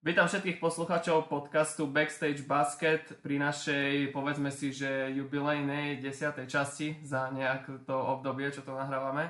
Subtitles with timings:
[0.00, 7.28] Vítam všetkých poslucháčov podcastu Backstage Basket pri našej, povedzme si, že jubilejnej desiatej časti za
[7.28, 9.28] nejak to obdobie, čo to nahrávame.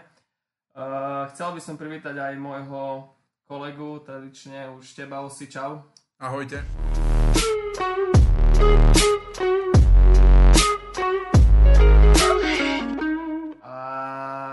[0.71, 3.03] Uh, chcel by som privítať aj môjho
[3.51, 5.91] kolegu, tradične už teba, Osi, čau.
[6.22, 6.62] Ahojte.
[13.59, 13.75] A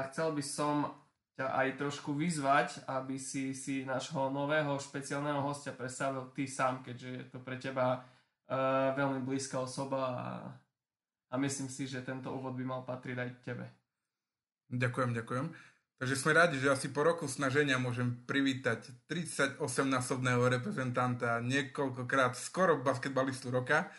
[0.10, 0.98] chcel by som
[1.38, 7.10] ťa aj trošku vyzvať, aby si si nášho nového špeciálneho hostia predstavil ty sám, keďže
[7.14, 10.28] je to pre teba uh, veľmi blízka osoba a,
[11.30, 13.66] a myslím si, že tento úvod by mal patriť aj tebe.
[14.74, 15.46] Ďakujem, ďakujem.
[15.98, 23.54] Takže sme rádi, že asi po roku snaženia môžem privítať 38-násobného reprezentanta, niekoľkokrát skoro basketbalistu
[23.54, 23.90] roka,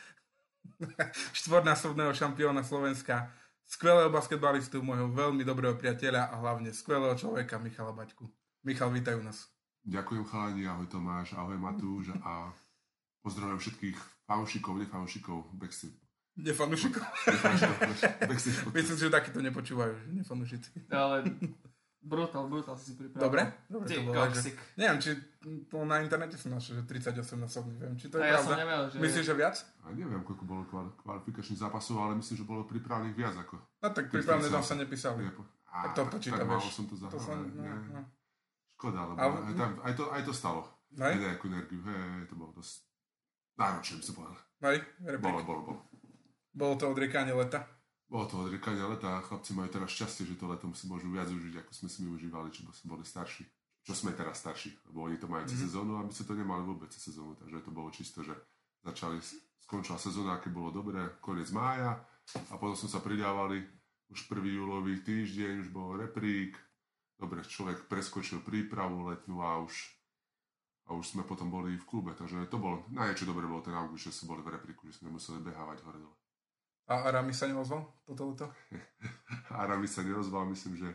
[1.38, 3.30] štvornásobného šampióna Slovenska,
[3.68, 8.24] skvelého basketbalistu, môjho veľmi dobrého priateľa a hlavne skvelého človeka Michala Baťku.
[8.64, 9.44] Michal, vítajú nás.
[9.84, 12.50] Ďakujem chalani, ahoj Tomáš, ahoj Matúš a
[13.20, 15.96] pozdravujem všetkých fanúšikov, nefanúšikov Backstreet.
[16.38, 17.02] Nefanúšikov.
[18.76, 20.70] Myslím, že takýto nepočúvajú, že nefanúšici.
[20.88, 21.28] Ale
[22.08, 23.20] brutál, brutál si si pripravil.
[23.22, 23.42] Dobre?
[23.68, 24.56] Dobre, Ty to bolo, koksik.
[24.56, 24.74] že...
[24.74, 25.10] Neviem, či
[25.64, 28.56] to na internete som našiel, že 38 násobný, neviem, či to je A ja som
[28.56, 28.96] nevedel, že...
[28.98, 29.56] Myslíš, že viac?
[29.78, 33.60] A neviem, koľko bolo kval- kvalifikačných zápasov, ale myslím, že bolo pripravených viac ako...
[33.78, 35.22] No tak prípravne tam sa nepísali.
[35.22, 36.72] Je po- Á, Tak to počíta, tak málo vieš.
[36.72, 37.20] som to To zahral.
[37.20, 37.92] sa, ne, no, ne.
[37.92, 38.02] no.
[38.74, 40.60] Škoda, lebo Ale- aj, tam, aj, to, aj to stalo.
[40.94, 41.04] Hej?
[41.04, 42.74] Aj nejakú energiu, hej, to bolo dosť
[43.54, 44.36] náročné, by som povedal.
[44.60, 45.20] Hej, reprík.
[45.20, 45.80] Bolo, bolo, bolo.
[46.50, 47.68] Bolo to odriekanie leta.
[48.08, 51.28] Bolo to odriekanie leta a chlapci majú teraz šťastie, že to letom si môžu viac
[51.28, 53.44] užiť, ako sme si my užívali, čo sme boli starší.
[53.84, 55.64] Čo sme teraz starší, lebo oni to majú cez Mhm.
[55.68, 58.32] sezónu a my sa to nemali vôbec cez sezónu, takže to bolo čisto, že
[58.84, 59.16] začali,
[59.60, 62.00] skončila sezóna, aké bolo dobré, koniec mája
[62.52, 63.64] a potom sme sa pridávali
[64.08, 66.56] už prvý júlový týždeň, už bol reprík,
[67.16, 69.72] dobre, človek preskočil prípravu letnú a už
[70.88, 74.08] a už sme potom boli v klube, takže to bolo, najväčšie dobre bolo ten august,
[74.08, 76.17] že sme boli v repríku, že sme nemuseli behávať hore dole.
[76.88, 78.48] A Rami sa neozval toto leto?
[79.60, 80.88] Arami sa nerozval, myslím, že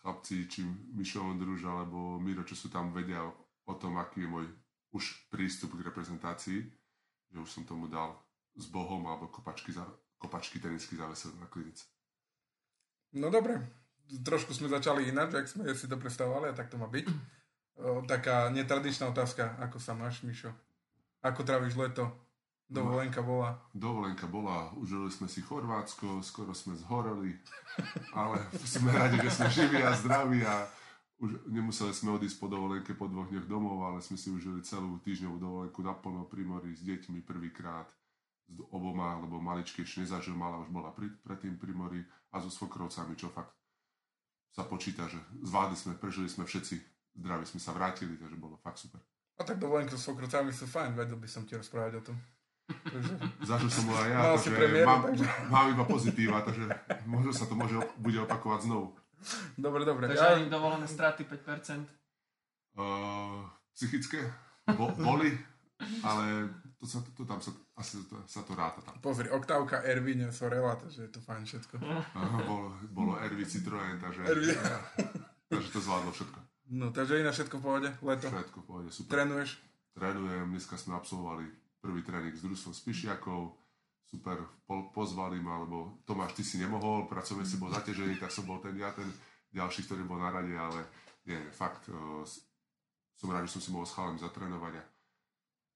[0.00, 0.64] chlapci, či
[0.96, 3.20] Mišo Ondruž alebo Miro, čo sú tam, vedia
[3.66, 4.46] o tom, aký je môj
[4.96, 6.64] už prístup k reprezentácii,
[7.28, 8.16] že už som tomu dal
[8.56, 9.84] s Bohom alebo kopačky, za,
[10.16, 11.84] kopačky tenisky zavesel na klinice.
[13.12, 13.60] No dobre,
[14.24, 17.06] trošku sme začali ináč, ak sme si to predstavovali a tak to má byť.
[17.76, 20.48] O, taká netradičná otázka, ako sa máš, Mišo?
[21.20, 22.08] Ako tráviš leto?
[22.66, 23.54] Dovolenka bola.
[23.70, 27.38] Dovolenka bola, užili sme si Chorvátsko, skoro sme zhoreli,
[28.10, 30.66] ale sme radi, že sme živí a zdraví a
[31.22, 34.98] už nemuseli sme odísť po dovolenke po dvoch dňoch domov, ale sme si užili celú
[35.00, 37.86] týždňovú dovolenku naplno pri mori s deťmi prvýkrát
[38.50, 42.02] s oboma, lebo maličky ešte nezažil, mala už bola pri, predtým pri mori
[42.34, 43.54] a so svokrovcami, čo fakt
[44.50, 46.74] sa počíta, že zvládli sme, prežili sme všetci,
[47.14, 48.98] zdraví sme sa vrátili, takže bolo fakt super.
[49.36, 52.16] A tak dovolenky so svokrocami sú fajn, vedel by som ti rozprávať o tom.
[52.66, 53.12] Takže,
[53.46, 56.64] Zažil som ho aj ja, Mal takže premiéru, mám, takže- mám iba pozitíva, takže
[57.06, 58.86] možno sa to môže, bude opakovať znovu.
[59.54, 60.10] dobre, dobre.
[60.10, 61.86] Takže Ja, dovolené straty 5%.
[62.76, 64.20] Uh, psychické
[64.76, 65.32] bo, boli,
[66.02, 68.98] ale to, sa, to, to tam sa, asi to, sa to ráta tam.
[69.00, 71.74] pozri, oktávka Ervine Sorela, takže je to fajn všetko.
[71.80, 74.52] Uh, bolo, bolo Ervi Citroën, takže, Ervi.
[75.48, 76.38] takže to zvládlo všetko.
[76.66, 78.26] No, takže iné všetko v pohode, leto.
[78.26, 79.10] Všetko v pohode, super.
[79.22, 79.56] Trénuješ?
[79.96, 81.46] Trénujem, dneska sme absolvovali
[81.86, 83.54] prvý tréning s družstvom Spišiakov,
[84.10, 88.42] super, po, pozvali ma, lebo Tomáš, ty si nemohol, pracovne si bol zaťažený, tak som
[88.42, 89.06] bol ten ja, ten
[89.54, 90.82] ďalší, ktorý bol na rade, ale
[91.30, 92.26] nie, fakt, uh,
[93.14, 94.82] som rád, že som si mohol s chalem zatrénovať a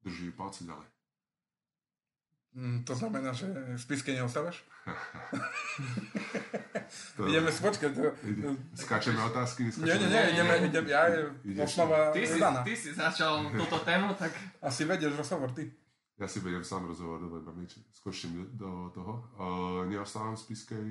[0.03, 0.89] drží palce ďalej.
[2.51, 4.67] Mm, to znamená, že v spiske neostávaš?
[7.15, 7.95] To, Ideme si počkať.
[7.95, 8.11] To.
[8.75, 9.71] Skáčeme otázky?
[9.71, 10.11] nie, neskáčeme?
[10.11, 11.31] nie, nie, ideme, ideme, ja je
[11.63, 15.71] osnova Ty si, ty si začal túto tému, tak Asi vedieš rozhovor, ty.
[16.21, 17.81] Ja si vedem sám rozhovor, dobre, mám niečo.
[17.97, 19.25] Skočím do toho.
[19.41, 20.87] Uh, neostávam v Spiskej,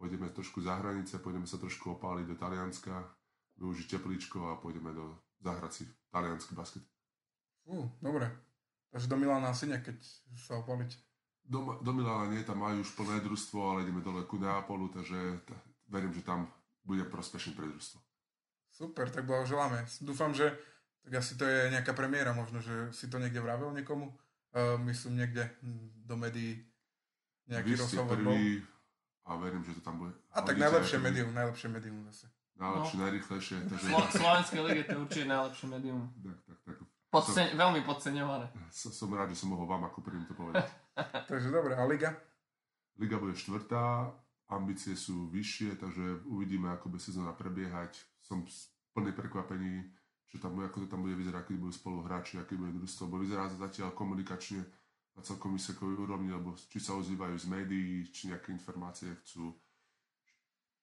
[0.00, 2.96] pôjdeme trošku za hranice, pôjdeme sa trošku opáliť do Talianska,
[3.60, 6.80] využiť teplíčko a pôjdeme do zahrať si talianský basket.
[7.68, 8.32] Fú, dobre.
[8.88, 10.00] Takže do Milána asi nie, keď
[10.32, 10.96] sa opaliť.
[11.44, 15.44] Do, do Milána nie, tam majú už plné družstvo, ale ideme dole ku Neapolu, takže
[15.44, 15.60] t-
[15.92, 16.48] verím, že tam
[16.88, 18.00] bude prospešný pre družstvo.
[18.72, 19.84] Super, tak blahoželáme.
[20.00, 20.56] Dúfam, že
[21.04, 24.08] tak asi to je nejaká premiéra možno, že si to niekde vravel niekomu.
[24.54, 26.62] Uh, myslím niekde hm, do médií
[27.50, 28.38] nejaký Vy rozhovor bol.
[29.26, 30.14] a verím, že to tam bude.
[30.30, 31.10] A tak najlepšie aj prvý.
[31.10, 32.30] médium, najlepšie médium zase.
[32.54, 33.56] Najlepšie, najrychlejšie.
[33.66, 36.00] Takže, Slo- Slovenskej lige to je určite najlepšie médium.
[36.22, 36.76] tak, tak, tak.
[37.10, 38.46] Podceň, veľmi podceňované.
[38.70, 40.66] Som, som rád, že som mohol vám ako prvým to povedať.
[41.30, 42.14] Takže dobre, a Liga?
[42.94, 44.14] Liga bude štvrtá,
[44.46, 47.98] ambície sú vyššie, takže uvidíme, ako bude sezóna prebiehať.
[48.22, 48.46] Som
[48.94, 49.90] plný prekvapení,
[50.34, 53.22] čo tam, ako to tam bude vyzerať, aký budú spolu hráči, aký bude družstvo, lebo
[53.22, 54.66] vyzerá to zatiaľ komunikačne
[55.14, 59.54] na celkom vysokovej úrovni, lebo či sa ozývajú z médií, či nejaké informácie chcú,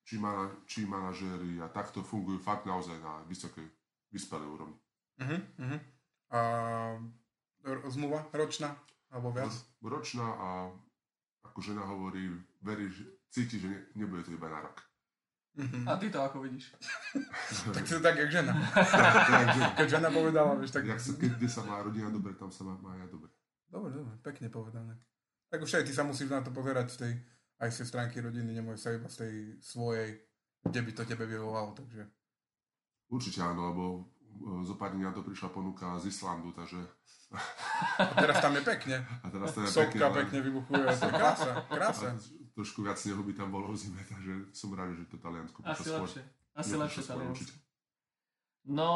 [0.07, 3.67] či, mana, či manažéri a takto fungujú fakt naozaj na vysokej,
[4.07, 4.77] vyspelej úrovni.
[5.19, 5.79] Uh-huh, uh-huh.
[6.31, 6.39] A
[7.91, 8.71] zmluva ročná?
[9.11, 9.51] Alebo viac?
[9.83, 10.47] Ročná a
[11.43, 12.31] ako žena hovorí,
[12.63, 14.79] verí, že cíti, že ne, nebude to iba na rok.
[15.51, 15.83] Uh-huh.
[15.83, 16.71] A ty to ako vidíš?
[17.75, 18.55] Tak si to tak, jak žena.
[19.77, 20.87] Keď žena povedala, vieš, tak...
[20.87, 23.27] jak sa, keď, kde sa má rodina dobre, tam sa má, má aj dobre.
[23.67, 24.95] Dobre, dobre, pekne povedané.
[25.51, 27.13] Tak už aj ty sa musíš na to pozerať z tej,
[27.59, 30.09] aj z tej stránky rodiny, nemôžeš sa iba z tej svojej,
[30.63, 32.07] kde by to tebe vyvolalo, takže...
[33.11, 36.79] Určite áno, lebo e, zo pár dní na to prišla ponuka z Islandu, takže
[37.99, 39.03] A teraz tam je pekne.
[39.03, 42.15] a teraz to je Sopka ale- pekne vybuchuje, to je krása, krása.
[42.15, 45.65] a trošku viac snehu by tam bolo v zime, takže som rád, že to Taliansko
[45.65, 46.21] Asi lepšie.
[46.53, 47.51] Asi lepšie Taliansko.
[48.69, 48.91] No,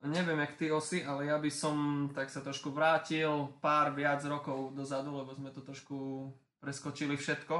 [0.00, 4.72] neviem, jak ty osi, ale ja by som tak sa trošku vrátil pár viac rokov
[4.72, 7.56] dozadu, lebo sme to trošku preskočili všetko,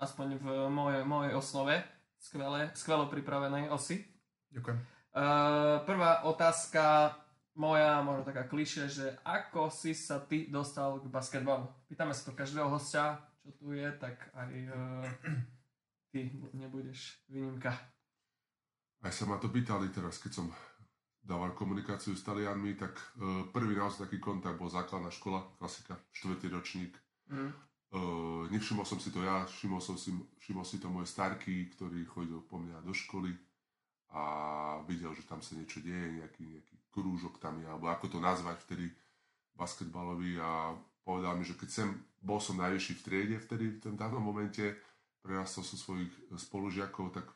[0.00, 1.76] aspoň v mojej, mojej osnove,
[2.16, 4.00] skvelé, skvelo pripravenej osi.
[4.48, 4.78] Ďakujem.
[5.12, 7.12] Uh, prvá otázka
[7.58, 11.68] moja, možno taká kliše, že ako si sa ty dostal k basketbalu?
[11.90, 15.08] Pýtame sa to každého hostia, čo tu je, tak aj uh,
[16.12, 17.72] ty nebudeš výnimka.
[19.00, 20.46] Aj sa ma to pýtali teraz, keď som
[21.24, 26.52] dával komunikáciu s Talianmi, tak uh, prvý naozaj taký kontakt bol základná škola, klasika, štvrtý
[26.52, 26.92] ročník.
[27.32, 27.56] Mm.
[27.88, 30.12] Uh, nevšimol som si to ja, všimol, som si,
[30.44, 33.32] všimol si to môj starky, ktorý chodil po mňa do školy
[34.12, 34.24] a
[34.84, 38.60] videl, že tam sa niečo deje, nejaký, nejaký krúžok tam je, alebo ako to nazvať
[38.68, 38.92] vtedy
[39.56, 41.88] basketbalový a povedal mi, že keď sem
[42.18, 44.74] bol som najvyšší v triede vtedy, v tom danom momente,
[45.22, 47.26] prerastol som svojich spolužiakov, tak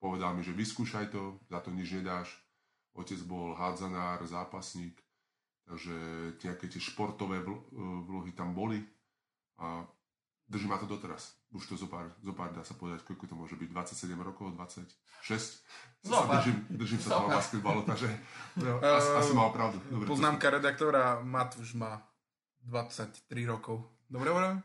[0.00, 2.32] povedal mi, že vyskúšaj to, za to nič nedáš.
[2.92, 5.00] Otec bol hádzanár, zápasník,
[5.64, 5.94] takže
[6.44, 7.64] nejaké tie športové vl-
[8.04, 8.84] vlohy tam boli
[9.56, 9.86] a
[10.44, 11.32] drží ma to doteraz.
[11.56, 14.92] Už to zopár, zopár dá sa povedať, koľko to môže byť, 27 rokov, 26.
[15.32, 15.60] Sa
[16.04, 16.40] Zopár.
[16.44, 18.08] držím, držím sa toho basketbalu, takže
[18.64, 19.80] no, asi, asi mal pravdu.
[19.88, 22.11] Dobre, to Poznámka redaktora, Matúš má
[22.62, 23.84] 23 rokov.
[24.08, 24.62] Dobre, dobre?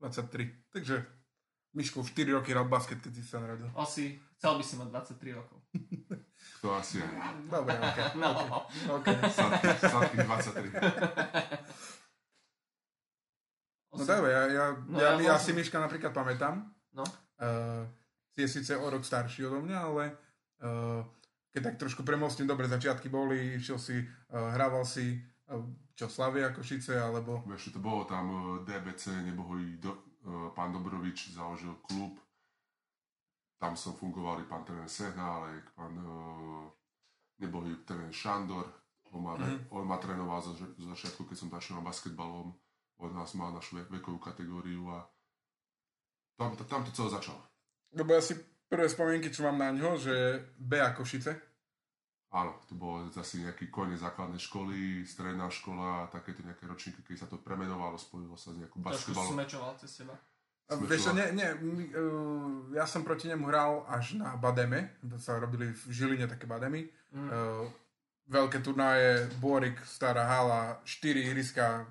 [0.00, 0.72] 23.
[0.72, 1.06] Takže
[1.72, 3.70] Miško už 4 roky hral basket, keď si sa narodil.
[3.72, 5.58] Osi, chcel by si mať 23 rokov.
[6.62, 7.10] To asi aj.
[7.50, 7.98] Dobre, ok.
[8.22, 8.30] No.
[8.98, 9.06] ok.
[9.30, 10.70] Sladkých sladkých 23.
[13.92, 16.66] No dobre, ja, ja, No ja, ja ja, si Miška napríklad pamätám.
[16.94, 17.02] No.
[17.38, 17.86] Uh,
[18.38, 20.04] je síce o rok starší odo mňa, ale
[20.62, 21.02] uh,
[21.52, 25.18] keď tak trošku premostím, dobre, začiatky boli, išiel si, uh, hrával si,
[25.50, 25.60] uh,
[25.92, 27.44] čo, Slavia Košice, alebo...
[27.48, 32.16] Ešte to bolo tam eh, DBC, nebohoj do, eh, pán Dobrovič založil klub.
[33.56, 36.66] Tam som fungoval i pán tréner Sehnálek, pán uh,
[37.38, 38.66] nebohý tréner Šandor.
[39.08, 39.70] On ma, Mhm.
[39.70, 42.50] on ma trénoval zo, zo začiatku, keď som začal basketbalom.
[42.96, 45.06] On nás mal našu ve- vekovú kategóriu a
[46.34, 47.38] tam, tam to celé začalo.
[47.92, 48.34] Lebo ja si
[48.66, 50.14] prvé spomienky, čo mám na ňo, že
[50.56, 51.51] BA Košice,
[52.32, 57.26] Áno, to bolo zase nejaký koniec základnej školy, stredná škola, takéto nejaké ročníky, keď sa
[57.28, 59.32] to premenovalo, spojilo sa s nejakou Trošku basketbalom.
[59.36, 60.00] smečoval cez.
[60.72, 61.28] A Sme Vieš nie,
[61.60, 66.24] my, uh, ja som proti nemu hral až na Bademe, to sa robili v Žiline
[66.24, 66.88] také Bademy.
[67.12, 67.28] Mm.
[67.28, 67.68] Uh,
[68.32, 71.84] veľké turnaje, Borik, stará hala, 4 ihriska,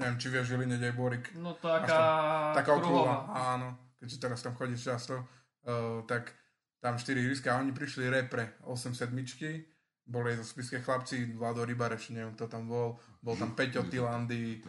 [0.00, 1.24] neviem, či vieš, v Žiline, kde je Borik.
[1.36, 2.80] No taká, Taká kruhová.
[2.80, 3.68] okrúhla, áno,
[4.00, 5.20] keďže teraz tam chodíš často,
[5.68, 6.32] uh, tak
[6.80, 9.68] tam 4 ihriska a oni prišli repre 8 sedmičky,
[10.12, 14.60] boli zo spiske chlapci, Vlado Rybareš, neviem, kto tam bol, bol tam Peťo Tilandy,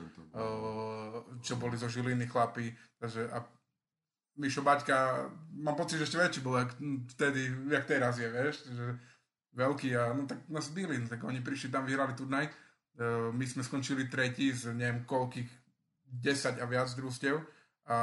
[1.43, 3.43] čo boli zo Žiliny chlapi, takže a
[4.33, 5.29] Mišo Baťka,
[5.61, 6.73] mám pocit, že ešte väčší bol, jak
[7.13, 8.97] vtedy, jak teraz je, vieš, že
[9.53, 13.61] veľký a no tak nás byli, tak oni prišli tam, vyhrali turnaj, uh, my sme
[13.61, 15.49] skončili tretí z neviem koľkých
[16.09, 17.37] 10 a viac družstev
[17.89, 17.97] a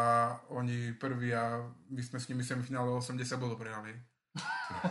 [0.55, 3.97] oni prví a my sme s nimi semifinále 80 bodov prehrali.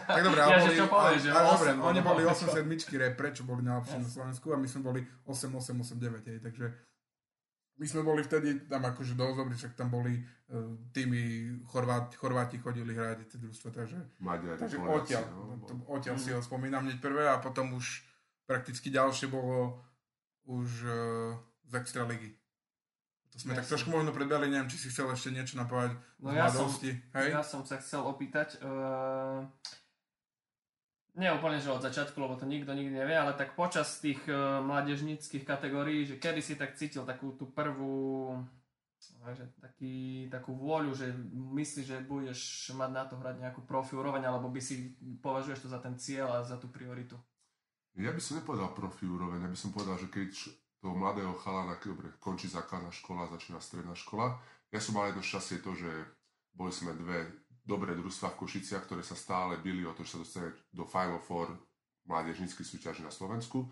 [0.05, 2.07] Tak dobre, ale Ja, boli, že ale, ale dobre, 8 oni bodov.
[2.11, 5.73] boli 8 sedmičky repre, čo boli najlepšie na Slovensku a my sme boli 8, 8,
[5.79, 6.65] 8, 9, hej, takže
[7.79, 12.59] my sme boli vtedy tam akože dosť dobrí, však tam boli uh, týmy Chorváti, Chorváti
[12.59, 16.83] chodili hrať tie družstva, takže, Maďari, takže Poliaci, odtiaľ, no, to, odtiaľ si ho spomínam
[16.83, 18.03] hneď prvé a potom už
[18.43, 19.79] prakticky ďalšie bolo
[20.43, 21.39] už uh,
[21.71, 22.35] z Extraligy.
[22.35, 22.38] To
[23.39, 26.47] sme tak trošku možno predbehli, neviem, či si chcel ešte niečo napovedať No z ja
[26.51, 27.27] som, mladosti, hej?
[27.31, 29.47] ja som sa chcel opýtať, uh,
[31.15, 34.59] nie úplne, že od začiatku, lebo to nikto nikdy nevie, ale tak počas tých uh,
[34.59, 38.35] mládežníckých kategórií, že kedy si tak cítil takú tú prvú,
[39.19, 43.95] no, že taký, takú vôľu, že myslíš, že budeš mať na to hrať nejakú profi
[43.95, 47.15] úroveň, alebo by si považuješ to za ten cieľ a za tú prioritu.
[47.95, 50.31] Ja by som nepovedal profi úroveň, ja by som povedal, že keď
[50.79, 54.39] toho mladého chalana, dobre, končí základná škola, začína stredná škola.
[54.71, 55.91] Ja som mal jedno šťastie to, že
[56.55, 57.27] boli sme dve
[57.67, 61.21] dobré družstva v Košiciach, ktoré sa stále bili o to, že sa dostane do Final
[61.21, 61.53] Four
[62.09, 63.69] mládežníckých súťaží na Slovensku.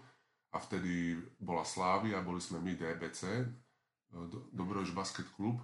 [0.54, 3.46] A vtedy bola Slávia, boli sme my DBC, e,
[4.54, 5.58] Dobrož Basket Club.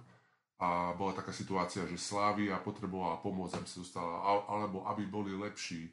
[0.58, 4.12] A bola taká situácia, že Slávia potrebovala pomôcť, aby sa dostala,
[4.50, 5.92] alebo aby boli lepší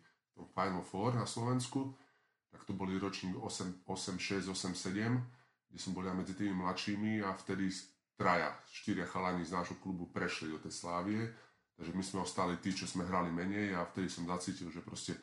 [0.57, 1.93] Final Four na Slovensku.
[2.49, 5.40] Tak to boli ročník 8, 8 6, 8, 7
[5.71, 7.71] kde som bol ja medzi tými mladšími a vtedy
[8.19, 11.31] traja, štyria chalani z nášho klubu prešli do tej Slávie,
[11.79, 15.15] takže my sme ostali tí, čo sme hrali menej a vtedy som zacítil, že proste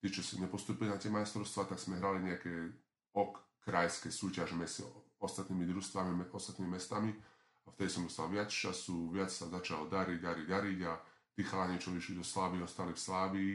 [0.00, 2.72] tí, čo si nepostupili na tie majstrovstvá, tak sme hrali nejaké
[3.12, 4.82] ok, krajské súťaže medzi
[5.20, 7.12] ostatnými družstvami, ostatnými mestami.
[7.68, 10.96] A vtedy som dostal viac času, viac sa začalo dariť, dariť, dariť a
[11.36, 13.54] tí chalani, čo vyšli do Slávy, ostali v Slávii,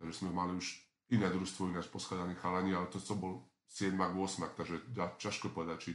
[0.00, 0.80] takže sme mali už
[1.12, 5.92] iné družstvo, ináč poskladaní chalani, ale to, co bol 7 8 takže ťažko povedať, či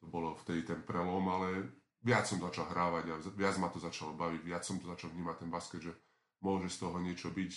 [0.00, 1.48] to bolo vtedy ten prelom, ale
[2.00, 5.36] viac som začal hrávať a viac ma to začalo baviť, viac som to začal vnímať
[5.44, 5.92] ten basket, že
[6.40, 7.52] môže z toho niečo byť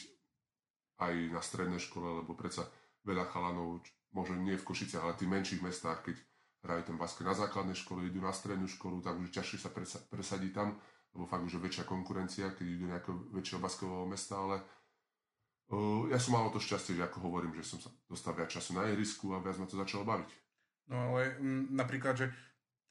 [1.00, 2.68] aj na strednej škole, lebo predsa
[3.08, 6.16] veľa chalanov, možno nie v Košiciach, ale v tých menších mestách, keď
[6.63, 9.70] hrajú ten basket na základnej škole, idú na strednú školu, tak už ťažšie sa
[10.08, 10.80] presadiť tam,
[11.16, 14.63] lebo fakt už je väčšia konkurencia, keď idú do nejakého väčšieho basketového mesta, ale
[16.12, 18.89] ja som mal to šťastie, že ako hovorím, že som sa dostal viac času na
[18.91, 20.29] ihrisku a viac ma to začalo baviť.
[20.91, 22.27] No ale m, napríklad, že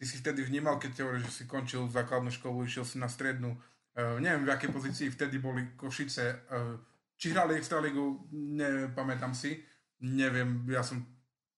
[0.00, 3.55] ty si vtedy vnímal, keď hovoríš, že si končil základnú školu, išiel si na strednú,
[3.55, 6.81] uh, neviem v akej pozícii vtedy boli Košice, uh,
[7.21, 9.62] či hrali Extraligu, nepamätám si,
[10.02, 11.05] neviem, ja som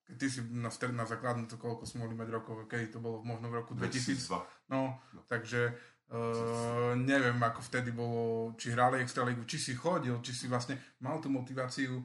[0.05, 2.99] keď ty si na, stred, na základnú, to koľko sme mohli mať rokov, keď to
[3.01, 4.29] bolo možno v roku 2000.
[4.29, 4.69] 2002.
[4.69, 5.73] No, no, takže
[6.05, 11.19] Uh, neviem, ako vtedy bolo, či hrali Extraligu, či si chodil, či si vlastne mal
[11.19, 12.05] tú motiváciu,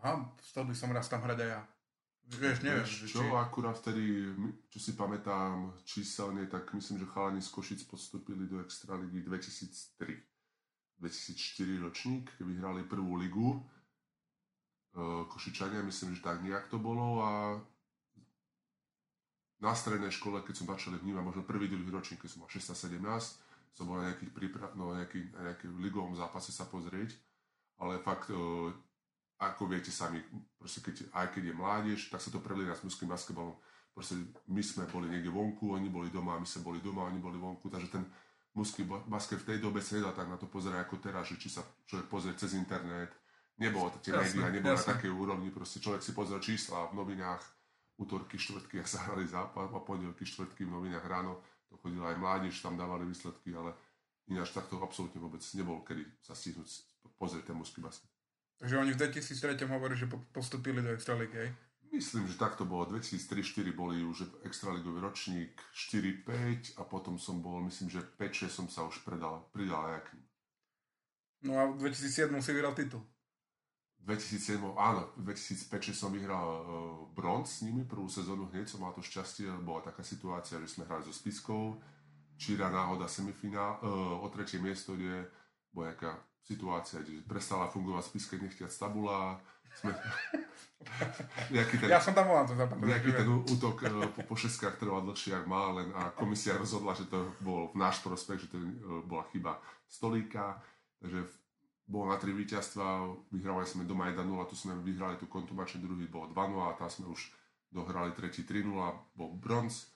[0.00, 1.62] aha, chcel by som raz tam hrať aj ja.
[2.28, 2.84] Vieš, neviem.
[2.84, 3.32] Vieš, čo, či...
[3.32, 4.28] akurát vtedy,
[4.68, 10.12] čo si pamätám číselne, tak myslím, že chalani z Košic postupili do Extraligy 2003.
[10.98, 13.62] 2004 ročník, vyhrali prvú ligu.
[15.30, 17.30] Košičania, myslím, že tak nejak to bolo a
[19.58, 23.74] na strednej škole, keď som začal vnímať, možno prvý, druhý ročník, keď som mal 16-17,
[23.74, 27.14] som bol na nejakých príprav, no, nejaký, na nejakým ligovom zápase sa pozrieť,
[27.82, 28.38] ale fakt, e,
[29.38, 30.22] ako viete sami,
[30.58, 33.54] proste keď, aj keď je mládež, tak sa to prelína s mužským basketbalom.
[33.94, 37.38] Proste my sme boli niekde vonku, oni boli doma, my sme boli doma, oni boli
[37.38, 38.06] vonku, takže ten
[38.54, 41.50] mužský basket v tej dobe sa nedá tak na to pozerať ako teraz, že či
[41.50, 43.14] sa človek pozrie cez internet,
[43.58, 47.42] nebolo to tie médiá, nebolo na takej úrovni, proste človek si pozrel čísla v novinách,
[47.98, 52.18] útorky, štvrtky, ak sa hrali zápas, a pondelky, štvrtky v novinách ráno, to chodila aj
[52.22, 53.74] mládež, tam dávali výsledky, ale
[54.30, 56.68] ináč takto absolútne vôbec nebol, kedy sa stihnúť
[57.18, 58.08] pozrieť ten mužský basket.
[58.58, 61.54] Takže oni v 2003 hovorí, že postupili do Extraligy?
[61.88, 62.84] Myslím, že takto bolo.
[62.90, 68.84] 2003-2004 boli už Extraligový ročník, 4-5 a potom som bol, myslím, že 5-6 som sa
[68.84, 70.12] už predal, pridal aj
[71.46, 73.06] No a v 2007 si vyhral titul.
[74.06, 76.62] 2007, áno, v 2005 som vyhral uh,
[77.12, 80.86] bronz s nimi, prvú sezónu hneď som mal to šťastie, bola taká situácia, že sme
[80.86, 81.76] hrali so Spiskou,
[82.38, 85.28] číra náhoda semifinál, uh, o tretie miesto, kde
[85.74, 86.12] bola nejaká
[86.46, 89.36] situácia, kde prestala fungovať Spiske nechtiac tabula,
[89.76, 89.92] sme...
[91.54, 95.04] nejaký ten, ja som tam volám to Nejaký ten útok uh, po, po šeskách trval
[95.04, 98.56] dlhšie, ak má, len a komisia rozhodla, že to bol v náš prospech, že to
[98.56, 100.62] uh, bola chyba stolíka,
[101.02, 101.28] takže
[101.88, 106.28] bolo na tri víťazstva, vyhrávali sme doma 1-0, tu sme vyhrali tú kontumačne, druhý bol
[106.28, 106.36] 2-0
[106.68, 107.32] a tam sme už
[107.72, 108.68] dohrali tretí 3-0,
[109.16, 109.88] bol bronz.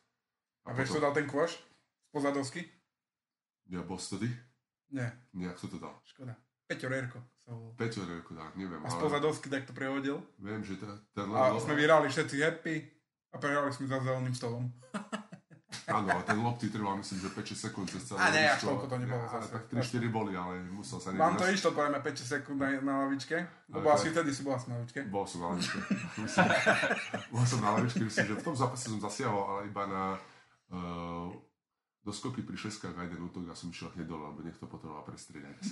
[0.65, 1.05] A, a vieš, potom...
[1.05, 1.61] dal ten kôš?
[2.09, 2.65] Pozadovsky?
[3.69, 4.29] Ja, bol ty?
[4.89, 5.13] Nie.
[5.37, 5.97] Nie, kto to dal?
[6.09, 6.33] Škoda.
[6.65, 7.21] Peťo Rerko.
[7.77, 8.81] Peťo Rerko, tak, neviem.
[8.81, 8.97] A z
[9.53, 10.25] tak to prehodil.
[10.41, 11.29] Viem, že ten...
[11.37, 12.77] A sme vyhrali všetci happy
[13.33, 14.73] a prehrali sme za zeleným stolom.
[15.89, 18.85] Áno, a ten lopty trval myslím, že 5 sekúnd cez celé A ne, až toľko
[18.87, 22.59] to nebolo ja, Tak 3-4 boli, ale musel sa Vám to išlo povedzme 5 sekúnd
[22.61, 23.37] na, na lavičke?
[23.73, 25.01] Lebo asi vtedy si bola na lavičke.
[25.09, 25.79] Bol som na lavičke.
[27.35, 30.05] bol som na lavičke, myslím, že v tom zápase som zasiahol, ale iba na
[30.73, 31.33] uh,
[32.03, 35.63] doskoky pri šeskách a jeden útok a som išiel hneď dole, lebo niekto potreboval prestriedať.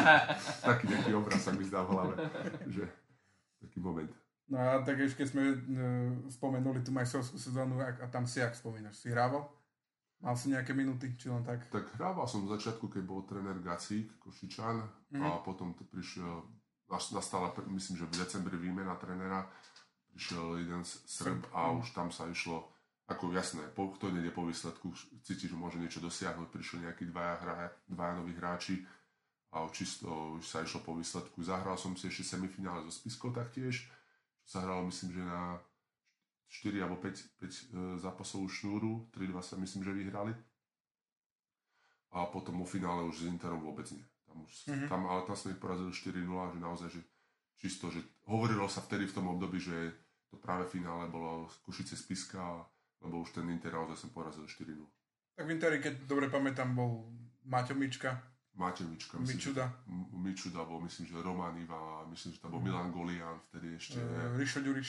[0.68, 2.14] Taký nejaký obraz sa mi zdá v hlave,
[2.68, 2.84] že
[3.60, 4.12] taký moment.
[4.50, 5.56] No a tak ešte keď sme uh,
[6.26, 9.46] spomenuli tú majstrovskú sezónu a, a tam si jak spomínaš, si hrával?
[10.20, 11.70] Mal si nejaké minuty, či len tak?
[11.72, 15.22] Tak hrával som v začiatku, keď bol tréner Gacík, Košičan mm-hmm.
[15.22, 16.44] a potom to prišiel,
[16.90, 19.48] nastala, myslím, že v decembri výmena trénera,
[20.12, 22.68] prišiel jeden Srb a už tam sa išlo,
[23.08, 24.92] ako jasné, po, kto nejde po výsledku,
[25.24, 27.54] cíti, že môže niečo dosiahnuť, prišli nejakí dvaja, hra,
[27.88, 28.84] dvaja noví hráči
[29.56, 31.40] a čisto už sa išlo po výsledku.
[31.40, 33.88] Zahral som si ešte semifinále so Spiskou taktiež,
[34.50, 35.62] sa hralo myslím, že na
[36.50, 40.34] 4 alebo 5, 5 zápasovú šnúru, 3-2 sa myslím, že vyhrali.
[42.10, 44.02] A potom o finále už s Interom vôbec nie.
[44.26, 44.88] Tam, už, mm-hmm.
[44.90, 47.00] tam, ale tam sme ich porazili 4-0, že naozaj, že
[47.54, 49.94] čisto, že hovorilo sa vtedy v tom období, že
[50.26, 52.66] to práve finále bolo Košice Spiska,
[53.06, 54.82] lebo už ten Inter naozaj som porazil 4-0.
[55.38, 57.14] Tak v Interi, keď dobre pamätám, bol
[57.46, 58.18] Maťo Mička.
[58.60, 59.16] Maťo Mička.
[59.16, 59.64] Myslím, Mičuda.
[59.64, 62.66] Že, Mičuda bol, myslím, že Roman Iva, myslím, že tam bol mm.
[62.68, 63.96] Milan Golian vtedy ešte.
[63.96, 64.88] Uh, Rišo Ďuriš.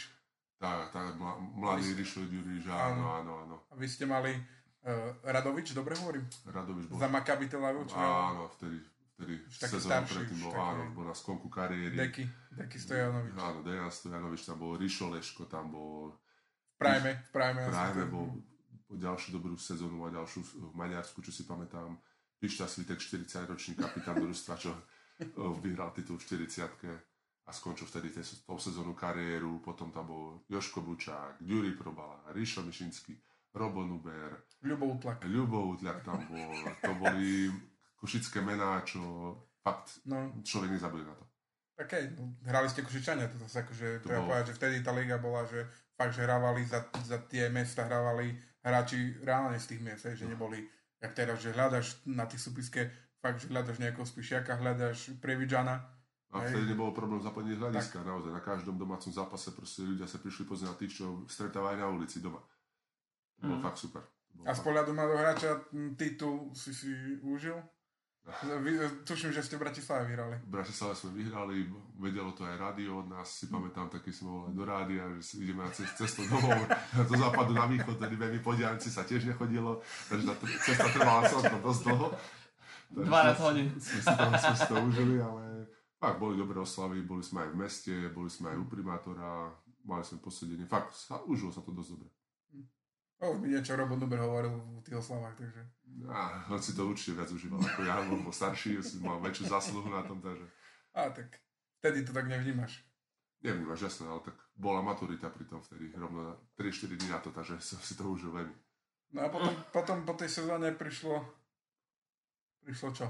[0.60, 1.16] Tak, tak,
[1.56, 3.56] mladý Rišo Ďuriš, áno, áno, áno.
[3.72, 6.28] A vy ste mali uh, Radovič, dobre hovorím?
[6.52, 7.00] Radovič bol.
[7.00, 8.78] Za Maccabi Tel Aviv, Áno, vtedy,
[9.16, 10.68] vtedy sezónu predtým bol, také...
[10.68, 11.96] áno, bol na skonku kariéry.
[11.96, 12.24] Deky,
[12.60, 13.34] Deky Stojanovič.
[13.40, 16.12] Áno, Dejan Stojanovič, tam bol Rišo Leško, tam bol...
[16.12, 17.62] V Prime, v Prime.
[17.64, 18.28] V Prime bol,
[18.92, 21.96] po ďalšiu dobrú sezónu a ďalšiu v Maďarsku, čo si pamätám.
[22.42, 24.74] Pišta Svitek, 40-ročný kapitán družstva, čo
[25.62, 29.62] vyhral titul v 40 a skončil vtedy tú sezónu kariéru.
[29.62, 33.14] Potom tam bol Joško Bučák, Ďuri Probala, Ríšo Mišinský,
[33.54, 34.42] Robo Nuber.
[34.66, 35.22] Ľubo Utlak.
[35.22, 36.50] Ľubo Utlak tam bol.
[36.82, 37.54] To boli
[38.02, 40.34] košické mená, čo fakt no.
[40.42, 41.26] človek nezabudne na to.
[41.82, 44.30] OK, no, hrali ste Košičania, to zase akože to treba bol...
[44.30, 45.66] povedať, že vtedy tá liga bola, že
[45.98, 50.62] fakt, že hrávali za, za tie mesta, hrávali hráči reálne z tých miest, že neboli,
[51.02, 55.82] jak teraz, že hľadaš na tých súpiske, fakt, že hľadaš nejakého spíšiaka, hľadaš Previdžana.
[56.32, 58.08] A vtedy nebolo problém zaplniť hľadiska, tak.
[58.08, 58.32] naozaj.
[58.32, 62.24] Na každom domácom zápase proste ľudia sa prišli pozrieť na tých, čo stretávajú na ulici
[62.24, 62.40] doma.
[63.44, 63.66] To bolo mm.
[63.68, 64.04] fakt super.
[64.48, 65.52] A z pohľadu mladého hráča
[66.00, 66.88] titul si si
[67.20, 67.60] užil?
[68.64, 70.36] Vy, tuším, že ste v Bratislave vyhrali.
[70.46, 71.66] V Bratislave sme vyhrali,
[71.98, 75.34] vedelo to aj rádio od nás, si pamätám, taký sme volali do rádia, že si
[75.42, 76.54] ideme na cestu domov,
[77.10, 81.60] do západu na východ, tedy veľmi podiaľnici sa tiež nechodilo, takže tá cesta trvala celkom
[81.66, 82.08] dosť dlho.
[82.92, 83.68] 12 hodín.
[83.80, 85.44] Sme si, to, sme si to užili, ale
[85.98, 89.50] fakt, boli dobré oslavy, boli sme aj v meste, boli sme aj u primátora,
[89.88, 92.10] mali sme posedenie, fakt, sa, užilo sa to dosť dobre.
[93.22, 95.62] No, už mi niečo Robo Nuber hovoril v tých oslavách, takže...
[96.10, 99.94] Á, on si to určite viac užíval ako ja, lebo starší, si mal väčšiu zásluhu
[99.94, 100.50] na tom, takže...
[100.98, 101.38] Á, tak
[101.78, 102.82] vtedy to tak nevnímaš.
[103.46, 107.62] Nevnímaš, jasné, ale tak bola maturita pri tom vtedy, rovno 3-4 dní na to, takže
[107.62, 108.58] som si to užil veľmi.
[109.14, 111.22] No a potom, potom po tej sezóne prišlo...
[112.66, 113.06] Prišlo čo?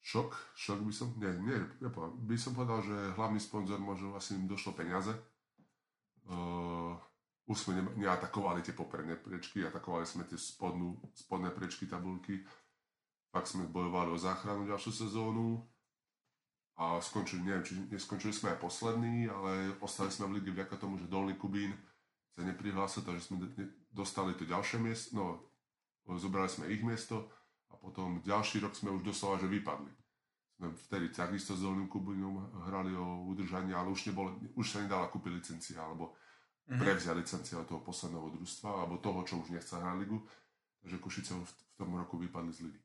[0.00, 2.16] Šok, šok by som, nie, nie, nepovedal.
[2.16, 5.12] by som povedal, že hlavný sponzor možno asi im došlo peniaze.
[6.24, 6.79] Uh,
[7.46, 12.44] už sme neatakovali tie popredné priečky, atakovali sme tie spodnú, spodné priečky tabulky.
[13.30, 15.62] Pak sme bojovali o záchranu ďalšiu sezónu
[16.80, 20.96] a skončili, neviem, či neskončili sme aj poslední, ale ostali sme v lige vďaka tomu,
[20.96, 21.76] že Dolný Kubín
[22.32, 23.36] sa neprihlásil, takže sme
[23.92, 25.24] dostali to ďalšie miesto, no,
[26.16, 27.28] zobrali sme ich miesto
[27.70, 29.92] a potom ďalší rok sme už doslova, že vypadli.
[30.56, 35.08] Sme vtedy takisto s Dolným Kubínom hrali o udržanie, ale už, nebolo, už sa nedala
[35.08, 36.19] kúpiť licencia, alebo
[36.70, 36.78] mm-hmm.
[36.78, 40.22] prevzia licencia od toho posledného družstva alebo toho, čo už nechce hrať ligu.
[40.80, 42.80] Takže Košice v, v tom roku vypadli z ligy.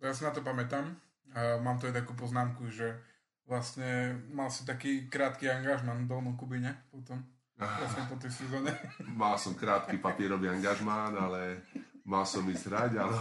[0.00, 0.96] Ja si na to pamätám.
[1.36, 2.96] A mám tu aj takú poznámku, že
[3.44, 7.20] vlastne mal si taký krátky angažman v Dolnom Kubine potom.
[7.58, 8.70] Vlastne po tej sezóne.
[9.18, 11.66] Mal som krátky papierový angažmán, ale
[12.06, 13.18] mal som ísť hrať, ale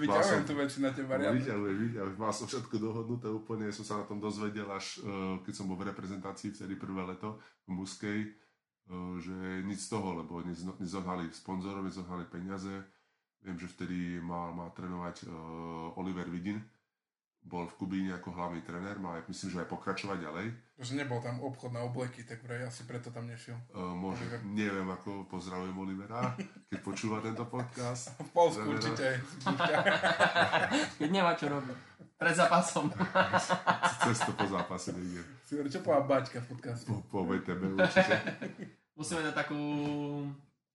[0.00, 1.44] Vyťahujem tu väčšinu na tie varianty.
[1.44, 2.16] Vyťahujem, vyťahujem.
[2.20, 5.78] Mal som všetko dohodnuté úplne, som sa na tom dozvedel až uh, keď som bol
[5.80, 10.40] v reprezentácii vtedy prvé leto v Muskej, uh, že nič z toho, lebo
[10.80, 12.72] nezohnali sponzorov, nezohnali peniaze.
[13.40, 16.60] Viem, že vtedy mal, mal trénovať uh, Oliver Vidin,
[17.40, 20.46] bol v Kubíne ako hlavný tréner, má myslím, že aj pokračovať ďalej.
[20.80, 23.52] Že nebol tam obchod na obleky, tak vraj asi preto tam nešiel.
[23.76, 24.40] Uh, môže, Oliver.
[24.48, 26.32] neviem, ako pozdravujem Olivera,
[26.72, 28.16] keď počúva tento podcast.
[28.24, 28.80] V Polsku Trenera.
[28.80, 29.06] určite.
[31.04, 31.76] keď nemá čo robiť.
[32.16, 32.88] Pred zápasom.
[34.08, 35.20] Cesto po zápase niekde.
[35.44, 36.88] Si hovorí, čo pová Baťka v podcaste?
[36.88, 38.16] Po, po VTB určite.
[38.96, 39.60] Musíme dať takú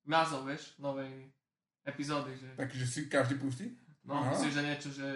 [0.06, 1.34] názov, vieš, novej
[1.82, 2.34] epizódy.
[2.38, 2.50] Že...
[2.62, 3.74] Takže si každý pustí?
[4.06, 4.38] No, Aha.
[4.38, 5.08] myslíš, že niečo, že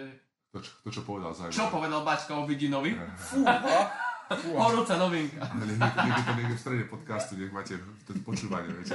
[0.50, 1.54] to, čo, to, čo povedal zaujímavé.
[1.62, 2.98] Čo povedal Bačka o Vidinovi?
[3.14, 4.09] Fúha.
[4.30, 5.42] Horúca novinka.
[5.58, 7.74] Niekde to niekde v strede podcastu, nech máte
[8.06, 8.94] to počúvanie, viete,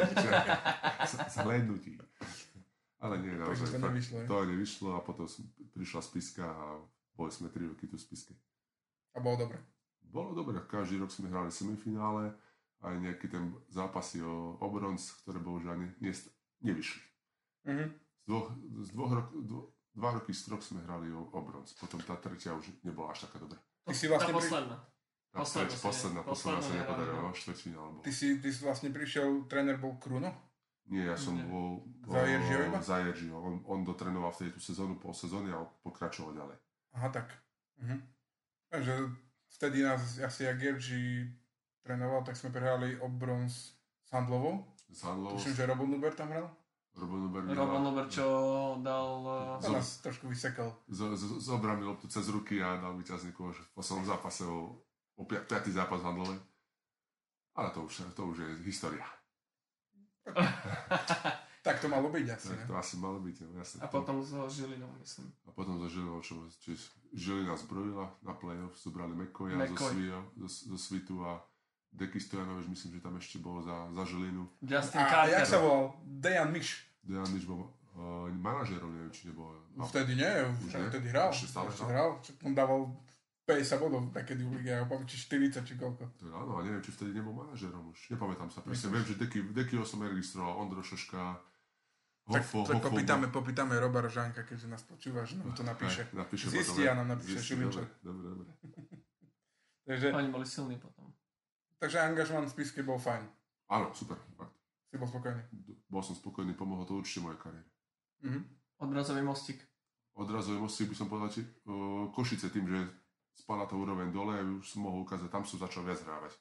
[1.28, 2.00] zhlédnutí.
[3.04, 3.76] Ale nie, naozaj.
[3.76, 5.28] to nevyšlo, to nevyšlo a potom
[5.76, 6.80] prišla spiska a
[7.20, 8.32] boli sme 3 roky tu spiske.
[9.12, 9.60] A bolo dobre?
[10.08, 12.32] Bolo dobre, každý rok sme hrali semifinále,
[12.80, 16.14] aj nejaký ten zápasy o, o bronz, ktoré bohužiaľ ne, ne,
[16.64, 17.04] nevyšli.
[17.68, 17.90] Mm-hmm.
[17.92, 19.60] Z dvoch, z dvoch rok, dvo,
[19.92, 21.76] dva roky z troch sme hrali o, o bronz.
[21.76, 23.60] Potom tá tretia už nebola až taká dobrá.
[23.86, 24.32] Ty si vlastne...
[24.32, 24.78] Tá posledná.
[25.36, 28.02] Posledná, treť, posledná, posledná, sa nepodarila, no, štvrťfinál bol.
[28.02, 30.32] Ty si, ty si vlastne prišiel, tréner bol Kruno?
[30.86, 31.44] Nie, ja som Nie.
[31.44, 32.78] bol za Jeržiho iba?
[32.80, 33.36] Za Jeržiho.
[33.36, 36.58] On, on dotrénoval v tejto sezónu, pol sezóny a pokračoval ďalej.
[36.94, 37.28] Aha, tak.
[37.82, 37.98] Mhm.
[38.70, 38.94] Takže
[39.52, 41.26] vtedy nás asi jak Jerži
[41.82, 44.62] trénoval, tak sme prehrali o bronz s Handlovou.
[44.88, 46.48] S Handlovou, Tuším, že Robo Nuber tam hral.
[46.96, 48.26] Robo Nuber Robo Nuber, čo
[48.80, 49.10] dal...
[49.60, 50.72] eh, To nás trošku vysekal.
[50.88, 54.80] z- z- zobral mi loptu cez ruky a dal víťazný kôž v poslednom zápase o,
[55.16, 56.38] o piatý zápas v Handlove.
[57.56, 59.06] Ale to už, to už je história.
[61.66, 63.82] Tak to malo byť asi, Tak to asi malo byť, no, jasne.
[63.82, 65.34] A potom so Žilinou, myslím.
[65.34, 69.90] a potom za Žilinou, čo čiže Žilina zbrojila na play-off, zobrali Mekoja zo.
[69.90, 71.42] Svio, zo, zo Svitu a
[71.90, 74.46] Deky Stojanovič, myslím, že tam ešte bol za, za Žilinu.
[74.62, 75.34] Justin A Carter.
[75.42, 75.98] jak sa volal?
[76.06, 76.86] Dejan Miš.
[77.02, 79.50] Dejan Nič bol uh, manažerom, neviem, či nebol.
[79.82, 80.32] A, Vtedy nie,
[80.70, 81.34] už, vtedy hral.
[81.34, 82.22] Ešte stále Ešte hral?
[82.22, 82.46] hral.
[82.46, 82.82] On dával
[83.46, 86.18] 50 bodov takedy ja pamätám, či 40, či koľko.
[86.18, 88.10] to, áno, a neviem, či vtedy nebol manažerom už.
[88.10, 88.90] Nepamätám sa presne.
[88.90, 91.38] Viem, že Deky, Dekyho som registroval, Ondro Šoška,
[92.26, 96.10] Tak, Hofo, tak Hofo, popýtame, popýtame Roba Rožánka, keďže nás počúva, že nám to napíše.
[96.10, 97.86] Aj, napíše Zistí potom, a nám napíše Šilinča.
[98.02, 98.50] Dobre, dobre.
[99.88, 101.14] Takže, Oni boli silní potom.
[101.78, 103.22] takže angažman v spiske bol fajn.
[103.70, 104.18] Áno, super.
[104.34, 104.58] fakt.
[104.90, 105.46] Si bol spokojný.
[105.86, 107.70] Bol som spokojný, pomohlo to určite mojej kariére.
[108.26, 108.42] Mhm.
[108.82, 109.62] Odrazový mostík.
[110.18, 113.05] Odrazové mosty by som povedal, či uh, Košice tým, že
[113.36, 116.34] spadla to úroveň dole, už som mohol ukázať, tam som začal viac hrávať.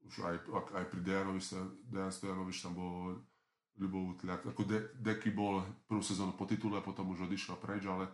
[0.00, 0.36] Už aj,
[0.72, 3.20] aj pri Dejanovi, sa- Dejan Stojanovič tam bol
[3.76, 4.46] Ľubov Utliak.
[4.46, 8.08] Ako De, Deky bol prvú sezónu po titule, potom už odišiel preč, ale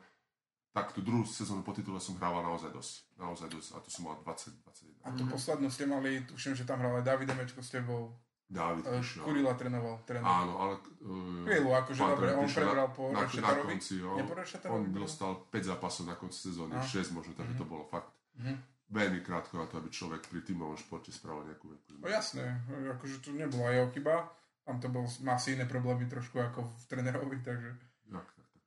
[0.70, 2.92] tak tú druhú sezónu po titule som hrával naozaj dosť.
[3.16, 3.68] Naozaj dosť.
[3.72, 5.06] A to som mal 20, 21.
[5.06, 8.12] A tú poslednú ste mali, tuším, že tam hral aj David Emečko s tebou.
[8.46, 9.22] Dávid Eh, prišiel.
[9.26, 9.98] Kurila trénoval.
[10.06, 10.22] tréner.
[10.22, 10.74] Áno, ale...
[11.02, 15.02] Uh, Chvíľu, akože dobre, on prebral po na, na konci, on, Rešetarovi, on bol?
[15.02, 16.80] dostal 5 zápasov na konci sezóny, A.
[16.80, 18.54] 6 možno, tak by to bolo fakt Mhm.
[18.86, 21.98] veľmi krátko na to, aby človek pri tímovom športe spravil nejakú veku.
[21.98, 24.30] No jasné, akože to nebola jeho chyba.
[24.62, 27.70] Tam to bol, má si iné problémy trošku ako v trénerovi, takže...
[28.08, 28.62] Tak, tak, tak.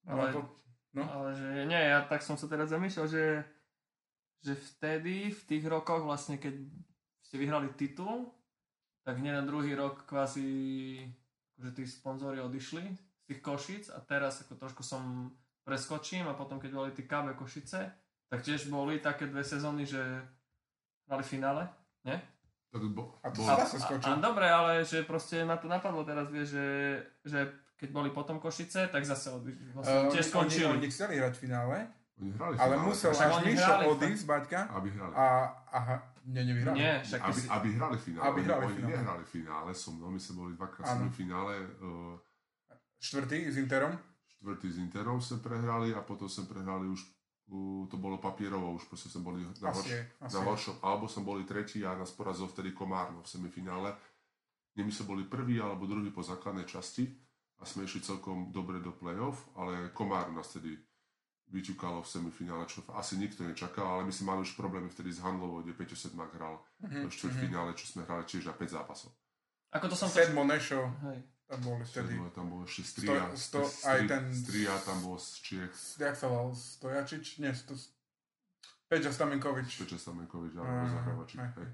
[0.00, 0.40] No, Ale, to,
[0.92, 1.02] no.
[1.04, 3.42] ale že nie, ja tak som sa teraz zamýšľal, že,
[4.40, 6.58] že vtedy, v tých rokoch vlastne, keď
[7.22, 8.34] ste vyhrali titul,
[9.02, 10.50] tak hneď na druhý rok kvázi
[11.60, 15.28] že tí sponzori odišli z tých Košic a teraz ako trošku som
[15.62, 17.80] preskočím a potom keď boli tí KB Košice,
[18.32, 20.00] tak tiež boli také dve sezóny, že
[21.04, 21.68] hrali finále,
[22.06, 22.16] nie?
[22.70, 25.66] Tak bo, A to sa A, zase a, a dobre, ale že proste ma to
[25.66, 26.68] napadlo teraz, vieš, že,
[27.26, 27.40] že
[27.76, 29.74] keď boli potom Košice, tak zase odišli.
[29.74, 30.70] Vlastne, Uh, tiež skončili.
[30.70, 31.76] Oni, oni chceli hrať v finále,
[32.22, 35.12] oni hrali ale finále, musel až Mišo odísť, Baťka, Aby hrali.
[35.18, 35.26] a,
[35.74, 36.76] aha, nie, nevyhrali.
[36.76, 37.46] Nie, však Aby, si...
[37.48, 38.24] aby hrali finále.
[38.26, 38.92] Aby oni, hrali oni finále.
[38.92, 41.54] nehrali finále so mnou, my sme boli dvakrát v finále.
[41.80, 42.14] Uh,
[42.98, 43.96] Štvrtý s Interom.
[44.36, 47.00] štvrtý s Interom sme prehrali a potom sme prehrali už,
[47.48, 50.34] uh, to bolo papierovo, už proste sme boli na, Asi, horš- je, asi.
[50.36, 50.46] na je.
[50.46, 53.96] horšom, alebo som boli tretí a nás porazil vtedy Komárno v semifinále.
[54.76, 57.08] Nie my sme boli prvý alebo druhý po základnej časti
[57.58, 60.76] a sme išli celkom dobre do play-off, ale Komárno nás vtedy
[61.50, 65.18] vyčukalo v semifinále, čo asi nikto nečakal, ale my sme mali už problémy vtedy s
[65.18, 69.10] Handlovou, kde Peťo Sedmak hral Mhm, v štvrťfinále, čo sme hrali tiež na 5 zápasov.
[69.70, 70.06] Ako to som...
[70.06, 71.18] Sedmo Nešo, Hej.
[71.44, 72.14] tam boli vtedy.
[72.16, 72.32] Vtedy.
[72.32, 76.14] Tam bol ešte Stria, Sto- sto- Stri- aj ten- Stria tam bol z Čiech, Jak
[76.14, 76.50] sa volal?
[76.52, 77.38] Stojačič?
[77.38, 77.74] Nie, sto...
[78.86, 79.70] Peťo Stamenkovič.
[79.76, 81.38] Pečo Stamenkovič, alebo Zahrávačík.
[81.38, 81.50] aj.
[81.56, 81.70] hej.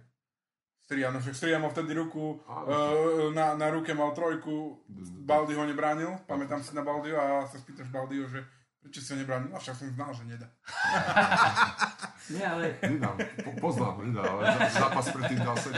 [0.82, 4.78] Stria, no však Stria mal vtedy ruku, uh, na, na ruke mal trojku,
[5.20, 8.44] Baldy ho nebránil, pamätám si na Baldio a sa spýtaš Baldio, že
[8.86, 10.48] prečo si ho nebránil, no však som znal, že nedá.
[12.34, 12.78] Nie, ale...
[12.82, 15.74] Nedal, po, poznal ho, nedal, ale zápas predtým dal 7.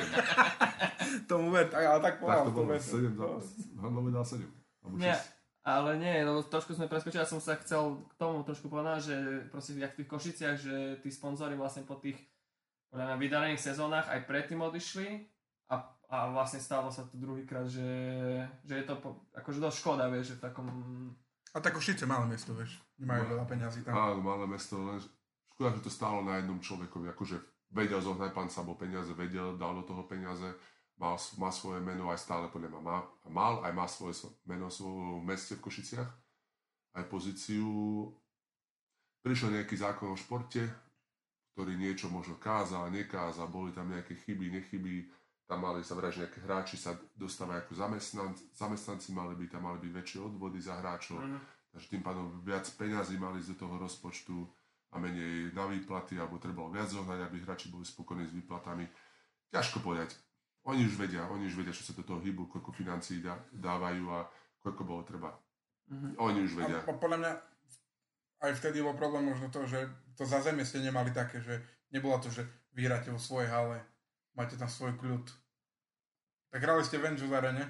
[1.28, 2.88] Tomu ver, tak, ale tak Tak povedal to v tom bolo, vete.
[2.88, 3.44] 7 zápas.
[3.80, 4.44] Handlovi dal 7.
[4.84, 5.00] Alebo 6.
[5.00, 5.16] Nie,
[5.64, 9.16] ale nie, lebo trošku sme preskočili, ja som sa chcel k tomu trošku povedať, že
[9.52, 12.16] proste jak v tých Košiciach, že tí sponzori vlastne po tých
[12.88, 15.28] podľa mňa vydarených sezónach aj predtým odišli
[15.68, 15.76] a,
[16.08, 17.84] a vlastne stalo sa to druhýkrát, že,
[18.64, 20.66] že je to po, akože dosť škoda, vieš, že v takom...
[21.54, 23.96] A tak Košice malé mesto, vieš, nemajú veľa peňazí tam.
[23.96, 25.00] Áno, malé mesto, len
[25.54, 27.36] škoda, že to stálo na jednom človekovi, akože
[27.72, 30.46] vedel zohnať pán Sabo peniaze, vedel, dal do toho peniaze,
[31.00, 32.96] mal, má svoje meno aj stále podľa mňa má,
[33.32, 36.10] mal, aj má svoje meno v meste v Košiciach,
[36.96, 37.68] aj pozíciu.
[39.24, 40.62] Prišiel nejaký zákon o športe,
[41.52, 45.10] ktorý niečo možno kázal, nekázal, boli tam nejaké chyby, nechyby,
[45.48, 49.64] tam mali sa vrať, že nejaké hráči sa dostávajú ako zamestnanci, zamestnanci, mali by tam
[49.64, 51.40] mali byť väčšie odvody za hráčov, Mm.
[51.72, 54.36] takže tým pádom viac peňazí mali ísť do toho rozpočtu
[54.92, 58.84] a menej na výplaty, alebo trebalo viac zohnať, aby hráči boli spokojní s výplatami.
[59.48, 60.12] Ťažko povedať.
[60.68, 64.04] Oni už vedia, oni už vedia, čo sa do toho hybu, koľko financií dá, dávajú
[64.12, 64.28] a
[64.60, 65.32] koľko bolo treba.
[65.88, 66.20] Mhm.
[66.20, 66.84] Oni už vedia.
[66.84, 67.32] A, a podľa mňa
[68.44, 69.80] aj vtedy bol problém možno to, že
[70.12, 71.56] to zázemie ste nemali také, že
[71.88, 72.44] nebolo to, že
[72.76, 73.80] vyhráte vo svojej hale,
[74.38, 75.26] máte tam svoj kľud.
[76.48, 77.66] Tak hrali ste v Enžus Arene,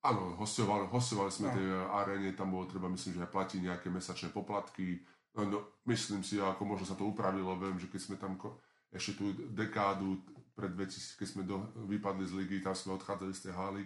[0.00, 1.54] Áno, hostovali, hostovali sme No.
[1.60, 5.04] tej aréne, tam bolo treba, myslím, že aj platiť nejaké mesačné poplatky.
[5.36, 8.40] No, no, myslím si, ako možno sa to upravilo, viem, že keď sme tam
[8.90, 10.24] ešte tú dekádu
[10.56, 13.84] pred 2000, keď sme do, vypadli z ligy, tam sme odchádzali z tej haly,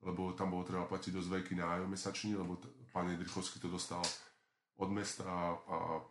[0.00, 4.00] lebo tam bolo treba platiť dosť veľký nájom mesačný, lebo t- pán Jedrichovský to dostal
[4.80, 5.56] od mesta a,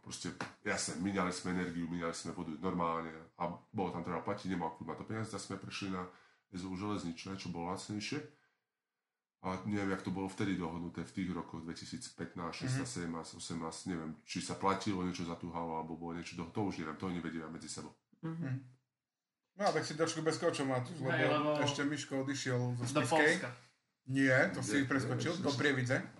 [0.05, 0.29] proste,
[0.61, 3.09] jasne, minali sme energiu, minali sme vodu normálne
[3.41, 6.05] a bolo tam treba platiť, nemal klub na to peniaze, tak sme prešli na
[6.53, 8.21] SU železničné, čo bolo lacnejšie.
[9.39, 12.13] A neviem, jak to bolo vtedy dohodnuté v tých rokoch 2015,
[12.67, 16.45] 16, 17, 18, neviem, či sa platilo niečo za tú halu, alebo bolo niečo, do,
[16.51, 17.95] to už neviem, to oni vedia medzi sebou.
[19.55, 23.39] No tak si trošku bez kočov Matúš, lebo, lebo- ešte Miško odišiel zo Do Spiskej.
[23.39, 23.49] Polska.
[24.09, 26.18] Nie, to si preskočil, do Prievidze.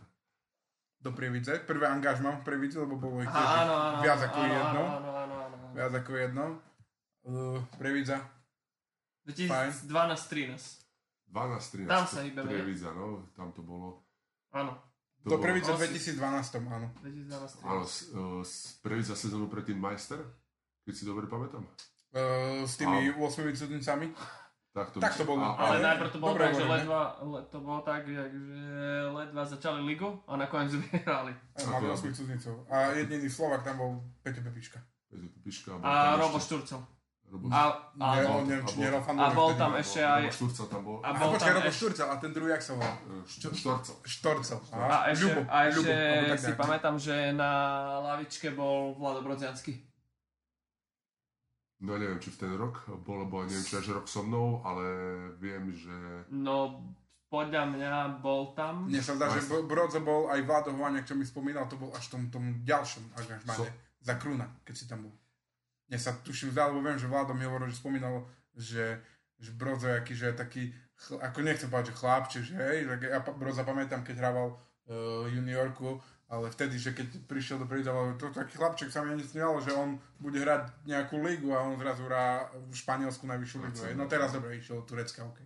[1.00, 1.64] Do Prievidze.
[1.64, 4.82] Prvé angažma v Prievidze, lebo bolo ich tiež áno, áno, viac áno, ako áno, jedno.
[4.84, 5.68] Áno, áno, áno, áno.
[5.72, 6.46] Viac ako jedno.
[7.24, 8.18] Uh, Prievidza.
[9.24, 10.84] 2012-13.
[11.30, 12.50] 12, 13, Tam sa hýbeme.
[12.50, 14.02] Prievidza, no, tam to bolo.
[14.50, 14.74] Áno.
[15.22, 16.88] To Do bolo- Prievidze Asi- 2012, áno.
[17.00, 20.20] 2012 Áno, s, uh, s Prievidza sezónu predtým Majster,
[20.84, 21.62] keď si dobre pamätám.
[22.10, 24.10] Uh, s tými 8 cudnicami.
[24.70, 25.42] Tak to, Tak to bolo.
[25.42, 28.22] A, Ale Ale- najprv to bolo dobre tak, že ledva, le, to bolo tak, že,
[29.10, 31.34] ledva začali ligu a nakoniec vyhrali.
[31.34, 32.54] A Mali 8 cudnicov.
[32.68, 34.78] A jediný Slovak tam bol Peťo Pepička.
[35.10, 36.38] Peťo Piška, bol A Robo.
[37.30, 37.62] Robo A,
[38.42, 40.22] neviem, či bol- A tam Robo- ešte Robo aj...
[40.30, 40.98] Šturcel tam bol.
[41.02, 41.78] A bol počkaj, tam Robo ešte...
[41.78, 42.94] Šturcel, a ten druhý, jak sa volá?
[42.94, 43.96] Eh, Št- Štorcel.
[44.04, 44.58] Štorcel.
[44.72, 44.78] A
[45.10, 45.94] ešte, Ľubo, a ešte
[46.40, 47.52] si pamätám, že na
[48.04, 49.89] lavičke bol Vlado Brodziansky.
[51.80, 54.84] No neviem, či v ten rok bol, lebo neviem, či až rok so mnou, ale
[55.40, 55.96] viem, že...
[56.28, 56.76] No,
[57.32, 58.90] podľa mňa bol tam.
[58.92, 59.48] Mne sa zdá, že.
[59.48, 62.44] Bro- Brodzo bol aj Vlado Hovaniak, čo mi spomínal, to bol až v tom, tom
[62.66, 63.70] ďalšom angažmáne.
[63.70, 65.14] So- Za Kruna, keď si tam bol.
[65.88, 69.00] Mne sa tuším zdá, lebo viem, že Vlado mi hovoril, že spomínal, že,
[69.40, 70.64] že Brodzo je aký, že je taký,
[71.16, 76.00] ako nechcem povedať, že chlapče, že hej, že ja Brodza pamätám, keď hrával uh, juniorku,
[76.30, 79.74] ale vtedy, že keď prišiel do Prídava, to taký chlapček sa mi ani snívalo, že
[79.74, 83.82] on bude hrať nejakú ligu a on zrazu hrá v Španielsku najvyššiu ligu.
[83.98, 85.42] No teraz dobre, išiel Turecka, OK.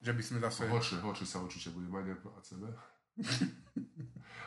[0.00, 0.66] Že by sme zase...
[0.66, 2.64] Horšie, horšie sa určite bude mať ako ACB.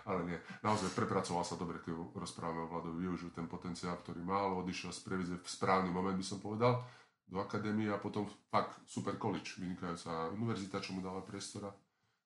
[0.05, 4.53] Ale nie, naozaj prepracoval sa dobre, keď rozprávame o Vladovi, využil ten potenciál, ktorý mal,
[4.61, 6.85] odišiel z Previze v správny moment, by som povedal,
[7.25, 11.73] do akadémie a potom fakt super college, vynikajúca univerzita, čo mu dala priestora.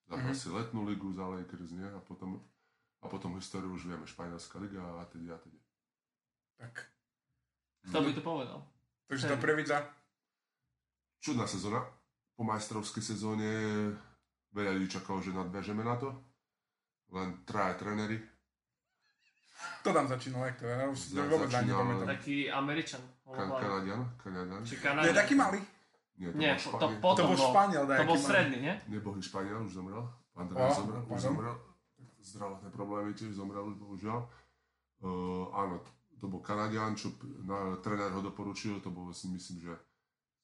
[0.04, 0.36] Zahral Mhm.
[0.36, 1.88] si letnú ligu za Lakers, nie?
[1.88, 2.42] A potom,
[3.00, 5.60] a potom históriu už vieme, Španielská liga a teda a teda.
[6.58, 6.74] Tak.
[7.88, 8.58] Kto by to povedal?
[9.06, 9.88] Takže tá Previdza,
[11.18, 11.84] Čudná sezóna.
[12.32, 13.48] Po majstrovskej sezóne
[14.50, 16.16] veľa ľudí čakalo, že nadviažeme na to.
[17.10, 18.16] Len traja tréneri.
[19.80, 22.08] to tam začínal, jak to je, ja už si to Za- vôbec ani začínal- nepamätám.
[22.10, 23.02] Taký Američan.
[23.26, 24.00] Kan- Kanadian?
[24.16, 24.60] Kanadian?
[24.62, 25.14] Či Nie, Kanadian.
[25.14, 25.60] taký malý.
[26.16, 27.00] Nie, to Nie, bol to Španiel.
[27.00, 28.24] potom To bol bol, Španiel, to bol malý.
[28.24, 28.74] stredný, nie?
[28.88, 30.04] Nebohý Španiel, už zomrel.
[30.32, 31.54] Andrej zomrel, už zomrel.
[32.20, 34.28] Zdravotné problémy tiež zomrel, už bohužiaľ.
[35.00, 35.80] Uh, áno,
[36.16, 37.08] to bol Kanadian, čo
[37.40, 39.72] na, tréner ho doporučil, to bol si myslím, že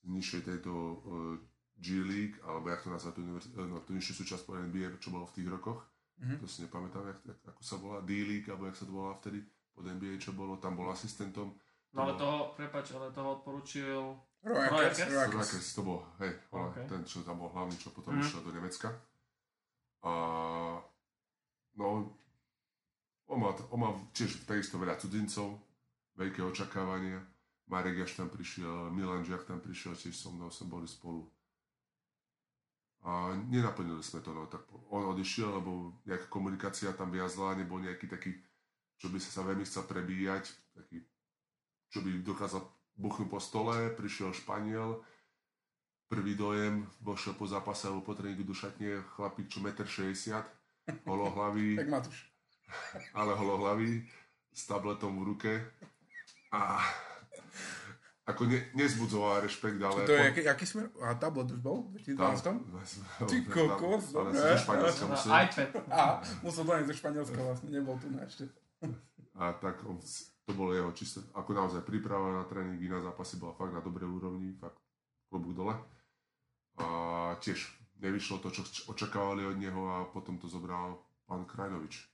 [0.01, 1.37] z nižšej tejto uh,
[1.77, 5.13] G League, alebo jak to nazvať, tú, univerz- no, tú nižšiu súčasť po NBA, čo
[5.13, 5.85] bolo v tých rokoch.
[6.17, 6.41] Mhm.
[6.41, 9.13] To si nepamätám, jak, jak, ako sa volá, D League, alebo jak sa to volá
[9.15, 9.45] vtedy,
[9.77, 11.53] pod NBA, čo bolo, tam bol asistentom.
[11.93, 14.01] No ale toho, prepač, ale toho odporučil...
[14.41, 15.69] Rojakers, Rojakers?
[15.75, 16.89] To bol, hej, okay.
[16.89, 18.23] Ten, čo tam bol hlavný, čo potom Mhm.
[18.23, 18.89] išiel do Nemecka.
[20.01, 20.13] A
[21.77, 22.13] no,
[23.27, 25.59] on má, on má tiež takisto veľa cudzincov,
[26.17, 27.21] veľké očakávania.
[27.67, 31.27] Marek Jaš tam prišiel, Milan Žiak tam prišiel, tiež so mnou sme boli spolu.
[33.03, 38.07] A nenaplnili sme to, no tak on odišiel, lebo nejaká komunikácia tam viazla, nebol nejaký
[38.07, 38.35] taký,
[38.99, 41.03] čo by sa veľmi chcel prebíjať, taký,
[41.91, 42.63] čo by dokázal
[42.95, 45.03] buchnúť po stole, prišiel Španiel,
[46.07, 50.47] prvý dojem, vošiel po zápase alebo po tréningu do šatne, chlapík, čo 1,60 m,
[51.05, 52.19] holohlavý, Tak Matúš.
[53.15, 54.03] ale holohlavý,
[54.53, 55.53] s tabletom v ruke
[56.53, 56.81] a
[58.27, 60.03] ako ne, nezbudzoval rešpekt, ale...
[60.03, 60.91] To je, aký, aký smer?
[60.99, 61.87] A tablet už bol?
[61.95, 62.59] V 2012?
[63.31, 64.51] Ty kokos, ale dobre.
[64.51, 65.31] zo Španielska musel.
[65.31, 65.69] iPad.
[65.95, 66.03] A,
[66.43, 68.51] musel doniesť zo Španielska vlastne, nebol tu na ešte.
[69.39, 70.03] A tak on,
[70.43, 74.11] to bolo jeho čisto, ako naozaj príprava na tréningy, na zápasy bola fakt na dobrej
[74.11, 74.81] úrovni, fakt
[75.31, 75.79] klobúk dole.
[76.83, 76.87] A
[77.39, 77.63] tiež
[78.01, 82.05] nevyšlo to, čo očakávali od neho a potom to zobral pán Krajnovič.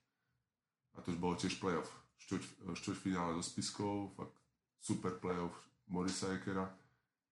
[0.94, 1.88] A to už bolo tiež playoff.
[2.22, 2.44] Štvrť,
[2.78, 4.36] štvrťfinále so Spiskou, fakt
[4.78, 5.54] super playoff
[5.90, 6.70] Morisa Ekera,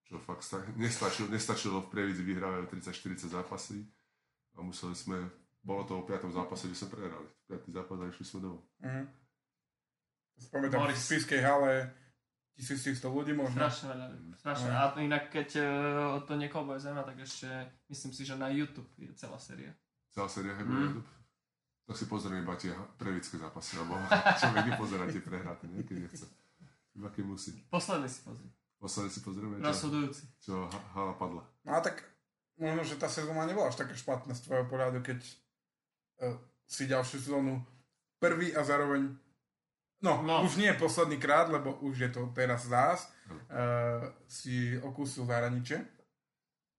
[0.02, 3.86] čo fakt sta- nestačilo, nestačilo v Prievidzi vyhrávať 30-40 zápasy
[4.58, 5.18] a museli sme,
[5.62, 6.30] bolo to o 5.
[6.34, 7.28] zápase, kde sme prehrali.
[7.46, 7.70] 5.
[7.70, 8.62] zápas a išli sme domov.
[8.82, 9.04] Mhm.
[10.40, 10.96] Pamätám, v.
[10.96, 11.99] Spiskej hale
[12.60, 13.56] 1300 ľudí možno.
[13.56, 14.06] Strašne veľa.
[14.36, 14.68] Strašne.
[14.68, 15.66] A inak keď eh,
[16.22, 17.48] to niekoho bude zaujímať, tak ešte
[17.88, 19.72] myslím si, že na YouTube je celá séria.
[20.10, 20.66] Celá séria Mm.
[20.66, 20.82] mm.
[20.84, 21.10] YouTube.
[21.82, 23.98] Tak si pozrieme iba tie prevické zápasy, lebo
[24.38, 25.82] človek nepozerá tie prehráte, nie?
[25.82, 26.26] Keď nechce.
[26.92, 27.50] Iba keď musí.
[27.66, 28.46] Posledný si pozri.
[28.76, 30.22] Posledne si pozrieme, čo, Rozhodujúci.
[30.38, 31.42] čo Ha- Hala padla.
[31.62, 32.00] No a tak
[32.56, 35.18] možno, že tá sezóna nebola až taká špatná z tvojho pohľadu, keď
[36.20, 37.60] uh, si ďalšiu sezónu
[38.16, 39.10] prvý a zároveň
[40.00, 40.40] No, No.
[40.42, 43.12] už nie posledný krát, lebo už je to teraz zás.
[43.46, 45.84] Uh, si okúsil zahraničie.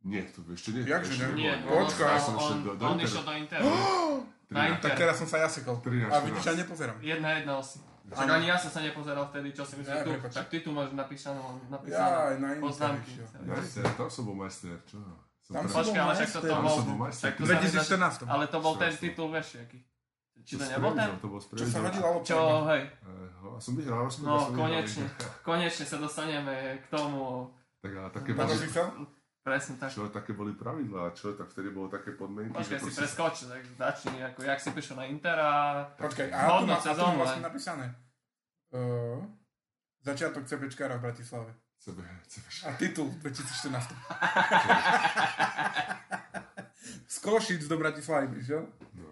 [0.01, 0.83] Nie, to ešte nie.
[0.83, 1.27] Jakže ne?
[1.37, 2.01] Nie, Počkaj.
[2.01, 3.65] on, Ja som on, do- do on išiel do Interu.
[4.49, 4.83] Na Tri- Inter.
[4.83, 5.77] Tak teraz som sa jasekol.
[5.77, 6.43] 13, A vidíš, 14.
[6.43, 6.97] ja nepozerám.
[6.99, 7.77] Jedna jedna si.
[8.03, 8.33] Však Áno.
[8.33, 10.11] ani ja som sa nepozeral vtedy, čo si myslíš Ja, tu.
[10.27, 11.37] Tak ty tu máš napísané,
[11.69, 13.13] napísané Ja, na Inter poznámky.
[13.13, 13.27] išiel.
[13.45, 14.97] Majster, tam som bol majster, čo?
[15.39, 16.41] Som Tam som Počkaj, ale však majster.
[16.41, 16.73] toto Tam bol...
[16.73, 17.21] som bol majster.
[17.21, 17.83] však to sa mi zdá,
[18.19, 18.25] 2014.
[18.27, 19.79] Ale to bol ten titul, vieš, aký.
[20.41, 21.09] Či to s nebol ten?
[21.21, 22.25] To bol Čo sa lopta.
[22.25, 22.39] Čo,
[22.73, 22.83] hej,
[23.41, 24.25] A som vyhral rozkúť.
[24.25, 25.05] no konečne,
[25.47, 27.49] konečne sa dostaneme k tomu.
[27.81, 28.65] Tak ale také to boli?
[29.41, 29.89] Presne tak.
[29.89, 33.65] čo, také boli pravidlá, čo, tak vtedy bolo také podmienky, Počkaj, si proste- preskoč, tak
[33.73, 35.81] začni, ako, jak si prišiel na Inter a...
[35.97, 37.85] Počkaj, a tu Hodnú má, a tu má vlastne napísané.
[38.69, 39.17] Uh,
[40.05, 41.57] začiatok CPčkára v Bratislave.
[41.81, 43.97] Sebe, sebe, A titul 2014.
[47.09, 48.69] Z Košic do Bratislavy prišiel.
[48.93, 49.09] no,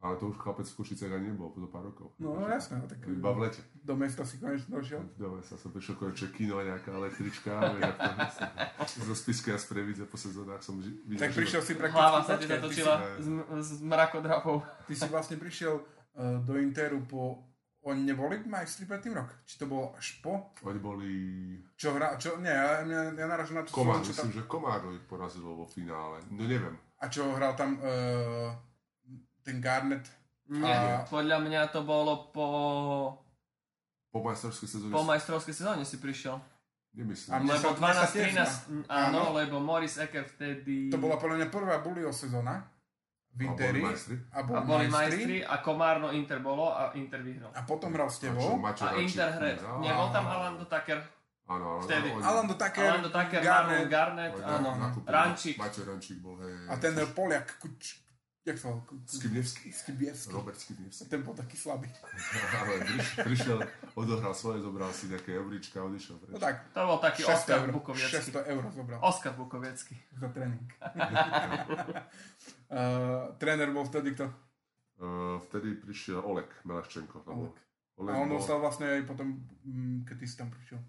[0.00, 2.16] ale to už chlapec v Košicách ani nebol, po pár rokov.
[2.16, 3.60] No jasné, no, tak Iba v lete.
[3.84, 5.04] do mesta si konečne došiel.
[5.20, 7.52] Dobre, sa som prišiel konečne kino, nejaká električka,
[8.88, 12.00] zo spisky a z Previdze po sezónach som ži- videl, Tak prišiel si prakticky...
[12.00, 13.28] Hlava sa ti zatočila z,
[13.60, 14.64] z mrakodrapov.
[14.88, 17.44] Ty si vlastne prišiel uh, do Interu po...
[17.80, 19.32] Oni neboli majstri predtým rok?
[19.48, 20.52] Či to bolo až po?
[20.68, 21.12] Oni boli...
[21.80, 22.20] Čo hra...
[22.20, 25.04] Čo, nie, ja, ja, ja narážam na to, Komár, čo tam, myslím, že Komárno ich
[25.08, 26.20] porazilo vo finále.
[26.28, 26.76] No neviem.
[27.00, 28.52] a čo hral tam uh,
[29.40, 30.04] ten Garnet.
[30.50, 32.46] Nie, A- podľa mňa to bolo po,
[34.10, 34.90] Po majstrovskej sezóne...
[34.90, 36.42] po majstrovskej sezóne si prišiel.
[36.90, 37.30] Nemyslím.
[37.30, 39.30] A Lebo sa- mne sa tiež 12-13, Áno.
[39.30, 40.90] áno, lebo Morris Ecker vtedy...
[40.90, 42.66] To bola podľa mňa prvá Bulio sezóna
[43.30, 43.78] v A boli Interi.
[43.78, 44.16] majstri.
[44.34, 44.90] A boli, majstri.
[44.90, 47.54] majstri a Komárno Inter bolo a Inter vyhral.
[47.54, 48.58] A potom hral s A čo, tebou.
[48.58, 50.98] A Inter hre, nebol tam Alando Tucker,
[51.46, 51.82] Áno, áno.
[51.86, 52.10] vtedy.
[52.10, 54.70] Alando Tucker, Alando Tucker, Garnet Garnet, áno,
[55.06, 55.62] Rančík.
[55.62, 56.66] Maťo Rančík bol, hej.
[56.66, 58.02] a ten Poliak, kuč,
[58.40, 58.82] jak sa volal?
[59.04, 59.68] Skibnievský.
[59.68, 60.32] Skibievský.
[60.32, 61.04] Robert Skibnievský.
[61.06, 61.88] Ten bol taký slabý.
[62.60, 63.58] Ale priš- prišiel,
[63.94, 66.32] odohral svoje, zobral si nejaké euríčka, odišiel preč.
[66.32, 68.16] No tak, To bol taký 600 Oskar eur, Bukoviecký.
[68.32, 69.94] 600 eur zobral Oskar Bukoviecký.
[70.16, 70.68] za tréning.
[72.70, 74.26] uh, tréner bol vtedy kto?
[75.00, 77.24] Uh, vtedy prišiel Olek Meleščenko.
[77.24, 77.48] Bol.
[77.48, 77.56] Olek.
[77.96, 80.80] Olek A on bol, ostal vlastne aj potom, mm, keď ty si tam prišiel.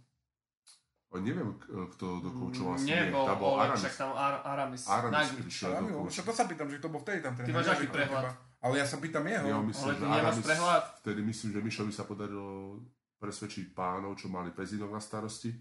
[1.19, 1.51] Neviem,
[1.91, 2.87] kto dokoučoval si.
[2.87, 3.83] Nie, bol bol Aramis.
[3.83, 4.87] však tam Ar- Aramis.
[4.87, 6.15] Aramis prišiel dokoučovať.
[6.15, 7.51] čo to sa pýtam, že to bol vtedy tam tréner.
[7.51, 8.31] Ty máš aký prehľad?
[8.61, 9.43] Ale ja sa pýtam jeho.
[9.43, 10.81] Ja myslím, Ale že Aramis, prehľad.
[11.03, 12.79] vtedy myslím, že Mišovi sa podarilo
[13.19, 15.51] presvedčiť pánov, čo mali Pezinok na starosti.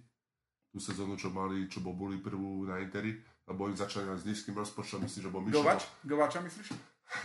[0.71, 4.55] Tú sezónu, čo mali, čo bol boli prvú na Interi, lebo oni začali s nízkym
[4.55, 5.59] rozpočtom, myslím, že bol Mišo.
[5.59, 5.83] Govač?
[6.07, 6.71] Govača myslíš?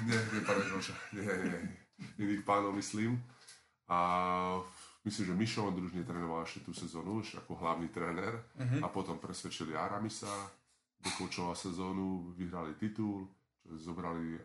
[0.01, 0.97] Nie, nie, pane Goča.
[1.13, 1.77] Nie, nie, nie.
[2.17, 3.21] Iných pánov myslím.
[3.85, 3.97] A
[5.05, 8.41] myslím, že Mišo Ondruž netrénoval ešte tú sezónu, už ako hlavný tréner.
[8.57, 8.81] Mhm.
[8.83, 10.29] A potom presvedčili Aramisa,
[10.99, 13.29] dokoučoval sezónu, vyhrali titul,
[13.61, 14.41] čo zobrali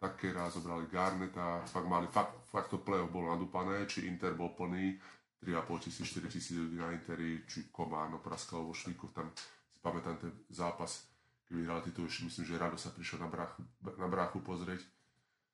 [0.00, 4.96] Takera, zobrali Garneta, fakt mali, fakt, fakt to play-off bolo nadúpané, či Inter bol plný,
[5.44, 10.16] 3,5 tisíc, 4 tisíc ľudí na Interi, či Komárno praskalo vo Švíku, tam si pamätám
[10.16, 11.04] ten zápas,
[11.44, 14.80] keď vyhral titul, myslím, že Rado sa prišiel na, brach, na bráchu pozrieť,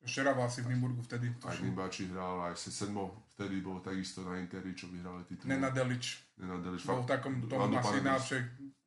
[0.07, 1.35] Šerava asi v Nymburgu vtedy.
[1.43, 5.51] aj Nimbači hral, aj se Sedmo vtedy bol takisto na Interi, čo vyhrali titul.
[5.51, 6.23] Nena Delič.
[6.39, 8.41] Nenadelič, Bol v takom tom asi najlepšej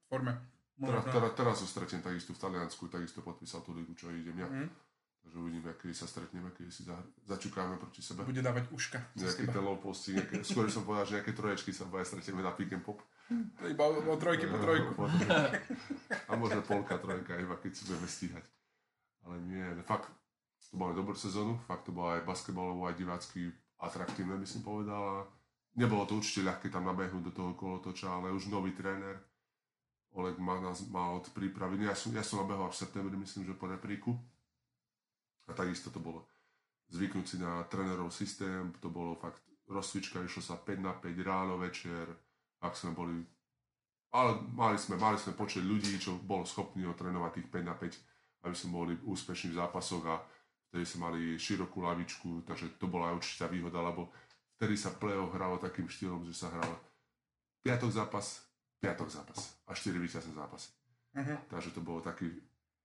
[0.09, 0.33] forme.
[0.79, 4.47] Teraz, teraz, teraz ho stretnem takisto v Taliansku, takisto podpísal tú ligu, čo idem ja.
[4.47, 4.89] Mhm.
[5.19, 6.95] Takže uvidíme, kedy sa stretneme, kedy si za,
[7.27, 8.23] začukáme proti sebe.
[8.23, 8.97] Bude dávať uška.
[9.19, 12.71] Nejaké low posty, nejaké, skôr som povedal, že nejaké troječky sa bude stretneme na pick
[12.71, 13.03] and pop.
[13.61, 14.95] Iba od trojky po trojku.
[16.25, 18.45] A možno polka, trojka, iba keď si budeme stíhať.
[19.27, 20.09] Ale nie, fakt,
[20.69, 23.49] to mali dobrú sezónu, fakt to bolo aj basketbalovo, aj divácky
[23.81, 25.25] atraktívne, by som povedal.
[25.73, 29.17] Nebolo to určite ľahké tam nabehnúť do toho kolotoča, ale už nový tréner,
[30.17, 31.85] Oleg ma, nás mal od prípravy.
[31.85, 34.17] Ja som, ja som nabehol v septembri, myslím, že po repríku.
[35.45, 36.25] A takisto to bolo
[36.89, 41.61] zvyknúť si na trénerov systém, to bolo fakt rozcvička, išlo sa 5 na 5 ráno,
[41.61, 42.09] večer,
[42.65, 43.21] ak sme boli
[44.09, 48.49] ale mali sme, mali sme počet ľudí, čo bolo schopný otrénovať tých 5 na 5,
[48.49, 50.17] aby sme boli úspešní v zápasoch a
[50.69, 54.13] vtedy sme mali širokú lavičku, takže to bola aj určitá výhoda, lebo
[54.57, 56.77] vtedy sa play-off hralo takým štýlom, že sa hral
[57.65, 58.45] piatok zápas,
[58.77, 60.69] piatok zápas a 4 víťazné zápasy.
[61.17, 61.49] Mhm.
[61.49, 62.29] Takže to bolo taký,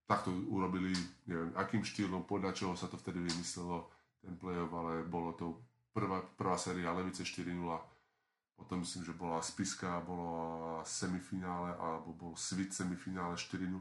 [0.08, 0.96] takto urobili,
[1.28, 3.86] neviem, akým štýlom, podľa čoho sa to vtedy vymyslelo,
[4.24, 5.46] ten play-off, ale bolo to
[5.92, 7.52] prvá, prvá séria Levice 4-0,
[8.56, 13.76] potom myslím, že bola Spiska, bolo semifinále, alebo bol Svit semifinále 4-0.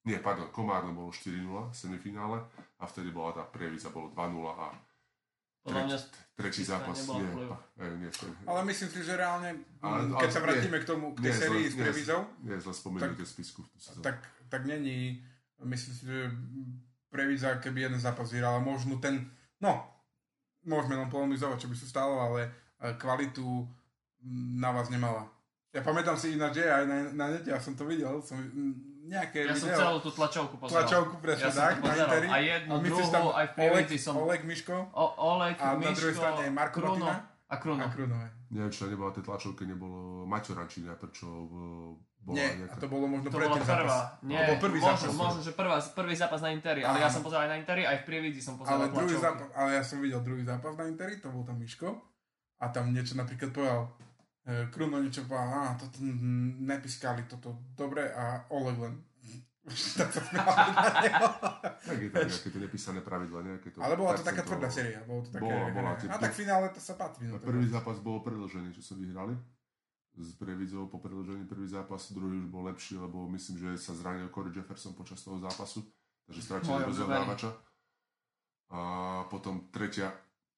[0.00, 2.40] Nie, pardon, Komárno bolo 4-0 v semifinále
[2.80, 4.72] a vtedy bola tá prievidza, bolo 2-0 a
[5.60, 5.98] Podľa mňa
[6.40, 7.52] Tretí Čísla zápas, nebol nie,
[7.84, 10.44] eh, nie, to, Ale myslím si, že reálne, Ale- mm, ale keď sa nie.
[10.48, 13.60] vrátime k tomu, k tej nie, sérii s nie, Previzou, nie zle spomenuté spisku
[14.00, 15.20] tak, tak není,
[15.60, 16.32] myslím si, že
[17.12, 19.28] Previza, keby jeden zápas vyhral, a možno ten,
[19.60, 19.84] no,
[20.64, 22.48] môžeme len polemizovať, čo by sa stalo, ale
[22.80, 23.44] eh, kvalitu
[24.24, 25.28] mm, na vás nemala.
[25.76, 28.40] Ja pamätám si ináč, že aj na, na nete, ja som to videl, som
[29.02, 30.82] nejaké ja som video, celú tú tlačovku pozeral.
[30.82, 31.92] tlačovku presne Ja som tak, na.
[31.96, 32.26] Interi.
[32.26, 35.90] A jednu, myslíš druhú, aj v Oleg, Prievidzi som- Oleg Miško O, Oleg, a na
[35.90, 37.06] druhej Miško, strane Marko Kruno
[37.46, 37.80] a Kruno.
[37.80, 38.26] a Krunové.
[38.48, 41.90] Neviem, čo nebolo na tej tlačovke, nebolo Maťo Rančíňa, prečo eh,
[42.20, 42.76] bola Nie, a nejaká...
[42.76, 43.70] to bolo možno To pred bola prvá.
[43.88, 44.00] zápas.
[44.22, 45.16] Nie, To bol prvý možno, zápas.
[45.16, 47.96] možno, že prvá, prvý zápas na Interi, ale ja som pozeral aj na Interi, aj
[47.96, 49.24] v Prievidzi som pozeral Ale druhý tlačovky.
[49.24, 51.88] zápas, ale ja som videl druhý zápas na Interi, to bol tam Miško
[52.58, 53.88] a tam niečo napríklad povedal
[54.72, 56.00] Kruno niečo povedal, á, toto
[56.64, 58.94] nepískali toto dobre a Oleg len
[60.00, 60.10] tak
[61.04, 61.28] neho.
[61.84, 63.78] Tak je tam nejaké to nepísané pravidla, nejaké to...
[63.84, 65.04] Ale bola to tak taká tvrdá séria.
[65.04, 67.28] Bolo to také, Bola, bola, a tak v finále to sa patrí.
[67.28, 69.36] No, A prvý zápas bol predlžený, čo sa vyhrali
[70.20, 74.28] s Previdzou po predlžení prvý zápas, druhý už bol lepší, lebo myslím, že sa zranil
[74.28, 75.86] Corey Jefferson počas toho zápasu,
[76.26, 77.08] takže stratili Môj bez obľúbený.
[77.14, 77.50] ohrávača.
[78.70, 78.80] A
[79.30, 80.10] potom tretia,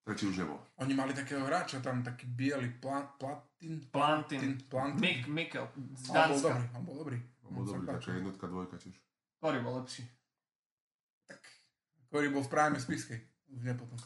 [0.03, 0.43] tretí už.
[0.83, 4.59] Oni mali takého hráča, tam taký biely plan, platin, Plantin.
[4.67, 5.01] plantin.
[5.01, 7.19] Mik, Mikkel z On bol dobrý, on bol dobrý.
[7.43, 8.97] On bol dobrý, taká jednotka, dvojka tiež.
[9.39, 10.03] Ktorý bol lepší?
[12.11, 13.19] Ktorý bol v práve spiskej.
[13.53, 13.97] Už nie potom.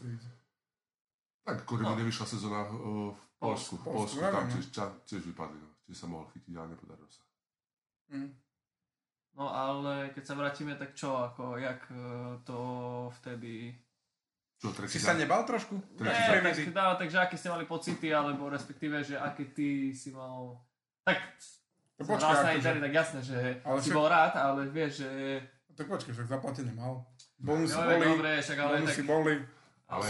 [1.47, 1.95] Tak, Corey No.
[1.95, 1.99] no.
[2.03, 3.79] nevyšla sezóna uh, v Polsku.
[3.79, 4.53] V Polsku, Polsku, tam no.
[4.53, 5.59] tiež, ča- tiež vypadli.
[5.63, 5.71] No.
[5.87, 7.23] Tiež sa mohol chytiť, ale nepodarilo sa.
[8.11, 8.31] Mm.
[9.37, 11.97] No ale keď sa vrátime, tak čo, ako, jak e,
[12.43, 12.59] to
[13.21, 13.77] vtedy...
[14.57, 15.77] Čo, Si sa nebal trošku?
[16.01, 20.11] Tretí Nie, tak, dá, takže aké ste mali pocity, alebo respektíve, že aké ty si
[20.11, 20.57] mal...
[21.05, 21.19] Tak,
[21.97, 25.11] To počkaj, na akože- tak jasné, že Ale si však- bol rád, ale vieš, že...
[25.77, 27.05] Tak počkaj, však zaplatený mal.
[27.37, 29.07] Bonusy Jo, boli, dobre, však ale bonusy tak...
[29.07, 29.35] boli.
[29.87, 30.09] Ale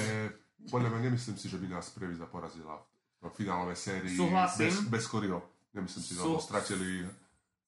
[0.70, 2.78] podľa mňa nemyslím si, že by nás Previza porazila
[3.18, 4.62] v finálovej sérii Súhlasím.
[4.62, 5.42] bez, bez Koryho.
[5.74, 7.03] Nemyslím si, Sú- lebo stratili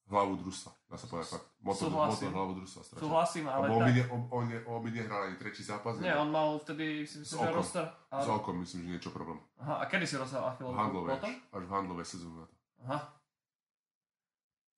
[0.07, 0.71] hlavu družstva.
[0.89, 1.47] Dá sa povedať fakt.
[1.61, 1.93] Motor,
[2.33, 3.05] hlavu družstva stratili.
[3.05, 3.89] Súhlasím, ale Lebo on, tak...
[3.89, 6.01] by ne, on, on, ne, on by nehral ani tretí zápas.
[6.01, 6.25] Nie, ne?
[6.25, 7.57] on mal vtedy, myslím, že okom.
[7.61, 7.85] roster.
[7.85, 8.25] S Ale...
[8.41, 9.37] okom myslím, že niečo problém.
[9.61, 10.81] Aha, a kedy si rozhral V Achilovku?
[10.81, 11.29] handlovej, Potom?
[11.29, 12.43] až, až v handlovej sezóne.
[12.89, 12.99] Aha.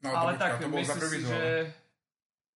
[0.02, 1.40] No, ale to, tak, to bol prvý si, že...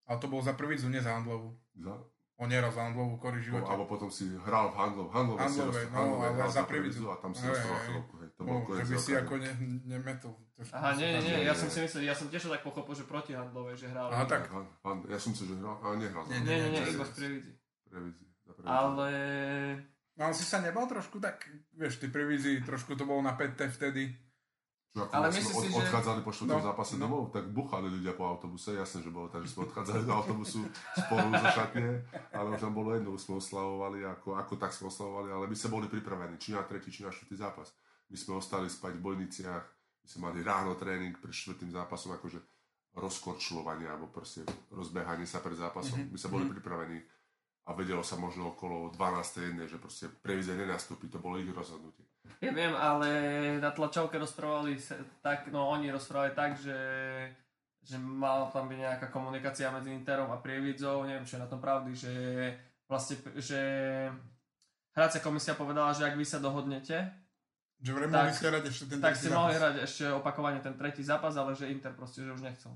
[0.04, 1.54] Ale to bol za prvý nie za handlovú.
[1.78, 1.94] Za,
[2.34, 3.70] On nehral za handlovú kory v živote.
[3.70, 7.04] alebo potom si hral v handlov, handlovej si Handlovej, roz- no, ale hral za Prievidzu.
[7.06, 7.54] a tam si hej.
[7.54, 8.14] Achilovku.
[8.18, 8.28] Hej.
[8.34, 9.50] To bol No, koniec že by si ako ne,
[9.86, 10.34] nemetol.
[10.72, 13.32] Aha, nie, nie, nie, ja som si myslel, ja som tiež tak pochopil, že proti
[13.32, 14.10] handlovej, že hral.
[14.10, 14.50] Aha, tak.
[15.06, 16.26] Ja som si, že hral, ale nehral.
[16.26, 17.54] Nie, Nie, nie, iba z za
[17.86, 18.24] Previdzi.
[18.64, 19.08] Ale...
[20.14, 23.66] No, ale si sa nebal trošku tak, vieš, ty prevízi, trošku to bolo na 5T
[23.68, 24.14] vtedy.
[24.94, 27.00] Ako Ale myslíš od, si, že- odchádzali po štvrtom No, zápase no.
[27.02, 28.78] domov, tak buchali ľudia po autobuse.
[28.78, 30.62] Jasné, že bolo tak, že sme odchádzali do autobusu
[30.94, 31.86] spolu zo šatne,
[32.30, 35.70] ale už nám bolo jedno, sme oslavovali, ako, ako tak sme oslavovali, ale my sme
[35.72, 37.74] boli pripravení, či na tretí, či na štvrtý zápas.
[38.06, 39.64] My sme ostali spať v Bojniciach,
[39.98, 42.38] my sme mali ráno tréning pred štvrtým zápasom, akože
[42.94, 46.06] rozkorčľovanie, alebo proste rozbehanie sa pred zápasom.
[46.06, 46.14] Mhm.
[46.14, 47.02] My sme boli pripravení
[47.64, 49.66] a vedelo sa možno okolo 12.
[49.66, 52.06] že proste previze nenastúpi, to bolo ich rozhodnutie.
[52.40, 53.08] Ja viem, ale
[53.56, 56.76] na tlačovke rozprávali sa, tak, no oni rozprávali tak, že,
[57.80, 61.60] že mal tam byť nejaká komunikácia medzi Interom a Prievidzou, neviem, čo je na tom
[61.60, 62.12] pravdy, že
[62.84, 63.60] vlastne, že
[64.92, 66.96] hracia komisia povedala, že ak vy sa dohodnete,
[67.76, 69.36] Že Tak- ste hrať ešte ten tak ste zápas.
[69.36, 72.72] mohli hrať ešte opakovane ten tretí zápas, ale že Inter proste, že už nechcel.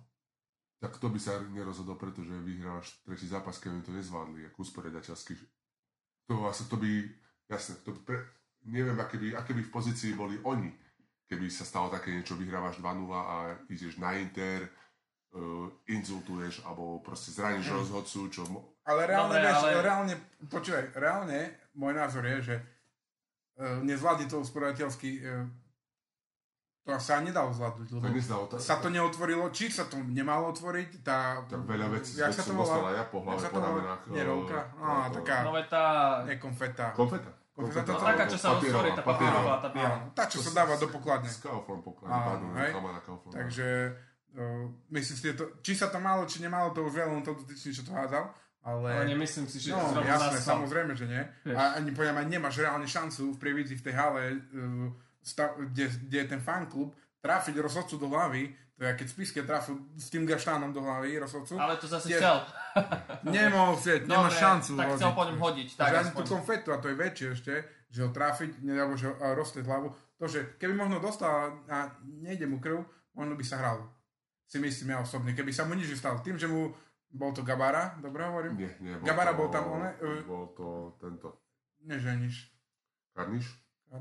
[0.78, 5.32] Tak to by sa nerozhodol, pretože vyhral až tretí zápas, keby to nezvládli, ako usporiadateľský.
[6.28, 7.08] To, asi, to by,
[7.48, 8.18] jasne, to by pre,
[8.68, 10.68] neviem, aké by, aké by v pozícii boli oni,
[11.28, 13.36] keby sa stalo také niečo, vyhrávaš 2-0 a
[13.68, 14.64] ideš na Inter,
[15.36, 18.42] uh, insultuješ, alebo proste zraníš rozhodcu, čo...
[18.48, 20.14] Mo- Ale reálne, Dobre, vieš, ale- reálne,
[20.48, 21.38] počúvaj, reálne,
[21.76, 25.44] môj názor je, že uh, nezvládli to usporiadateľsky, uh,
[26.88, 30.48] to sa nedalo zvládnuť, lebo tak nezdalo, tak, sa to neotvorilo, či sa to nemalo
[30.56, 31.44] otvoriť, tá...
[31.44, 32.96] tak veľa vecí, jak sa to volá?
[32.96, 34.02] ja po hlave, po to ramenách.
[34.08, 34.58] Nie, eh, rolka?
[34.80, 35.44] Á, to- taká.
[35.44, 35.84] No tá,
[36.24, 36.96] Nie konfeta.
[37.58, 39.96] To- taká, čo sa roztvorí, tá papierová, tá biela.
[40.14, 41.26] Tá, čo sa dáva do pokladne.
[41.26, 42.14] S Kaufland pokladne.
[43.34, 43.66] Takže
[44.38, 47.34] uh, myslím si, to, či sa to malo, či nemalo, to už vie len to
[47.34, 48.30] dotyčný, čo to hádzal.
[48.62, 51.22] Ale, ale nemyslím si, že no, jasné, samozrejme, že nie.
[51.46, 51.56] Vieš.
[51.56, 55.90] A ani poviem, aj nemáš reálne šancu v Prievidzi v tej hale, uh, stav, kde,
[55.90, 60.22] kde je ten fanklub, trafiť rozhodcu do hlavy, to je keď Spiske trafil s tým
[60.22, 62.46] gaštánom do hlavy rozhodcu, Ale to zase chcel.
[63.34, 65.68] nemohol chcieť, Dobre, šancu tak chcel po ňom hodiť.
[65.76, 67.54] Tak ani tú konfetu, a to je väčšie ešte,
[67.88, 69.88] že ho trafiť, alebo že roztrieť hlavu.
[70.18, 72.82] To, že keby možno dostal a nejde mu krv,
[73.14, 73.86] možno by sa hral.
[74.48, 75.36] Si myslím ja osobne.
[75.36, 76.18] Keby sa mu nič stalo.
[76.24, 76.72] Tým, že mu
[77.08, 78.56] bol to Gabara, dobre hovorím?
[78.56, 78.94] Nie, nie.
[79.04, 81.40] Gabara to, bol tam, one, eh, Bol to tento.
[81.84, 82.50] Neženiš.
[83.16, 83.46] Karniš?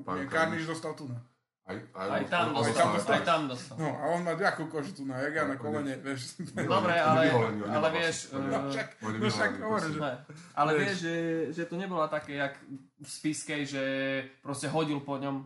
[0.04, 1.22] Pán Nie, Karniš dostal tu na.
[1.68, 3.16] Aj, Aj tam on- on- dostal, dostal.
[3.20, 3.76] aj tam dostal.
[3.76, 6.40] No a on má jakú kožu tu na, jak ja na kolene, vieš.
[6.56, 7.28] Dobre, ale,
[7.68, 10.00] ale vieš, No však, no však hovorím, že...
[10.56, 10.96] Ale Vieš.
[10.96, 11.16] že,
[11.52, 12.56] že to nebolo také, jak
[13.04, 13.84] v Spiskej, že
[14.40, 15.44] proste hodil po ňom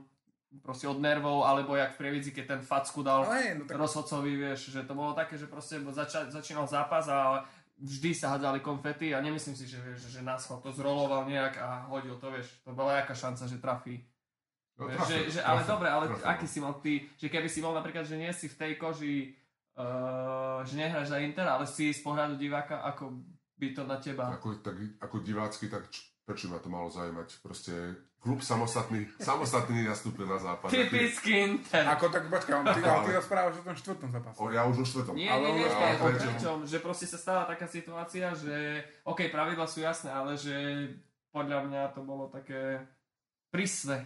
[0.61, 4.35] proste od nervov, alebo jak v Prievidzi, keď ten facku dal Ale no tak rozhodcovi,
[4.35, 7.47] vieš, že to bolo také, že proste zača, začínal zápas a
[7.81, 11.89] vždy sa hádzali konfety a nemyslím si, že, vieš, že nás to zroloval nejak a
[11.89, 12.51] hodil to, vieš.
[12.67, 14.05] To bola jaká šanca, že trafí.
[14.81, 16.25] No, trafil, že, že, ale trafil, dobre, ale trafil.
[16.25, 19.37] aký si mal ty, že keby si bol napríklad, že nie si v tej koži,
[19.77, 23.21] uh, že nehráš za Inter, ale si z pohľadu diváka, ako
[23.55, 24.33] by to na teba...
[24.33, 27.29] Ako, tak, ako divácky, tak č- prečo ma to malo zaujímať?
[27.45, 27.73] Proste
[28.17, 30.69] klub samostatný, samostatný nastúpil na zápas.
[30.69, 31.85] Typický Inter.
[31.85, 34.37] Ako tak, počkaj, on- ty, ale ty rozprávaš o tom štvrtom zápase.
[34.41, 35.13] O, ja už o štvrtom.
[35.13, 38.81] Nie, Ale nie, nie, nie, ale o treťom, že proste sa stala taká situácia, že
[39.05, 40.53] OK, pravidla sú jasné, ale že
[41.29, 42.81] podľa mňa to bolo také
[43.49, 44.05] prísne.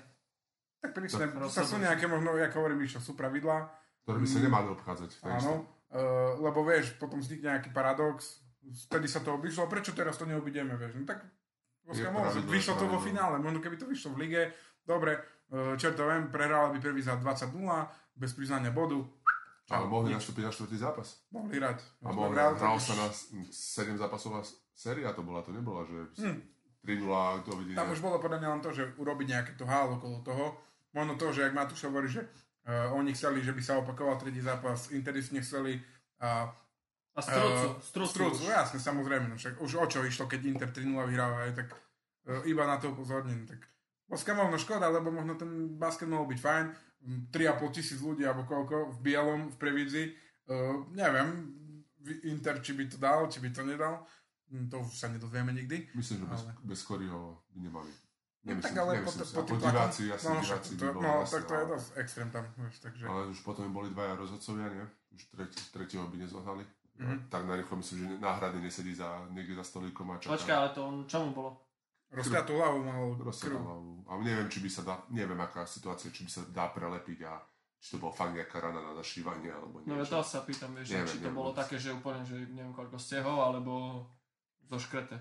[0.86, 3.66] Tak prísne, To- to sú nejaké možno, ako hovorím, Mišo, sú pravidlá,
[4.04, 5.10] Ktoré by sa nemali obchádzať.
[5.24, 5.98] áno, uh,
[6.40, 8.46] lebo vieš, potom vznikne nejaký paradox,
[8.86, 11.26] vtedy sa to obišlo, prečo teraz to neobideme, vieš, no tak
[12.46, 14.42] vyšlo to vo finále, možno keby to vyšlo v lige,
[14.84, 15.18] dobre,
[15.50, 17.54] uh, čo to viem, prehrala by prvý za 20-0,
[18.14, 19.02] bez priznania bodu,
[19.68, 20.22] Ale mohli nič.
[20.22, 21.08] nastúpiť na štvrtý zápas.
[21.32, 21.82] mohli hrať.
[22.06, 26.38] A mohli, hral, sa na 7 zápasová séria, to bola, to nebola, že Hm.
[26.86, 27.02] 3-0,
[27.42, 27.74] dovidenia.
[27.74, 30.54] Tam už bolo podľa mňa len to, že urobiť nejaké to hál okolo toho.
[30.96, 34.39] Možno to, že ak Matúš hovorí, že uh, oni chceli, že by sa opakoval tretí
[34.39, 35.84] zápas, Interis nechceli
[36.18, 36.48] a
[37.16, 38.12] A strucu, uh, strucu.
[38.12, 39.28] Strucu, jasne, samozrejme.
[39.28, 42.76] No však už o čo išlo, keď Inter 3-0 vyhráva, aj tak uh, iba na
[42.76, 43.43] to upozorním.
[43.43, 43.60] Tak
[44.06, 46.66] Boska možno škoda, lebo možno ten basket mohol byť fajn.
[47.06, 50.04] Mm, 3,5 tisíc ľudí, alebo koľko, v bielom, v Previdzi.
[50.46, 51.56] Uh, neviem,
[52.24, 54.06] Inter, či by to dal, či by to nedal.
[54.52, 55.89] Mm, To už sa nedozvieme nikdy.
[55.91, 57.91] Myslím, že bez, Ale- bez Koryho by nemali.
[58.46, 59.18] No, Nemyslím, tak ale po, si.
[59.18, 61.43] po Ako tým diváci, tlakom- asi no, diváci však by to, bolo no, jasné, tak
[61.43, 63.04] to je dosť extrém tam, vieš, takže...
[63.04, 64.86] Ale už potom boli dvaja rozhodcovia, nie?
[65.10, 66.64] Už tretí, tretieho by nezohali.
[66.96, 67.16] Mhm.
[67.28, 70.32] Tak narýchlo myslím, že náhrady nesedí za, niekde za stolíkom a čaká.
[70.32, 71.52] Počkaj, ale to on, čomu bolo?
[72.08, 73.58] Rozkratú hlavu mal krv.
[73.58, 74.06] hlavu.
[74.06, 77.41] A neviem, či by sa dá, neviem aká situácia, či by sa dá prelepiť a
[77.76, 80.16] či to bol fakt nejaká rana na zašívanie alebo No niečo.
[80.16, 81.60] to sa pýtam, vieš, Neviem, či to neviem bolo vôbec.
[81.66, 83.74] také, že úplne, že neviem koľko stehov, alebo
[84.64, 85.18] zo škrete.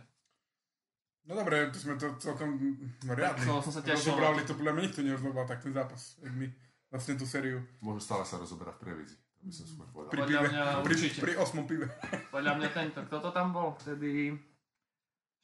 [1.25, 2.61] No dobre, to sme to celkom
[3.09, 3.49] riadli.
[3.49, 6.47] to som sa tešil Rozobrali to, podľa mňa nikto nerozobral tak ten zápas, jak my
[6.93, 7.65] vlastne tú sériu.
[7.81, 9.17] Možno stále sa rozoberá v Previdzi.
[9.17, 10.13] To by som skôr povedal.
[10.13, 11.21] Pri pive, mňa pri, určite.
[11.25, 11.89] pri osmom pive.
[12.29, 14.37] Podľa mňa tento, kto to tam bol vtedy,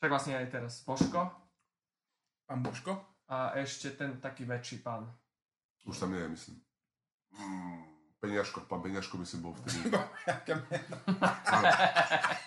[0.01, 1.33] však vlastne aj teraz, Poško
[2.45, 2.93] Pán Božko?
[3.31, 5.07] a ešte ten taký väčší pán.
[5.87, 6.57] Už tam nie je, myslím.
[7.31, 7.90] Mm,
[8.21, 9.89] Peňažko, pán Peňažko myslím bol vtedy.
[11.51, 11.67] Áno,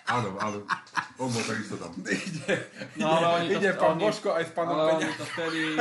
[0.06, 0.56] áno, ale
[1.16, 1.90] on bol takisto tam.
[2.00, 2.56] Ide,
[2.94, 5.12] No, ale oni to- ide pán oni- Božko aj s pánom Ale oni Peňa.
[5.12, 5.62] to vtedy,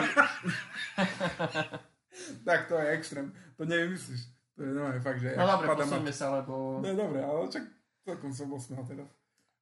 [2.44, 3.28] Tak to je extrém.
[3.56, 4.22] To nevymyslíš.
[4.54, 5.34] To je no, fakt, že...
[5.34, 6.78] no dobre, spada posuňme sa, lebo...
[6.80, 7.64] No dobre, ale čak
[8.04, 9.10] celkom som bol smial teraz.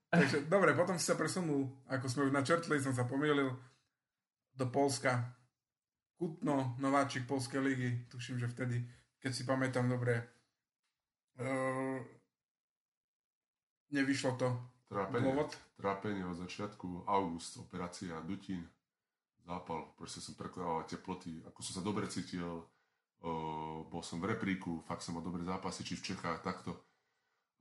[0.10, 3.56] Takže, dobre, potom si sa presunul, ako sme už načrtli, som sa pomýlil,
[4.54, 5.32] do Polska.
[6.14, 8.84] Kutno, nováčik Polskej ligy, tuším, že vtedy,
[9.22, 10.18] keď si pamätám dobre,
[11.38, 12.02] uh,
[13.94, 14.50] nevyšlo to.
[14.92, 15.56] Trápenie, Dôvod?
[15.80, 18.68] trápenie od začiatku, august, operácia, dutín,
[19.48, 24.84] zápal, proste som prekladal teploty, ako som sa dobre cítil, uh, bol som v repríku,
[24.84, 26.76] fakt som mal dobré zápasy, či v Čechách, takto,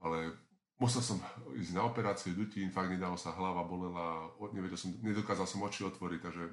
[0.02, 0.34] ale
[0.82, 1.22] musel som
[1.54, 6.20] ísť na operáciu dutín, fakt nedalo sa hlava, bolela, nevedel som, nedokázal som oči otvoriť,
[6.24, 6.44] takže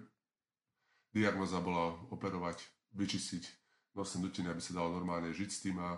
[1.15, 2.61] diagnoza bola operovať,
[2.93, 3.66] vyčistiť
[3.97, 5.97] nosné dutiny, aby sa dalo normálne žiť s tým a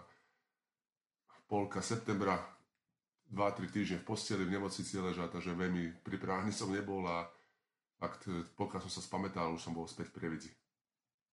[1.52, 2.40] polka septembra
[3.30, 7.30] 2-3 týždne v posteli v nemocnici ležať, takže veľmi pripravený som nebol a
[8.02, 10.52] fakt, e, pokiaľ som sa spamätal, už som bol späť v Prievidzi.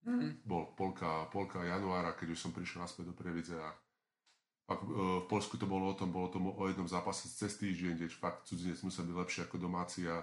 [0.05, 0.45] Mm.
[0.45, 3.73] Bol polka, polka januára, keď už som prišiel naspäť do Prievidze a
[4.69, 7.97] fakt, e, v Polsku to bolo o tom, bolo to o jednom zápase cez týždeň,
[7.97, 10.21] kde fakt cudzinec musel byť lepší ako domáci a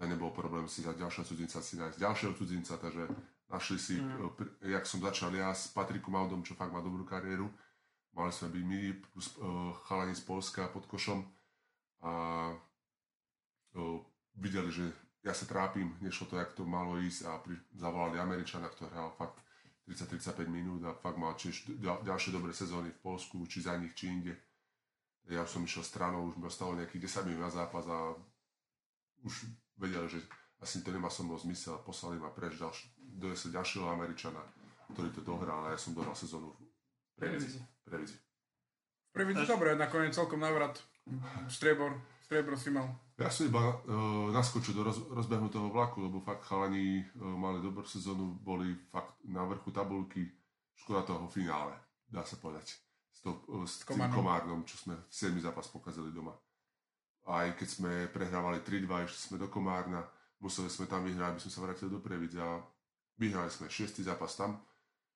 [0.00, 3.04] tam nebol problém si dať ďalšieho cudzinca, si nájsť ďalšieho cudzinca, takže
[3.52, 4.32] našli si, Mm.
[4.64, 7.52] jak som začal ja s Patrikom Audom, čo fakt má dobrú kariéru,
[8.16, 8.80] mali sme byť my
[9.12, 11.20] plus uh, chalani z Polska pod košom
[12.02, 12.12] a
[13.76, 14.00] uh,
[14.34, 14.88] videli, že
[15.22, 19.12] ja sa trápim, nešlo to, jak to malo ísť a pri, zavolali Američana, ktorý hral
[19.14, 19.38] fakt
[19.86, 23.94] 30-35 minút a fakt mal tiež ďal, ďalšie dobré sezóny v Polsku, či za nich,
[23.94, 24.34] či inde.
[25.30, 28.18] Ja som išiel stranou, už mi ostalo nejakých 10 minút na zápas a
[29.22, 29.46] už
[29.78, 30.18] vedel, že
[30.62, 32.86] asi to nemá so mnou zmysel, poslali ma preč, ďalš,
[33.18, 34.40] donesli ďalšieho Američana,
[34.94, 36.72] ktorý to dohral a ja som dohral sezónu v
[37.18, 37.60] Previdzi.
[37.84, 38.16] Previdzi.
[39.12, 40.80] Previdzi, dobre, nakoniec celkom navrat.
[41.50, 42.88] Striebor, striebro si mal.
[43.20, 47.84] Ja som iba uh, naskočil do roz, rozbehnutého vlaku, lebo fakt chalani uh, mali dobrú
[47.84, 50.26] sezónu, boli fakt na vrchu tabulky,
[50.74, 51.76] škoda toho finále,
[52.08, 52.80] dá sa povedať.
[53.12, 54.16] S, to, uh, s tým Komárnom.
[54.16, 56.32] komárnom, čo sme 7 zápas pokazili doma.
[57.28, 60.02] Aj keď sme prehrávali 3-2, ešte sme do Komárna,
[60.42, 62.58] museli sme tam vyhrať, aby sme sa vrátili do Previdze a
[63.16, 64.02] vyhrali sme 6.
[64.02, 64.58] zápas tam.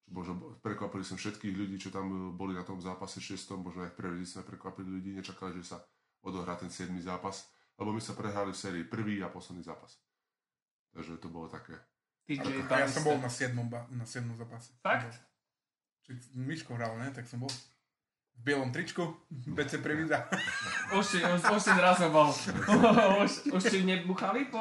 [0.06, 3.58] Možno prekvapili sme všetkých ľudí, čo tam boli na tom zápase 6.
[3.58, 5.82] Možno aj v Previdzi sme prekvapili ľudí, nečakali, že sa
[6.22, 6.94] odohrá ten 7.
[7.02, 10.00] zápas lebo my sa prehrali v sérii prvý a posledný zápas.
[10.96, 11.76] Takže to bolo také.
[12.72, 13.52] A ja som bol na 7.
[13.68, 14.32] Ba- na 7.
[14.32, 14.72] zápase.
[14.80, 15.12] Fakt?
[16.08, 17.12] Či Miško hral, ne?
[17.12, 17.52] Tak som bol
[18.36, 20.28] v bielom tričku, BC Previdza.
[20.96, 22.30] Už si, už, už si zrazu bol.
[23.24, 24.60] už, už si nebuchali po...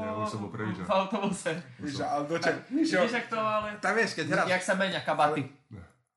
[0.00, 0.80] Nie, už som bol previdza.
[0.80, 1.52] V autobuse.
[1.76, 3.76] Víš, ale dočak, Vidíš, jak to ale...
[3.78, 4.46] tam vieš, keď hral.
[4.48, 5.44] Jak sa menia kabaty.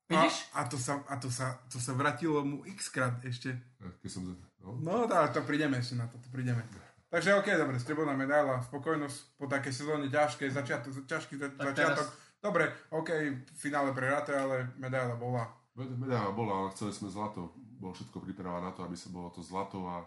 [0.08, 0.34] Vidíš?
[0.52, 3.60] A, a, to sa, a to, sa, to sa vrátilo mu x krát ešte.
[4.00, 4.24] Keď som...
[4.62, 6.62] No, No, tá, to prídeme ešte na to, to prídeme.
[7.10, 11.76] Takže OK, dobre, strieborná medaila, spokojnosť po takej sezóne ťažkej, začiatok, ťažký začiatok.
[11.76, 15.46] teraz- Dobre, OK, v finále prehráte, ale medaila bola.
[15.74, 17.50] Medaila bola, ale chceli sme zlato.
[17.56, 20.04] Bolo všetko pripravené na to, aby sa bolo to zlato a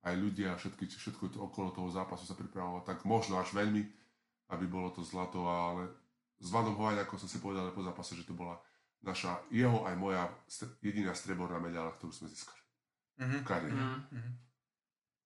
[0.00, 3.82] aj ľudia, všetky, všetko to okolo toho zápasu sa pripravovalo tak možno až veľmi,
[4.48, 5.90] aby bolo to zlato, ale
[6.38, 8.56] s Vanom Hovajď, ako som si povedal po zápase, že to bola
[9.00, 10.22] naša, jeho aj moja
[10.80, 12.62] jediná streborná medaila, ktorú sme získali.
[13.18, 13.36] Mhm.
[13.36, 13.74] V kariére.
[13.74, 14.00] Mm.
[14.08, 14.32] Mhm.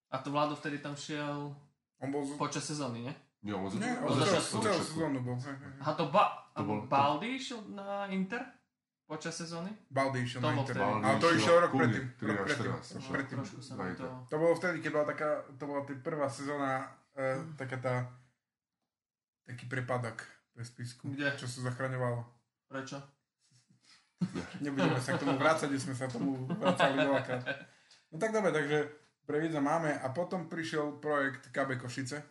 [0.09, 1.53] A to Vlado vtedy tam šiel
[1.99, 2.24] On bol...
[2.24, 2.36] Z...
[2.36, 3.14] počas sezóny, nie?
[3.43, 4.61] Nie, on, Nie, on, on začiatku.
[4.61, 5.36] celú sezónu bol.
[5.36, 5.80] hej, hej, hej.
[5.80, 8.40] A to, ba- To bol- to- Baldy išiel na Inter
[9.12, 9.68] počas sezóny?
[9.86, 10.72] Baldy išiel na Inter.
[10.80, 12.04] Ale to išiel rok predtým.
[12.16, 12.72] 13, Rok predtým.
[12.72, 13.12] 14, Rok išiel.
[13.12, 13.36] predtým.
[13.38, 14.02] Trošku sa Na mi Inter.
[14.02, 14.16] to...
[14.26, 16.70] To bolo vtedy, keď bola taká, to bola tá prvá sezóna,
[17.12, 17.94] e, taká tá,
[19.44, 20.16] taký prepadok
[20.50, 21.28] pre spisku, Kde?
[21.34, 22.24] čo sa zachraňovalo.
[22.66, 22.96] Prečo?
[24.58, 27.42] Nebudeme sa k tomu vrácať, kde sme sa tomu vracali veľakrát.
[28.08, 28.78] No tak dobre, takže
[29.22, 32.22] Previdza máme a potom prišiel projekt KB Košice.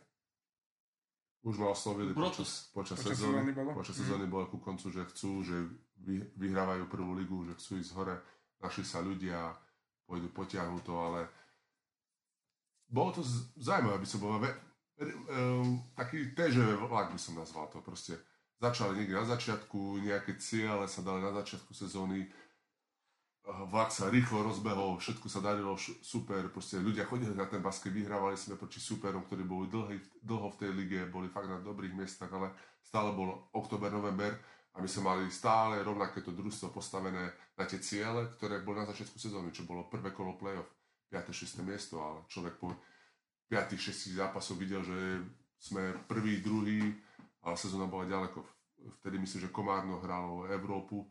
[1.41, 2.69] Už ma oslovili Brutus.
[2.69, 3.33] počas, počas, Počas sezóny.
[3.39, 3.69] sezóny bolo?
[3.73, 4.01] Počas Mhm.
[4.01, 5.55] sezóny bolo ku koncu, že chcú, že
[6.37, 8.15] vyhrávajú prvú ligu, že chcú ísť hore.
[8.61, 9.53] Našli sa ľudia,
[10.05, 11.21] pôjdu potiahnuť to, ale
[12.91, 13.21] bolo to
[13.55, 14.51] zaujímavé, by som bol ve,
[14.99, 18.19] ve, um, taký TŽV vlak by som nazval to proste.
[18.61, 22.27] Začali niekde na začiatku, nejaké ciele sa dali na začiatku sezóny,
[23.41, 25.73] Uh, vlak sa rýchlo rozbehol, všetko sa darilo
[26.05, 30.53] super, proste ľudia chodili na ten basket, vyhrávali sme proti superom, ktorí boli dlhý, dlho
[30.53, 32.53] v tej lige, boli fakt na dobrých miestach, ale
[32.85, 34.37] stále bol oktober, november
[34.71, 38.87] a my sme mali stále rovnaké to družstvo postavené na tie ciele, ktoré boli na
[38.87, 40.71] začiatku sezóny, čo bolo prvé kolo playoff,
[41.11, 41.27] 5.
[41.27, 41.59] 6.
[41.67, 42.71] miesto, ale človek po
[43.51, 43.75] 5.
[43.75, 44.15] 6.
[44.15, 45.27] zápasoch videl, že
[45.59, 46.87] sme prvý, druhý,
[47.43, 48.39] ale sezóna bola ďaleko.
[49.03, 51.03] Vtedy myslím, že Komárno hralo Európu,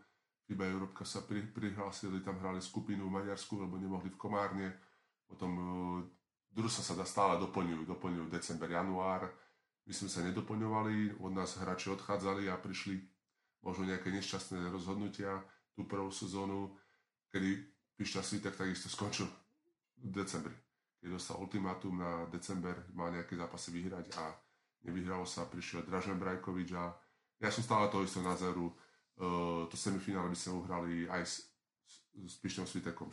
[0.49, 4.69] iba Európka sa pri, prihlásili, tam hrali skupinu v Maďarsku, lebo nemohli v Komárne.
[5.29, 6.03] Potom uh,
[6.51, 9.31] družstva sa dá stále doplňujú, doplňujú december, január.
[9.87, 12.99] My sme sa nedoplňovali, od nás hráči odchádzali a prišli
[13.61, 15.41] možno nejaké nešťastné rozhodnutia
[15.77, 16.73] tú prvú sezónu,
[17.33, 17.61] kedy
[17.97, 19.29] Pišťa Svitek takisto skončil
[20.01, 20.57] v decembri.
[21.01, 24.33] Keď dostal ultimátum na december, mal nejaké zápasy vyhrať a
[24.89, 26.93] nevyhralo sa, prišiel Dražen Brajkovič a
[27.41, 28.73] ja som stále toho istého názoru,
[29.21, 31.35] Uh, to semifinále by sme uhrali aj s,
[32.25, 33.13] s Pišťom Svitekom,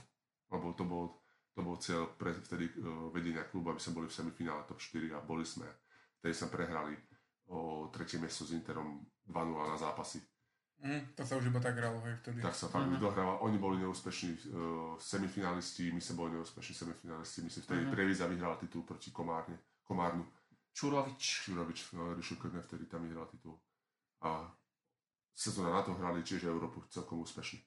[0.55, 1.19] lebo to bol,
[1.51, 5.03] to bol cieľ pre vtedy uh, vedenia klubu, aby sme boli v semifinále top 4
[5.11, 5.67] a boli sme.
[6.23, 6.95] Vtedy sme prehrali
[7.51, 9.35] o tretie miesto s Interom 2-0
[9.67, 10.23] na zápasy.
[10.79, 12.37] Mhm, to sa už iba tak hralo, hej, vtedy.
[12.37, 12.91] Tak sa fakt Mhm.
[12.91, 13.01] mm-hmm.
[13.01, 13.33] dohráva.
[13.39, 14.39] Oni boli neúspešní uh,
[14.95, 17.39] semifinalisti, my sme boli neúspešní semifinalisti.
[17.41, 17.83] My sme vtedy Mhm.
[17.83, 17.95] mm-hmm.
[17.97, 20.21] Prevíza vyhrala titul proti Komárne, Komárnu.
[20.71, 21.23] Čurovič.
[21.43, 23.57] Čurovič, no, Rišo Krne vtedy tam vyhral titul.
[24.21, 24.45] A
[25.33, 27.57] sezóna na to hrali tiež Európu celkom úspešne.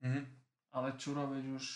[0.00, 0.22] Mhm.
[0.70, 1.66] Ale Čurovič už...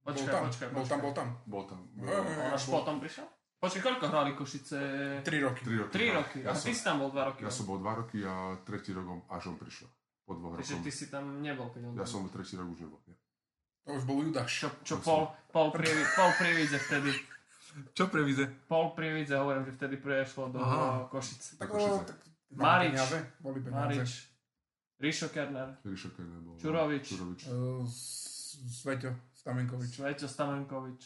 [0.00, 0.88] Bol Počkaj, tam, počkaj, bol počkaj.
[0.90, 1.28] tam, bol tam.
[1.46, 1.80] Bol tam.
[1.98, 3.24] Hej, hej, On až bol- potom prišiel?
[3.64, 4.78] Počkaj, koľko hrali Košice?
[5.24, 5.62] 3 roky.
[5.64, 5.92] 3 roky.
[5.96, 6.38] 3 roky.
[6.44, 7.40] Ja A som, ty si tam bol 2 roky.
[7.40, 9.88] ja som bol 2 roky a tretí rok až on prišiel.
[10.24, 10.84] Po dvoch Takže rokoch.
[10.84, 11.92] ty si tam nebol, keď on...
[11.96, 13.00] Ja som tretí rok už nebol.
[13.08, 13.16] Nie.
[13.84, 14.48] To už bol Judáš.
[14.52, 17.12] Čo, čo Pol, Pol, Prievi, Pol Prievidze vtedy...
[17.92, 18.44] Čo Previdze?
[18.70, 21.10] Pol Prievidze, hovorím, že vtedy prešlo do Aha.
[21.10, 21.58] Košic.
[21.58, 21.90] Tak, Košice.
[21.90, 22.18] o, tak
[22.54, 22.94] Marič.
[22.94, 23.80] Peniaze, boli peniaze.
[23.82, 24.10] Marič,
[25.02, 26.54] Rišo Kerner, Rišo Kerner bol.
[26.54, 27.04] Čurovič.
[27.10, 27.40] Čurovič.
[27.50, 27.82] Uh,
[28.70, 29.90] Sveťo Stamenkovič.
[29.90, 31.02] Sveťo Stamenkovič.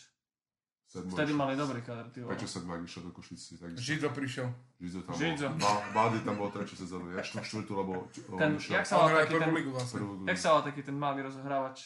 [0.89, 1.21] Sedmoč.
[1.21, 2.33] Vtedy mali dobrý kader, ty vole.
[2.33, 3.61] Prečo Sedmák išiel do Košici?
[3.61, 4.49] Tak Žido prišiel.
[4.81, 5.49] Žizo tam Žizo.
[5.53, 5.77] bol.
[5.93, 7.13] Bády tam bol tretiu sezónu.
[7.13, 7.93] Ja štvrtú, štvrtú, lebo
[8.33, 9.97] on Ten, jak sa hral taký ten, ligu vlastne.
[10.01, 11.79] prvú jak sa volal taký ten malý rozohrávač?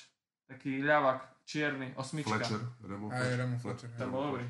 [0.47, 2.31] Taký ľavak, čierny, osmička.
[2.31, 3.91] Fletcher, Remo Aj Remo Fletcher.
[3.99, 4.47] Ten bol dobrý.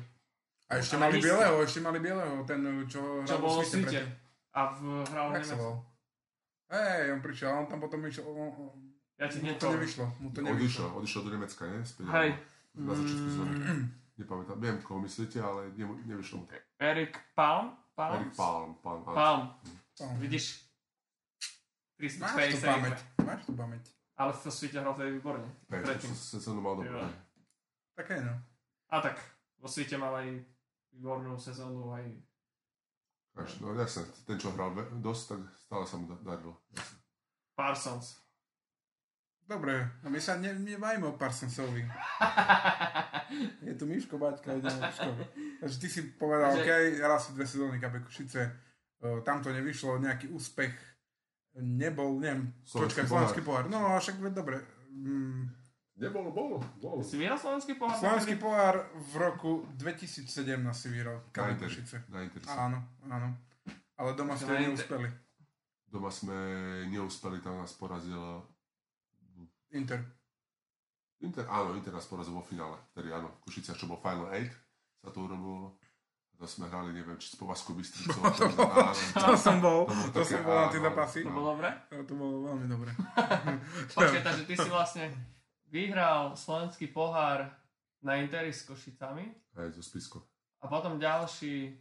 [0.69, 4.05] A ešte mali bieleho, ešte mali bieleho, ten, čo hral vo bol svite.
[4.53, 5.81] A v, hral Jak sa volal?
[6.69, 8.69] Hej, on prišiel, on tam potom išiel, on, on,
[9.17, 10.85] Ja ti mu to nevyšlo, mu to Odišiel, nevyšlo.
[11.01, 11.81] odišiel do Nemecka, nie?
[11.81, 12.29] Späť, Hej.
[12.77, 13.53] Na začiatku sezóny.
[14.23, 16.55] Nepamätám, viem, koho myslíte, ale ne, nevyšlo mu to.
[16.79, 17.75] Erik Palm?
[17.91, 18.15] Palm?
[18.15, 19.15] Erik Palm, Palm, áno.
[19.15, 19.41] Palm.
[19.99, 20.15] Palm.
[20.23, 20.63] Vidíš?
[21.99, 22.97] Máš 350 tu pamäť.
[23.19, 23.83] Máš tu pamäť.
[24.15, 25.47] Ale v svete hral vtedy výborne.
[25.67, 26.11] Predtým.
[26.11, 26.95] to sezónu mal dobré.
[26.95, 27.11] Jo.
[27.99, 28.33] Také no.
[28.87, 29.19] A tak,
[29.59, 30.39] vo svete mal aj
[30.95, 32.07] výbornú sezónu, aj
[33.33, 36.53] Až, no jasne, ten, čo hral dosť, tak stále sa mu da- darilo.
[37.57, 38.22] Parsons.
[39.43, 41.83] Dobre, a my sa ne, nebajme o Parsonsovi.
[43.67, 45.11] Je tu Miško, Baťka, ide Miško.
[45.59, 46.69] Takže ty si povedal, Že- OK,
[47.03, 48.41] hral si dve sezóny KB Košice,
[49.27, 50.71] tam to nevyšlo, nejaký úspech
[51.59, 53.65] nebol, neviem, Slovenský počkaj, slovenský pohár.
[53.67, 54.63] No, však dobre.
[54.89, 55.51] Mm,
[55.93, 57.05] Nebolo, bolo, bolo.
[57.05, 58.01] Si vyhral slovenský pohár?
[58.01, 60.25] slovenský pohár v roku 2017
[60.73, 61.61] si vyhral Na KB.
[61.61, 62.01] Košice.
[62.49, 63.29] Áno, áno.
[63.93, 65.05] Ale doma ste neúspeli.
[65.85, 66.33] Doma sme
[66.89, 68.17] neúspeli, tam nás porazil
[69.73, 69.99] Inter.
[71.19, 72.75] Inter, áno, Inter nás porazil vo finále.
[72.91, 74.43] Tedy áno, v Košiciach, čo bol Final 8,
[74.99, 75.75] sa to urobilo.
[76.33, 78.19] To sme hrali, neviem, či s Povazkou Bystricou.
[78.35, 78.91] To bol- áno,
[79.23, 81.19] To som bol, To bolo to také, som bol na tie zápasy.
[81.23, 81.69] To bolo dobre?
[81.87, 82.91] To, to bolo veľmi dobré.
[83.95, 85.05] Počkaj, takže ty si vlastne
[85.67, 87.47] vyhral slovenský pohár
[88.03, 89.23] na Interi s Košicami
[89.55, 90.19] Hej, zo Spisko.
[90.59, 91.71] a potom ďalší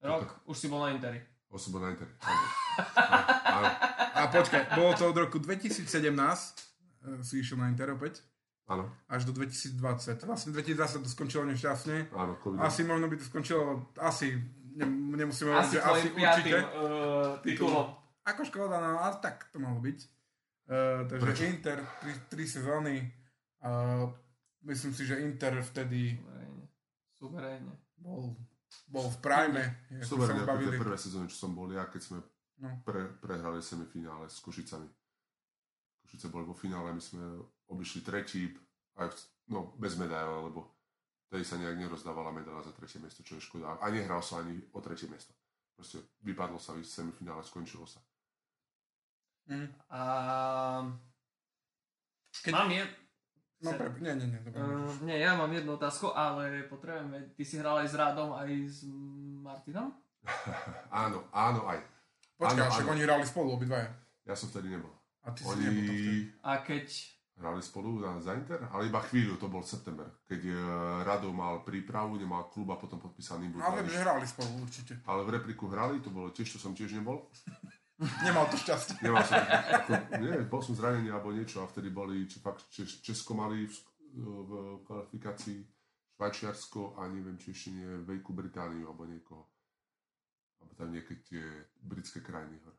[0.00, 1.18] rok už si bol na Interi.
[1.50, 2.12] Osoba na Interi.
[2.22, 2.46] Áno.
[3.42, 3.68] Áno,
[4.14, 6.62] A počkaj, bolo to od roku 2017, e,
[7.20, 8.20] si išiel na Inter opäť,
[8.64, 9.78] áno, až do 2020.
[10.22, 12.10] Vlastne 2020 to skončilo nešťastne.
[12.10, 12.58] áno, COVID.
[12.58, 13.62] Asi možno by to skončilo,
[13.96, 14.34] asi,
[14.72, 14.86] ne,
[15.16, 16.56] nemusíme hovoriť, Asi že asi určite.
[16.58, 17.86] uh, titulom.
[18.22, 19.98] Ako škoda, no ale tak to malo byť.
[20.66, 21.44] Uh, takže Prečo?
[21.46, 22.96] Inter, tri, tri sezóny.
[23.60, 24.10] Uh,
[24.64, 26.66] myslím si, že Inter vtedy Suverénne.
[27.14, 27.74] Suverénne.
[27.96, 28.34] bol,
[28.84, 29.64] bol v prime.
[30.02, 32.18] Super, sa tie prvé sezóny, čo som bol ja, keď sme
[32.56, 32.72] No.
[32.82, 34.88] pre, prehrali semifinále s Košicami.
[36.06, 37.18] Košice boli vo finále, my sme
[37.66, 38.54] obišli tretí,
[38.94, 39.14] aj v,
[39.50, 40.70] no bez medaile, lebo
[41.26, 43.74] vtedy sa nejak nerozdávala medaila za tretie miesto, čo je škoda.
[43.82, 45.34] A nehral sa ani o tretie miesto.
[45.74, 47.98] Proste vypadlo sa v semifinále, skončilo sa.
[49.50, 49.66] Mhm.
[49.90, 50.00] A
[52.30, 52.86] Keď- mám je...
[53.66, 54.40] No, pre, nie, nie, nie.
[54.46, 54.62] Dobre.
[54.62, 58.52] Uh, nie, ja mám jednu otázku, ale potrebujem ty si hral aj s Rádom, aj
[58.68, 58.84] s
[59.42, 59.90] Martinom?
[60.92, 61.80] áno, áno aj.
[62.36, 63.88] Počkaj, však oni hrali spolu obidvaja.
[64.28, 64.92] Ja som vtedy nebol.
[65.26, 66.30] A ty si Oni vtedy.
[66.46, 66.86] A keď...
[67.36, 70.56] hrali spolu na za Inter, ale iba chvíľu, to bol september, keď eh,
[71.02, 73.60] Rado mal prípravu, nemal klub a potom podpísaný bol.
[73.60, 74.92] Ale viem, že hrali spolu určite.
[75.04, 77.26] ale v repliku hrali, to bolo tiež, to som tiež nebol.
[78.28, 79.00] Nemal to šťastie.
[79.00, 83.00] Nemal som, ako, nie, bol som zranený alebo niečo a vtedy boli, či fakt Čes,
[83.00, 83.72] Česko mali v,
[84.20, 84.52] v
[84.84, 85.64] kvalifikácii
[86.16, 89.48] Švajčiarsko a neviem, či ešte nie Veľkú Britániu alebo niekoho.
[90.60, 91.44] Alebo tam nejaké tie
[91.80, 92.60] britské krajiny.
[92.60, 92.78] hore.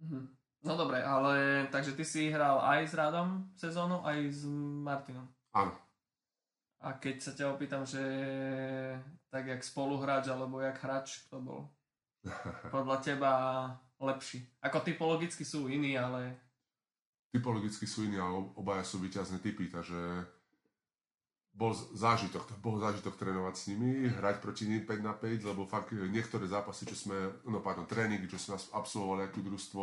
[0.00, 0.39] Mhm.
[0.60, 4.44] No dobre, ale takže ty si hral aj s Rádom sezónu, aj s
[4.84, 5.24] Martinom.
[5.56, 5.72] Áno,
[6.84, 8.00] A keď sa ťa opýtam, že
[9.32, 11.60] tak jak spoluhráč alebo jak hráč, kto bol
[12.74, 13.32] podľa teba
[14.00, 14.44] lepší?
[14.60, 16.36] Ako typologicky sú iní, ale
[17.32, 19.96] typologicky sú iní, ale obaja sú vyťazné typy, takže
[21.50, 25.66] bol zážitok, to bol zážitok trénovať s nimi, hrať proti nim 5 na 5, lebo
[25.66, 29.82] fakt e, niektoré zápasy, čo sme, no pardon, tréningy, čo sme absolvovali ako družstvo,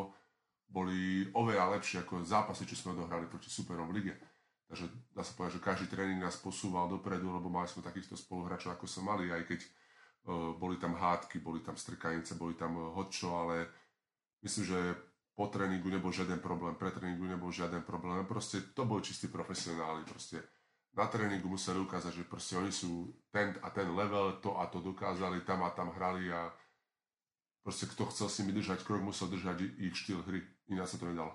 [0.67, 4.13] boli oveľa lepšie ako zápasy, čo sme odohrali proti superom v lige.
[4.67, 8.75] Takže dá sa povedať, že každý tréning nás posúval dopredu, lebo mali sme takýchto spoluhráčov,
[8.75, 12.91] ako sme mali, aj keď uh, boli tam hádky, boli tam strkanice, boli tam uh,
[12.91, 13.71] hotčo, ale
[14.43, 14.79] myslím, že
[15.39, 20.03] po tréningu nebol žiaden problém, pre tréningu nebol žiaden problém, proste to boli čistí profesionáli,
[20.03, 20.43] proste
[20.97, 24.81] na tréningu museli ukázať, že proste oni sú ten a ten level, to a to
[24.81, 26.49] dokázali, tam a tam hrali a
[27.61, 31.05] proste kto chcel s nimi držať krok, musel držať ich štýl hry, iná sa to
[31.05, 31.31] nedalo.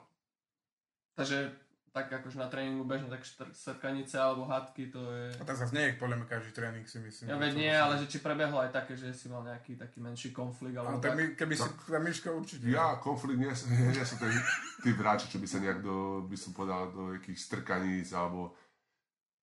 [1.14, 1.52] takže
[1.92, 5.28] tak akože na tréningu bežne tak štr- strkanice alebo hádky, to je...
[5.36, 7.28] A tak zase nie je podľa mňa každý tréning si myslím.
[7.28, 10.00] Ja veď nie, musí- ale že či prebehlo aj také, že si mal nejaký taký
[10.00, 11.18] menší konflikt Ale alebo tak tak.
[11.20, 11.76] my, keby si, Tak.
[11.84, 12.64] tá Miška určite.
[12.64, 13.52] Ja konflikt nie,
[13.92, 14.32] nie som ten
[14.80, 18.56] typ hráča, čo by sa nejak do, by som povedal, do nejakých strkaníc, alebo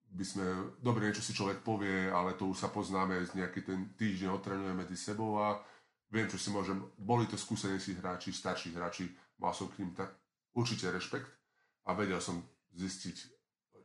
[0.09, 0.45] by sme,
[0.81, 4.73] dobre, niečo si človek povie, ale to už sa poznáme, z nejaký ten týždeň otrenujeme
[4.73, 5.61] medzi sebou a
[6.09, 9.05] viem, čo si môžem, boli to skúsenejší hráči, starší hráči,
[9.39, 10.11] mal som k ním tak
[10.53, 11.31] určite rešpekt
[11.87, 12.43] a vedel som
[12.75, 13.17] zistiť,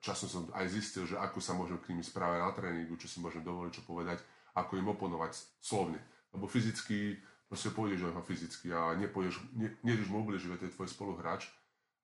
[0.04, 3.22] časom som aj zistil, že ako sa môžem k nimi správať na tréningu, čo si
[3.22, 4.20] môžem dovoliť, čo povedať,
[4.52, 5.32] ako im oponovať
[5.62, 5.98] slovne.
[6.34, 7.16] Lebo fyzicky,
[7.48, 11.48] proste pôjdeš neho fyzicky a nepôjdeš, ne, nejdeš mu ubližiť, veď to je tvoj spoluhráč,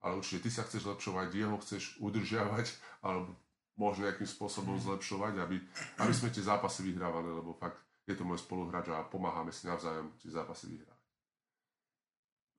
[0.01, 2.67] ale určite ty sa chceš zlepšovať, jeho chceš udržiavať,
[3.05, 3.37] alebo
[3.77, 5.57] možno nejakým spôsobom zlepšovať, aby,
[6.01, 7.79] aby sme tie zápasy vyhrávali, lebo fakt
[8.09, 10.90] je to môj spoluhráč a pomáhame si navzájom tie zápasy vyhrávať.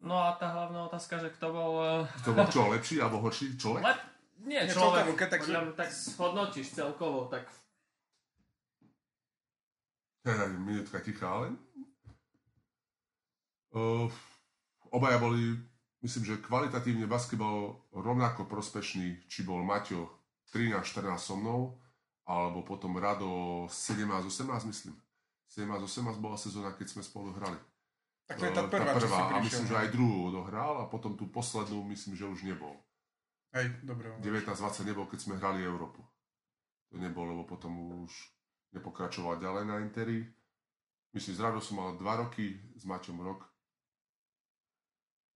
[0.03, 1.73] No a tá hlavná otázka, že kto bol...
[2.03, 3.83] eh, To bol čo, lepší alebo horší človek?
[3.87, 3.99] Lep...
[4.43, 7.47] Nie, Nie, človek, celkovo, keď tak- podľa tak hodnotíš celkovo, tak
[10.23, 11.55] Teda minútka ticha, ale...
[13.73, 14.07] Uh,
[14.91, 15.57] obaja boli,
[16.03, 20.11] myslím, že kvalitatívne basketbal rovnako prospešný, či bol Maťo
[20.53, 21.79] 13-14 so mnou,
[22.29, 24.95] alebo potom Rado 17-18, myslím.
[25.49, 27.57] 17-18 bola sezóna, keď sme spolu hrali.
[28.33, 30.73] Tak to je tá prvá, tá čo prvá si a myslím, že aj druhú odohral
[30.81, 32.73] a potom tú poslednú myslím, že už nebol.
[33.53, 34.09] Hej, dobre.
[34.25, 36.01] 19-20 nebol, keď sme hrali Európu.
[36.93, 38.13] To nebol, lebo potom už
[38.73, 40.25] nepokračoval ďalej na Interi.
[41.13, 43.45] Myslím, z Rado som mal 2 roky, s Maťom rok.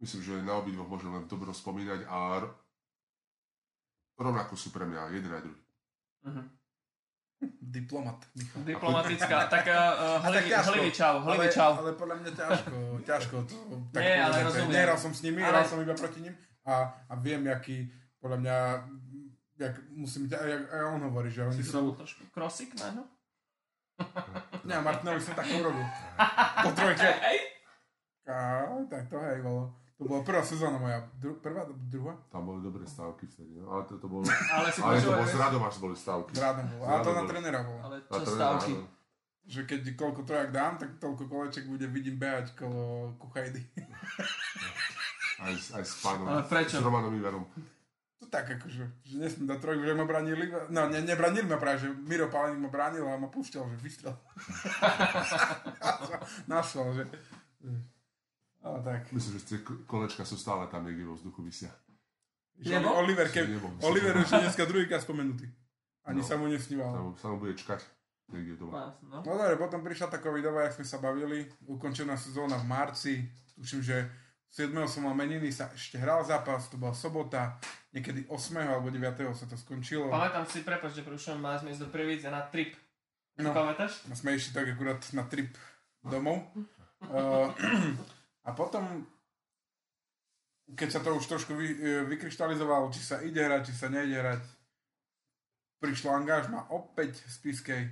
[0.00, 2.48] Myslím, že na obidvoch môžem len dobro spomínať a
[4.16, 5.62] rovnako sú pre mňa jeden aj druhý.
[6.24, 6.42] Mhm.
[7.60, 8.24] Diplomat.
[8.32, 8.64] Michal.
[8.64, 9.36] Diplomatická.
[9.52, 10.72] tak uh, tak hlivý, ťažko.
[10.72, 11.72] hlivý čau, ale, hlivý čau.
[11.76, 13.56] ale podľa mňa ťažko, ťažko to
[13.92, 14.72] tak Nie, ale rozumiem.
[14.72, 16.34] Nehral som s nimi, Ale- hral som iba proti nim
[16.64, 16.74] a,
[17.06, 18.56] a viem, aký, podľa mňa,
[19.60, 21.92] jak musím, jak, on hovorí, že oni Si sú...
[21.92, 23.04] som trošku krosik na ňo?
[24.64, 25.84] Nie, Martinovi som tak urobil.
[26.64, 27.06] Po trojke.
[27.06, 27.38] Hej.
[28.90, 29.72] Tak to hej, bolo.
[29.96, 31.08] To bola prvá sezóna moja.
[31.16, 32.20] Dru, prvá, druhá?
[32.28, 33.72] Tam boli dobré stávky vtedy, no.
[33.72, 34.28] ale to, to bolo...
[34.56, 36.36] Ale si ale to bolo s Radom až boli stávky.
[36.36, 36.84] S Rádom bolo.
[36.84, 37.80] A to na trénera bolo.
[37.80, 38.72] Ale čo to je stávky?
[39.46, 43.62] Že keď koľko trojak dám, tak toľko koleček bude vidím behať kolo Kuchajdy.
[45.36, 46.80] Aj, aj s pánom, Ale prečo?
[46.80, 47.44] s Romanom Iverom.
[48.16, 50.48] To tak akože, že nesmiem dať trojku, že ma branili.
[50.72, 54.16] No, ne, nebranili ma práve, že Miro Palaník ma bránil a ma púšťal, že vystrel.
[56.48, 57.04] Našval, že...
[58.66, 59.00] Ale tak.
[59.08, 61.70] Myslím, že tie ko- kolečka sú stále tam niekde vo vzduchu vysia.
[62.56, 62.88] Nebo?
[62.90, 65.46] Oliver, ke, Nebo, myslím, Oliver už je dneska druhýkrát spomenutý.
[66.02, 66.26] Ani No.
[66.26, 67.14] sa mu nesníval.
[67.14, 67.84] Sa mu bude čkať
[68.26, 68.96] niekde doma.
[69.02, 69.20] No.
[69.20, 73.14] No dobre, potom prišla tá covidová, jak sme sa bavili, ukončená sezóna v marci,
[73.54, 73.96] tuším, že
[74.48, 74.72] 7.
[74.88, 77.60] som mal meniny, sa ešte hral zápas, to bola sobota,
[77.92, 78.34] niekedy 8.
[78.64, 79.04] alebo 9.
[79.30, 80.08] sa to skončilo.
[80.08, 82.72] Pamätám si, prepáč, že prerušujem, mali sme ísť do Prievidze na trip.
[83.36, 83.52] No.
[83.52, 84.00] Pamätáš?
[84.08, 85.52] A sme išli tak akurát na trip
[86.00, 86.40] domov.
[87.04, 87.52] Uh,
[88.46, 89.02] a potom,
[90.78, 94.14] keď sa to už trošku vy, e, vykryštalizovalo, či sa ide hrať, či sa nejde
[94.14, 94.42] hrať,
[95.82, 97.82] prišlo angažma opäť z Piskej.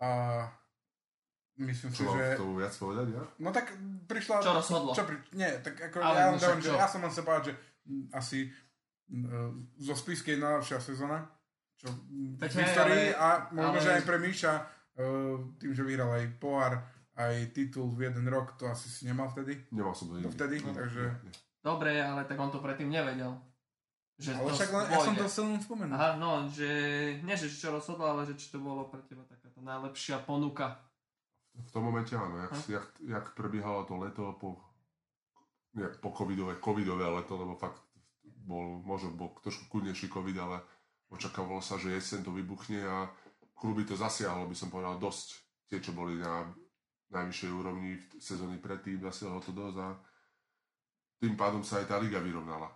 [0.00, 0.08] A
[1.60, 2.36] myslím si, Čo že...
[2.36, 3.22] tomu viac povedať, ja?
[3.40, 3.76] No tak
[4.08, 4.40] prišla...
[4.40, 4.92] Čo rozhodlo?
[4.96, 5.16] Čo pri...
[5.36, 7.54] Nie, tak ako Ale ja, však že ja som len sa povedať, že
[7.84, 8.38] mm, asi
[9.12, 11.28] mm, zo Spiskej najlepšia sezóna,
[11.76, 11.92] čo
[12.40, 16.12] Tak v histórii ale- a možno, ale- že aj pre Míša uh, tým, že vyhral
[16.16, 16.80] aj pohár,
[17.20, 19.60] aj titul v jeden rok, to asi si nemal vtedy.
[19.68, 20.32] Nemal som to nikdy.
[20.32, 21.02] vtedy, Nie, takže...
[21.60, 23.36] Dobre, ale tak on to predtým nevedel.
[24.16, 25.92] Že Ale to však len, ja som to chcel len spomenúť.
[25.96, 26.68] Aha, no, že
[27.20, 30.76] nie, že čo rozhodlo, ale že či to bolo pre teba taká tá najlepšia ponuka.
[31.56, 32.64] V tom momente áno, jak, Hm.
[32.72, 34.60] jak, jak prebiehalo to leto po,
[35.76, 37.80] nie, po covidové, covidové leto, lebo fakt
[38.24, 40.64] bol, možno bol trošku kľudnejší covid, ale
[41.12, 43.08] očakávalo sa, že jeseň to vybuchne a
[43.52, 45.36] kluby to zasiahlo, by som povedal, dosť.
[45.68, 46.48] Tie, čo boli na
[47.10, 49.88] najvyššej úrovni v sezóny predtým, zasiahlo to dosť a
[51.20, 52.70] tým pádom sa aj tá liga vyrovnala.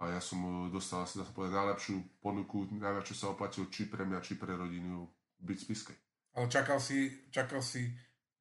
[0.00, 3.68] A ja som eh, dostal asi, dá sa povedať, najlepšiu ponuku, najviac, čo sa oplatilo,
[3.68, 5.06] či pre mňa, či pre rodinu,
[5.40, 5.92] byť v spiske.
[6.36, 7.90] Ale čakal si, čakal si,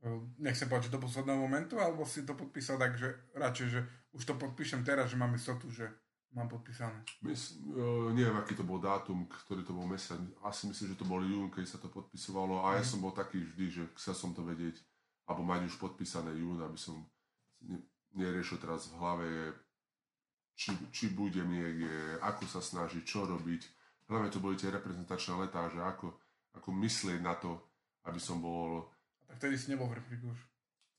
[0.05, 3.81] uh, nech sa páči, do posledného momentu, alebo si to podpísal tak, že radšej, že
[4.13, 5.89] už to podpíšem teraz, že mám istotu, že
[6.37, 7.01] mám podpísané.
[7.25, 10.21] Mys, uh, neviem, aký to bol dátum, ktorý to bol mesiac.
[10.45, 12.61] Asi myslím, že to bol jún, keď sa to podpisovalo.
[12.61, 14.77] A ja som bol taký vždy, že chcel som to vedieť,
[15.29, 17.05] alebo mať už podpísané jún, aby som
[17.61, 17.77] ne,
[18.17, 19.29] neriešil teraz v hlave,
[20.57, 23.61] či, či budem niekde, ako sa snažiť, čo robiť.
[24.09, 26.17] Hlavne to boli tie reprezentačné letá, že ako,
[26.57, 27.61] ako myslieť na to,
[28.09, 28.89] aby som bol
[29.29, 30.39] A tak vtedy si nebol v repliku už.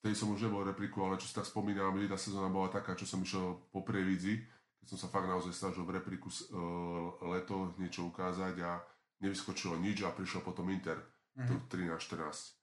[0.01, 3.05] Vtedy som už nebol repliku, ale čo si tak spomínam, jedna sezóna bola taká, čo
[3.05, 4.39] som išiel po Prievidzi,
[4.81, 6.41] keď som sa fakt naozaj snažil v repliku uh,
[7.35, 8.81] leto niečo ukázať a
[9.21, 10.97] nevyskočilo nič a prišiel potom Inter,
[11.37, 11.47] Mhm.
[11.47, 12.60] to 13-14.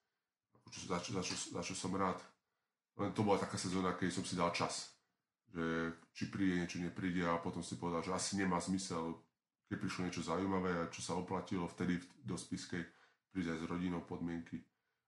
[0.69, 2.19] Čo, za, čo, za, čo, za čo som rád.
[2.97, 4.89] Len to bola taká sezóna, keď som si dal čas.
[5.53, 9.15] Že či príde niečo, nepríde a potom si povedal, že asi nemá zmysel,
[9.69, 12.83] keď prišlo niečo zaujímavé a čo sa oplatilo vtedy v- do spiskej,
[13.31, 14.59] prísť aj s rodinou podmienky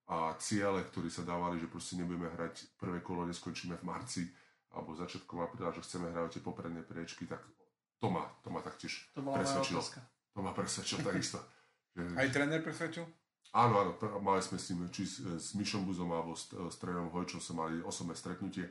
[0.10, 4.24] a ciele, ktoré sa dávali, že proste nebudeme hrať prvé kolo, neskončíme v marci
[4.74, 7.41] alebo začiatkom apríla, že chceme hrať tie popredné priečky, tak
[8.01, 9.82] to ma, to ma taktiež To presvedčilo.
[10.34, 11.41] To ma presvedčil takisto.
[11.89, 13.01] Že, Aj tréner presvedčil?
[13.50, 13.91] Áno, áno,
[14.22, 17.66] mali sme s tým, či s, s Mišom Buzom alebo s, s trénerom Hojčom sme
[17.66, 18.70] mali osobné stretnutie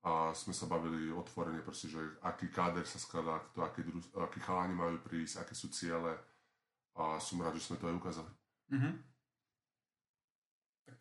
[0.00, 4.40] a sme sa bavili otvorene, proste, že aký káder sa skladá, kto, aký, dru, akí
[4.40, 6.16] chalani majú prísť, aké sú ciele
[6.96, 8.30] a som rád, že sme to aj ukázali.
[8.72, 8.90] Mhm.
[10.88, 10.98] Tak,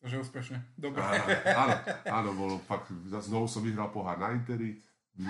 [0.00, 0.58] takže úspešne.
[0.80, 1.04] Dobre.
[1.04, 1.74] Áno, áno,
[2.08, 4.80] áno, bolo fakt, znovu som vyhral pohár na Interi.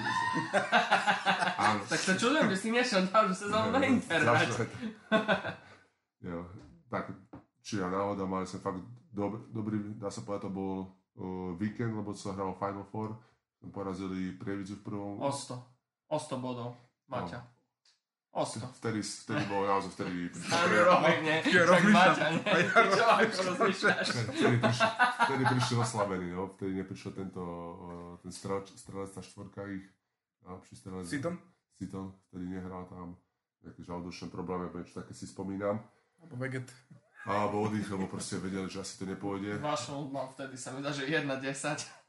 [1.60, 1.84] Áno.
[1.84, 4.24] Tak sa čudujem, že si nešiel ďalšiu sezónu na Inter.
[6.24, 6.40] jo,
[6.88, 7.10] tak,
[7.60, 8.80] či ja náhoda, mali sme fakt
[9.10, 10.74] dobrý, dobrý dá sa povedať, to bol
[11.16, 13.16] uh, víkend, lebo sa hralo Final Four.
[13.64, 15.16] Porazili Prievidzu v prvom.
[15.24, 15.56] O 100.
[16.12, 16.76] O 100 bodov,
[17.08, 17.40] Maťa.
[18.36, 18.60] O 100.
[18.76, 20.28] Vtedy, vtedy bolo naozaj, vtedy
[20.68, 21.38] pre, Romek, nie.
[21.48, 21.94] Ja Však rozmýšľam.
[21.96, 22.44] Maťa, nie.
[22.44, 23.96] A ja Čo ako rozmýšľam.
[23.96, 24.08] rozmýšľaš?
[25.24, 26.42] vtedy, prišiel, oslabený, no.
[26.52, 27.42] Vtedy neprišiel tento,
[28.20, 29.86] ten strelec, tá štvorka ich,
[30.44, 31.06] najlepší strelec.
[31.08, 31.34] Siton?
[31.72, 33.16] Siton, vtedy nehral tam
[33.64, 35.80] nejaké žalúdočné problémy, niečo také si spomínam.
[36.24, 36.68] Alebo Veget.
[37.24, 39.56] Alebo oddychol, lebo proste vedeli, že asi to nepôjde.
[39.60, 41.24] Vašom mal vtedy sa mi dá, že 1-10.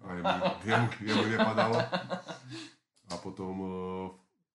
[0.03, 0.35] A jemu,
[0.67, 1.79] jemu, jemu nepadalo.
[3.11, 4.07] A potom uh,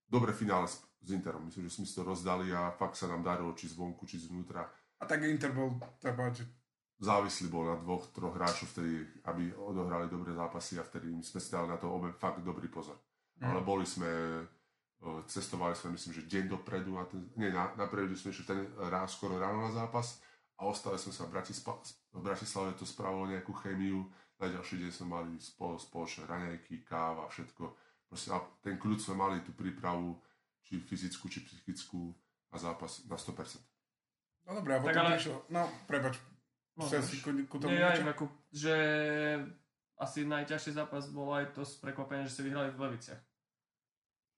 [0.05, 1.49] dobré finále s, s Interom.
[1.49, 4.69] Myslím, že sme si to rozdali a fakt sa nám darilo, či zvonku, či zvnútra.
[5.01, 6.61] A tak Inter bol, tak povedať, že
[7.01, 11.41] Závislý bol na dvoch, troch hráčov vtedy, aby odohrali dobré zápasy a vtedy my sme
[11.41, 13.01] si dali na to obe fakt dobrý pozor.
[13.41, 13.49] Mm.
[13.49, 14.45] Ale boli sme, uh,
[15.25, 19.17] cestovali sme myslím, že deň dopredu, na ten, nie, na, napredu sme išli ten raz
[19.17, 20.21] skoro ráno na zápas
[20.61, 21.73] a ostali sme sa v, Bratispa,
[22.13, 24.05] v Bratislave, to spravilo nejakú chémiu,
[24.37, 27.65] na ďalší deň sme mali spolo, spoločné raňajky, káva, všetko.
[28.09, 30.17] Proste a ten kľud sme mali tú prípravu,
[30.65, 32.13] či fyzickú, či psychickú
[32.53, 33.61] a zápas na 100%.
[34.49, 35.63] No dobré, a Tak potom ale- prišlo, no
[36.89, 37.93] si ku, ku tomu Nie, ja
[38.49, 38.75] že
[40.01, 43.21] asi najťažší zápas bol aj to prekvapenie, že ste vyhrali v Leviciach.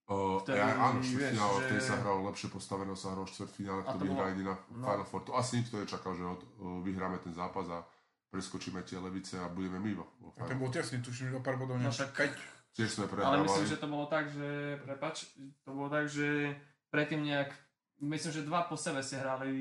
[0.05, 3.87] Uh, Vtedy, ja, áno, štvrtfinále, že- vtedy sa hral lepšie postaveno, sa hral štvrtfinále, A
[3.87, 4.83] kto to vyhrá bolo- na no.
[4.83, 5.21] Final Four.
[5.23, 7.87] To asi nikto nečakal, že od, uh, vyhráme ten zápas a
[8.29, 10.05] preskočíme tie levice a budeme mimo.
[10.19, 12.31] vo A Final to bol tesný, tuším, že o pár bodov No Keď,
[12.73, 13.45] Tiež sme Ale prehrávali.
[13.45, 14.49] myslím, že to bolo tak, že,
[14.81, 15.29] prepač,
[15.61, 16.57] to bolo tak, že
[16.89, 17.53] predtým nejak,
[18.01, 19.53] myslím, že dva po sebe ste hrali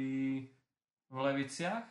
[1.12, 1.84] v Leviciach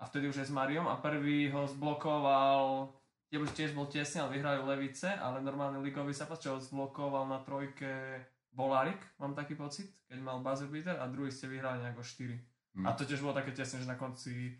[0.00, 2.88] a vtedy už aj s Mariom a prvý ho zblokoval,
[3.30, 7.42] tiež, tiež bol tesný, ale vyhrali Levice, ale normálny ligový zápas, čo ho zblokoval na
[7.42, 8.22] trojke
[8.56, 12.80] Bolarik, mám taký pocit, keď mal buzzer beater a druhý ste vyhrali nejako 4.
[12.80, 12.86] Hm.
[12.88, 14.56] A to tiež bolo také tesné, že na konci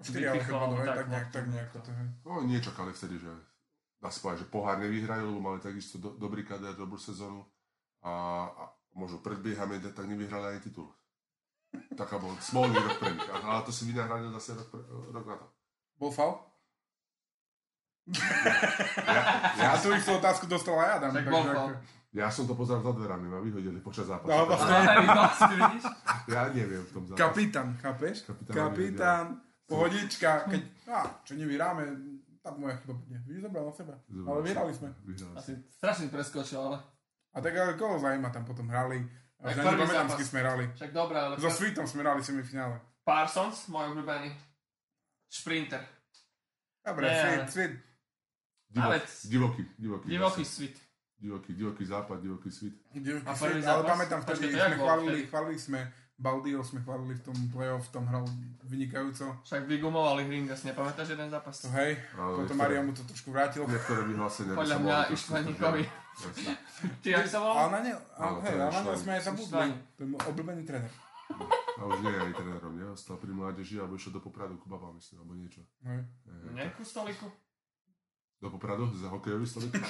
[0.00, 1.78] 4 ale keď vypichol, tak tak nejak, tak nejak to.
[2.28, 3.32] No, nečakali vtedy, že
[4.02, 7.46] dá sa povedať, že pohár nevyhrajú, lebo mali takisto do, dobrý kader, dobrú sezónu
[8.02, 8.12] a,
[8.50, 8.62] a
[8.98, 10.90] možno predbiehame, tak nevyhrali ani titul.
[11.72, 15.36] Taká bol smolný rok pre nich, ale to si vynahrali zase rok, pre, rok na
[15.40, 15.46] to.
[15.96, 16.51] Bol faul?
[18.02, 19.22] Ja,
[19.54, 21.10] ja, tú istú otázku dostal aj Adam.
[21.12, 24.28] Však takže ako- ja som to pozeral za dverami, ma vyhodili počas zápasu.
[24.28, 24.84] No, vlastne.
[26.28, 27.18] Ja neviem v tom zápase.
[27.18, 28.16] Kapitán, chápeš?
[28.22, 29.26] Kapitán Kapitán,
[29.64, 31.88] pohodička, keď, á, čo nevyhráme,
[32.38, 33.16] tak moja chyba bude.
[33.24, 33.94] Vidíš, zobral na seba.
[34.04, 34.88] Ale vyhrali sme.
[35.00, 36.78] Vyhrali Asi strašne preskočil, ale
[37.32, 39.00] A tak ale koho zaujíma, tam potom hrali.
[39.40, 40.64] A Tak prvý nepamätám, s kým sme hrali.
[40.70, 42.76] však dobré, ale So Sweetom sme hrali semifinále.
[43.02, 44.30] Parsons, môj obľúbený.
[45.26, 45.80] Šprinter.
[46.84, 47.08] Dobre.
[47.08, 47.74] Sweet, Sweet.
[48.72, 50.06] Divoký, divoký, divoký.
[50.08, 50.76] Divoký svit.
[51.22, 52.74] Divoký, divoký západ, divoký svit.
[52.90, 55.80] Divoký A Sweet, ale pamätám vtedy, sme chválili, chválili sme
[56.22, 58.22] Baldio sme chválili v tom playoff, tam hral
[58.62, 59.42] vynikajúco.
[59.42, 61.66] Však vygumovali Hringas, nepamätáš jeden zápas?
[61.66, 63.66] To hej, Ale potom Maria mu to trošku vrátil.
[63.66, 64.96] Niektoré vyhlásenia Podľa mňa.
[65.10, 66.52] Jasne.
[67.02, 67.56] Ty, jak sa volal?
[67.66, 69.68] Ale na ne, ale, hej, ale na ne sme aj zabudli.
[69.98, 70.92] To je môj obľúbený tréner.
[71.80, 72.86] A už nie je ani trénerom, nie?
[72.86, 75.64] Ostal pri mládeži alebo išiel do Popradu babám, myslím, alebo niečo.
[75.82, 77.26] Eh, ku stoliku?
[78.42, 79.70] Do Popradu za hokejový stolik?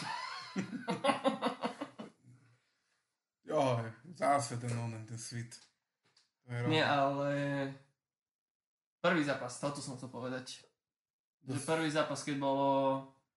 [3.52, 3.76] Jo,
[4.16, 7.28] zase ten onen, ten je Nie, ale...
[9.04, 10.64] Prvý zápas, toto som chcel povedať.
[11.44, 12.68] Že prvý zápas, keď bolo...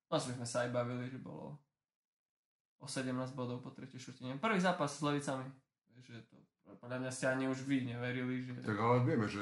[0.08, 1.60] No, že sme sa aj bavili, že bolo
[2.80, 4.40] o 17 bodov po tretej štvrtine.
[4.40, 5.52] Prvý zápas s Levicami.
[6.00, 6.38] Že to,
[6.80, 8.56] podľa mňa ste ani už vy neverili, že...
[8.62, 9.42] tak ale vieme, že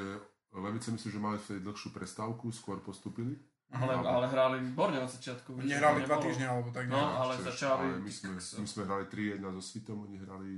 [0.55, 3.35] Levice myslím, že mali vtedy dlhšiu prestávku, skôr postupili.
[3.73, 5.57] Ale, ale hrali výborne od začiatku.
[5.59, 7.13] Nehrali to dva týždne alebo tak No, nejak.
[7.17, 7.85] ale Čiže- začali...
[7.85, 10.51] Ale my sme, my sme hrali 3-1 so Svitom, oni hrali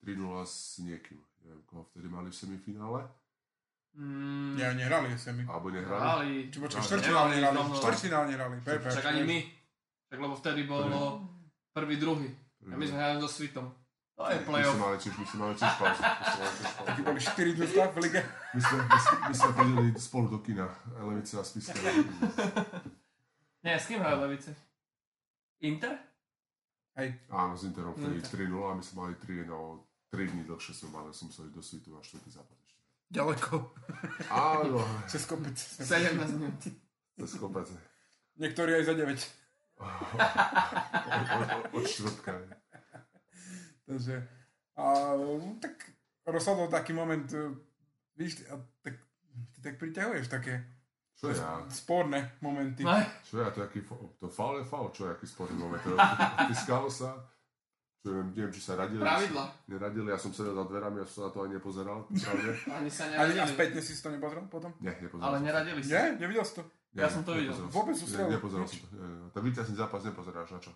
[0.00, 1.18] 3-0 s niekým.
[1.40, 3.00] Neviem, koho vtedy mali v semifinále.
[3.94, 5.40] Mm, Nie, nehrali semi.
[5.42, 5.96] Alebo nehrali.
[5.96, 6.30] hrali.
[6.46, 7.56] Či počkaj, Ale štvrťfinál nehrali.
[7.72, 8.54] Štvrťfinál nehrali.
[8.60, 9.38] Však ani my.
[10.06, 11.22] Tak lebo vtedy bolo
[11.72, 12.28] prvý, druhý.
[12.66, 13.70] A my sme hrali so Svitom.
[14.16, 14.72] To je playoff.
[14.72, 15.12] my sme mali tiež.
[15.12, 16.02] My sme mali tiež pauzu.
[16.88, 18.20] Takí boli 4 dňu v lige.
[18.56, 20.66] My sme, my, sme, my sme chodili spolu do kina,
[21.04, 21.76] Levice a Spiska.
[23.60, 24.56] Nie, s kým hrali Levice?
[25.60, 26.00] Inter?
[26.96, 28.40] Hej, Áno, s Interom vtedy Inter.
[28.48, 31.60] 3-0 a my sme mali 3 no 3 dní dlhšie sme mali, som museli do
[31.60, 32.80] svitu na štvrtý zápas ešte.
[33.12, 33.54] ďaleko.
[34.32, 35.60] Áno, Cez kopec.
[35.60, 36.56] 17 minút.
[37.20, 37.68] cez kopec.
[38.40, 39.12] Niektorí aj za 9.
[39.76, 42.32] Od, od, od čtvrtka.
[43.86, 44.14] Takže,
[44.76, 44.84] a,
[45.56, 45.74] tak
[46.26, 47.54] rozhodol taký moment, e,
[48.14, 48.98] víš, a, tak,
[49.54, 50.66] ty tak priťahuješ také
[51.14, 51.62] Čo ja?
[51.70, 52.82] sporné momenty.
[52.82, 53.48] No, Čo ja?
[53.48, 53.86] To, jaký,
[54.18, 55.80] to faul je faul, čo je aký sporný moment?
[55.80, 55.94] To,
[56.50, 57.14] Tiskalo sa?
[57.16, 57.34] Čo
[58.02, 59.02] čo neviem, neviem, či sa radili.
[59.02, 59.44] Pravidla.
[59.66, 62.50] Neradili, ja som sedel za dverami, ja som sa na to ani nepozeral, pravde.
[62.78, 63.50] Ani sa Ani a neradili.
[63.50, 64.70] spätne si si to nepozrel potom?
[64.78, 65.90] Nie, nepozeral Ale som neradili si.
[65.90, 66.14] Nie?
[66.14, 66.62] Nevidel si to?
[66.94, 67.50] Nie, Ja som to videl.
[67.50, 67.74] nepozeral som.
[67.74, 68.26] Vôbec Nie, sústrel.
[68.30, 68.86] Nepozeral som to.
[69.34, 70.72] Ten víťazný zápas nepozeráš, na čo?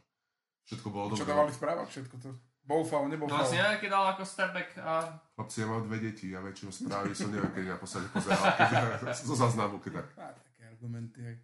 [0.66, 1.30] Všetko bolo Čo dobré.
[1.30, 2.30] dávali v správach všetko to?
[2.70, 3.42] Bol faul, nebol No faul.
[3.42, 7.10] vlastne neviem, keď dal ako stepback a Chlapci, ja mám dve deti, ja väčšinou správy
[7.10, 10.06] som neviem, keď naposledy pozeral, keď zo záznamu, keď tak.
[10.14, 11.36] Á, také argumenty, hej.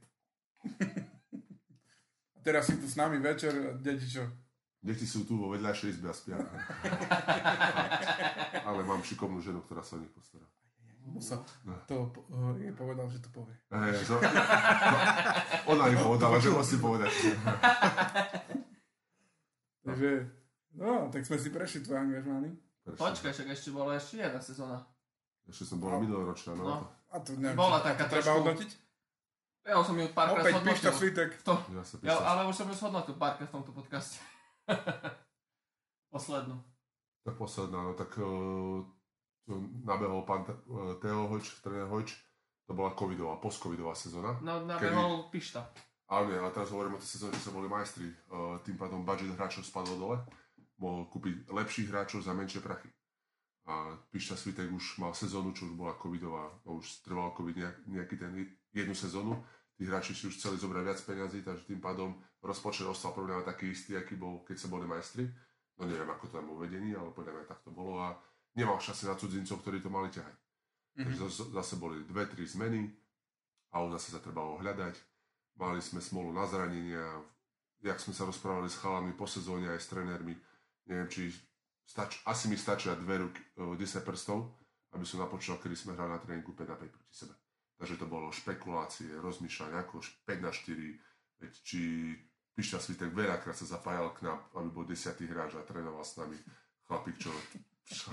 [2.31, 4.22] A teraz si tu s nami večer, a deti čo?
[4.79, 6.39] Deti sú tu vo vedľajšej izbe a spia.
[8.62, 10.45] Ale mám šikovnú ženu, ktorá sa o nich postará.
[11.03, 11.72] Musa, No.
[11.87, 13.55] to uh, je povedal, že to povie.
[13.68, 14.14] Hej, zo...
[14.14, 14.18] no,
[15.68, 17.11] ona mi povedala, že musím povedať.
[19.85, 20.31] Takže,
[20.77, 22.53] no, tak sme si prešli tvoj angažmány.
[22.87, 24.79] počkaj, však ešte bola ešte jedna sezóna.
[25.47, 26.64] Ešte som bola minuloročná, no.
[26.64, 26.77] No.
[27.09, 28.70] A to neviem, Bola taká to treba hodnotiť?
[29.66, 30.93] Ja som ju párkrát Opäť píšta zhodnotil.
[30.95, 31.31] svitek.
[31.43, 32.22] To, Ja sa ja, písam.
[32.22, 34.18] ale už som ju zhodnotil párkrát v tomto podcaste.
[36.14, 36.57] Poslednú.
[37.22, 38.87] Tak posledná, no tak uh,
[39.83, 42.14] nabehol pán Te- uh, Teo Hoč, tréner Hoč,
[42.62, 44.39] to bola covidová, post-covidová sezóna.
[44.39, 45.66] No, nabehol Pišta.
[46.07, 48.07] Ale nie, ale teraz hovorím o tej sezóne, že sa boli majstri.
[48.31, 50.16] Uh, tým pádom budget hráčov spadol dole.
[50.77, 52.93] Mohol kúpiť lepších hráčov za menšie prachy.
[53.66, 56.53] A Pišta Svitek už mal sezónu, čo už bola covidová.
[56.62, 58.33] No už trval covid nejak, nejaký ten
[58.70, 59.43] jednu sezónu.
[59.77, 63.45] Tí hráči si už chceli zobrať viac peniazy, takže tým pádom rozpočet ostal podľa mňa
[63.45, 65.29] taký istý, aký bol, keď sa boli majstri.
[65.77, 68.01] No neviem, ako to tam vo vedení, ale podľa mňa tak to bolo.
[68.01, 68.16] A
[68.57, 70.37] nemal šase na cudzincov, ktorí to mali ťahať.
[70.97, 71.53] Takže Mhm.
[71.53, 72.89] zase, boli dve, tri zmeny
[73.72, 74.97] a už zase sa trebalo hľadať.
[75.61, 77.05] Mali sme smolu na zranenia,
[77.85, 80.33] jak sme sa rozprávali s chalami po sezóne aj s trénermi.
[80.87, 81.22] Neviem, či
[81.82, 84.55] stač, asi mi stačia dve ruky, e, 10 prstov,
[84.95, 87.34] aby som napočítal, kedy sme hrali na tréningu 5 na 5 proti sebe.
[87.76, 90.97] Takže to bolo špekulácie, rozmýšľanie, ako 5 na 4,
[91.43, 91.80] veď či
[92.57, 96.41] Pišťa Svitek veľakrát sa zapájal k nám, aby bol 10 hráč a trénoval s nami
[96.89, 97.28] chlapík, čo,
[97.84, 98.09] čo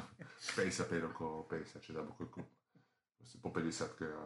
[0.59, 2.43] 55 rokov, 56 alebo koľko,
[3.15, 4.25] proste po 50 a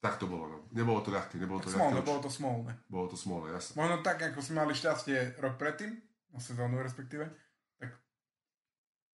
[0.00, 0.58] tak to bolo, no.
[0.76, 2.08] Nebolo to ľahké, nebolo to Smolné, ľahké.
[2.12, 2.72] bolo to smolné.
[2.92, 3.72] Bolo to smolné, jasné.
[3.72, 5.96] Možno tak, ako sme mali šťastie rok predtým,
[6.40, 7.30] sezónu respektíve.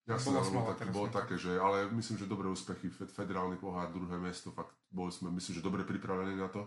[0.09, 3.61] Jasné, Bolo ale smola tak, bolo také, že, ale myslím, že dobré úspechy, Fed- federálny
[3.61, 6.67] pohár, druhé miesto, fakt boli sme, myslím, že dobre pripravení na to.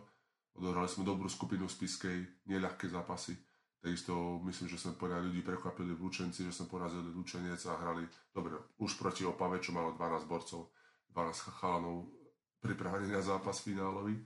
[0.56, 3.36] Odohrali sme dobrú skupinu v Spiskej, neľahké zápasy.
[3.84, 8.08] Takisto myslím, že sme podľa ľudí prekvapili v Lučenci, že sme porazili Lučenec a hrali
[8.32, 10.72] dobre, už proti Opave, čo malo 12 borcov,
[11.12, 12.08] 12 chalanov
[12.64, 14.24] pripravených na zápas finálový.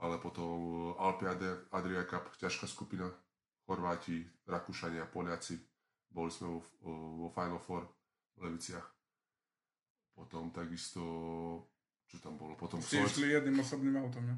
[0.00, 1.28] Ale potom Alpe
[1.68, 3.12] Adria Cup, ťažká skupina,
[3.62, 5.56] Chorváti, Rakúšania, Poliaci.
[6.08, 6.60] Boli sme vo,
[7.18, 7.88] vo Final Four
[8.34, 8.84] v Leviciach.
[10.12, 11.00] Potom takisto,
[12.04, 12.52] čo tam bolo?
[12.52, 14.36] Potom Ste Slovensk- išli jedným osobným autom, ne?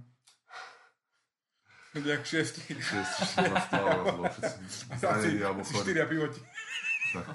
[1.95, 2.75] Jak šiesti.
[2.75, 4.59] 6, 14 alebo bolo všetci
[4.99, 5.83] zranení alebo Asi chorí.
[5.85, 6.41] štyria pivoti.
[7.12, 7.27] Tak.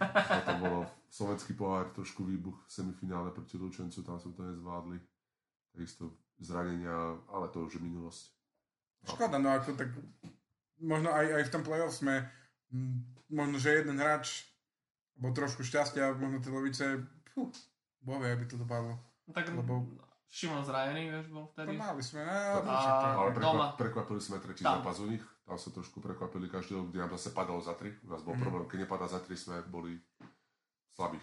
[0.00, 4.96] Potom bolo slovenský pohár, trošku výbuch v semifinále proti Lučencu, tam sme to nezvládli.
[5.70, 6.92] Takisto zranenia,
[7.28, 8.24] ale to už je minulosť.
[9.06, 9.92] Škoda, no ako tak
[10.80, 12.24] možno aj, aj v tom play-off sme
[12.68, 12.96] mm,
[13.30, 14.48] možno, že jeden hráč
[15.14, 16.84] bol trošku šťastia, možno tie lovice,
[17.30, 17.52] fú,
[18.00, 18.96] bove, aby to dopadlo.
[19.24, 19.86] No tak Lebo-
[20.26, 21.74] Šimon zranený, vieš, bol To vtedy.
[21.74, 24.78] mali sme, A- no, to- Ale prekvap, prekvapili sme tretí Tam.
[24.78, 27.90] zápas u nich, tam sa trošku prekvapili každého, kde nám zase padalo za tri.
[28.00, 28.40] U nás bol Mhm.
[28.40, 29.98] problém, keď nepadá za tri, sme boli
[30.92, 31.18] slabí.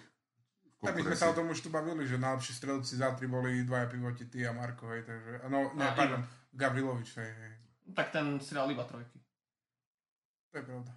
[0.78, 3.64] Tak my sme sa o tom už tu bavili, že najlepší strelci za tri boli
[3.64, 7.52] dvaja pivoti, ty a Marko, hej, takže, no, ne, A pardon, Gavrilovič, hej, hej,
[7.90, 9.18] Tak ten si dal iba trojky.
[10.52, 10.94] To je pravda.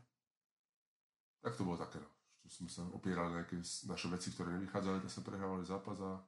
[1.40, 2.10] Tak to bolo také, no.
[2.44, 6.20] Že sme sa opierali na nejaké naše veci, ktoré nevychádzali, tak sme prehrávali zápas a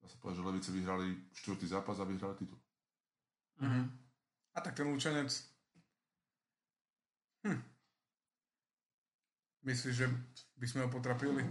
[0.00, 2.60] dá sa povedať, že Levice vyhrali štvrtý zápas a vyhrali titul.
[3.60, 3.82] Mhm.
[4.50, 5.30] A tak ten Lučenec,
[7.46, 7.60] hm.
[9.60, 10.06] Myslíš, že
[10.56, 11.44] by sme ho potrapili?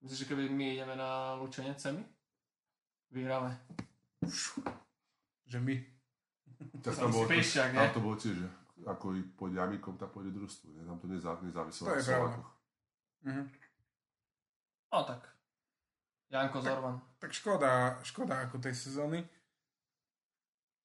[0.00, 2.04] Myslíš, že keby my ideme na Lučenec semi?
[3.12, 3.52] Vyhráme.
[5.44, 5.74] Že my.
[6.80, 7.94] Tak Som bolo, spíšťak, tam ne?
[7.96, 8.48] to bolo tiež, že
[8.86, 10.74] ako i pôjde Amikom, tak pôjde družstvu.
[10.74, 10.82] Ne?
[10.86, 12.18] Tam to nezá, nezáviselo To na je pravda.
[12.18, 12.50] Slovákoch.
[13.22, 13.42] Mhm.
[14.92, 15.22] No tak.
[16.32, 16.96] Janko Zorman.
[17.20, 19.20] Tak škoda, škoda ako tej sezóny.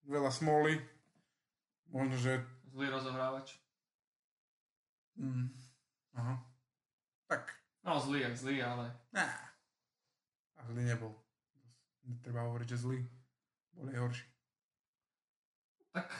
[0.03, 0.79] Veľa smoly.
[1.87, 2.43] Možno, že...
[2.67, 3.55] Zlý rozohrávač.
[5.15, 5.49] Mm,
[6.19, 6.35] aha.
[7.31, 7.57] Tak,
[7.87, 8.91] No zlý, jak zlý, ale...
[9.15, 9.23] Á.
[10.59, 11.15] A zlý nebol.
[12.03, 12.99] Netreba hovoriť, že zlý.
[13.71, 14.27] Bol aj horší.
[15.95, 16.11] Tak...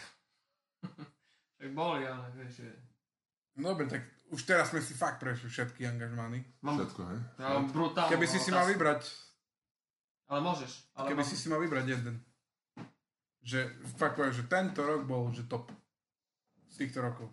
[1.58, 2.70] tak boli, ale vieš, že...
[3.58, 6.46] No dobre, tak už teraz sme si fakt prešli všetky angažmány.
[6.62, 7.20] Mám, Všetko, hej?
[7.42, 9.02] ja mám brutálnu Keby si si mal vybrať,
[10.30, 10.72] Ale môžeš.
[10.94, 11.30] Ale keby mám...
[11.30, 12.16] si si mal vybrať jeden.
[13.42, 13.60] Že
[13.98, 15.72] fakt poviem, že tento rok bol, že top.
[16.68, 17.32] Z týchto rokov.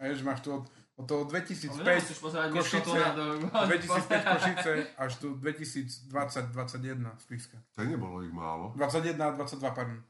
[0.00, 0.64] A je, že máš tu od
[0.96, 3.24] Od toho Ale 2005, nemusíš pozerať Košice, do...
[3.52, 7.60] 2005 Košice až tu 2020-2021 Spiska.
[7.76, 8.72] Tak nebolo ich málo.
[8.80, 10.00] 21 a 22, pardon.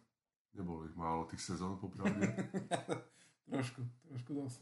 [0.54, 2.30] Nebolo ich málo tých sezón, popravde.
[3.50, 4.60] trošku, trošku dosť.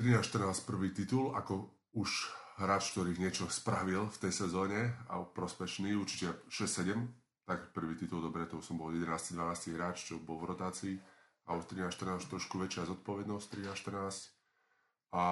[0.00, 2.10] 13-14 prvý titul, ako už
[2.58, 6.98] hráč, ktorý niečo spravil v tej sezóne a prospešný, určite 6-7,
[7.46, 10.96] tak prvý titul, dobre, to som bol 11-12 hráč, čo bol v rotácii.
[11.44, 13.46] A už 13-14 trošku väčšia zodpovednosť,
[13.84, 14.32] 13-14
[15.12, 15.26] a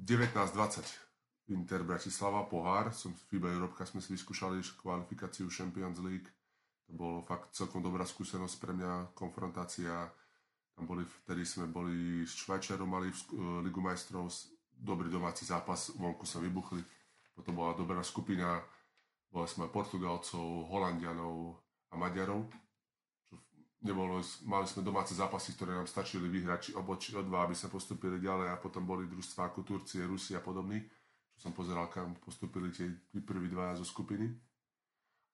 [0.00, 6.28] 19-20 Inter Bratislava, pohár, som FIBA Európka sme si vyskúšali kvalifikáciu Champions League,
[6.88, 10.08] to bolo fakt celkom dobrá skúsenosť pre mňa, konfrontácia
[10.78, 14.30] tam boli, vtedy sme boli s Švajčiarom, mali v uh, Ligu majstrov
[14.78, 16.78] dobrý domáci zápas, vonku sa vybuchli.
[17.34, 18.62] Potom bola dobrá skupina,
[19.26, 21.58] boli sme Portugalcov, Holandianov
[21.90, 22.46] a Maďarov.
[23.82, 27.58] Nebolo, mali sme domáce zápasy, ktoré nám stačili vyhrať či obo, či o dva, aby
[27.58, 30.78] sme postupili ďalej a potom boli družstva ako Turcie, Rusi a podobní.
[31.34, 32.86] Čo som pozeral, kam postupili tie
[33.18, 34.30] prví dvaja zo skupiny.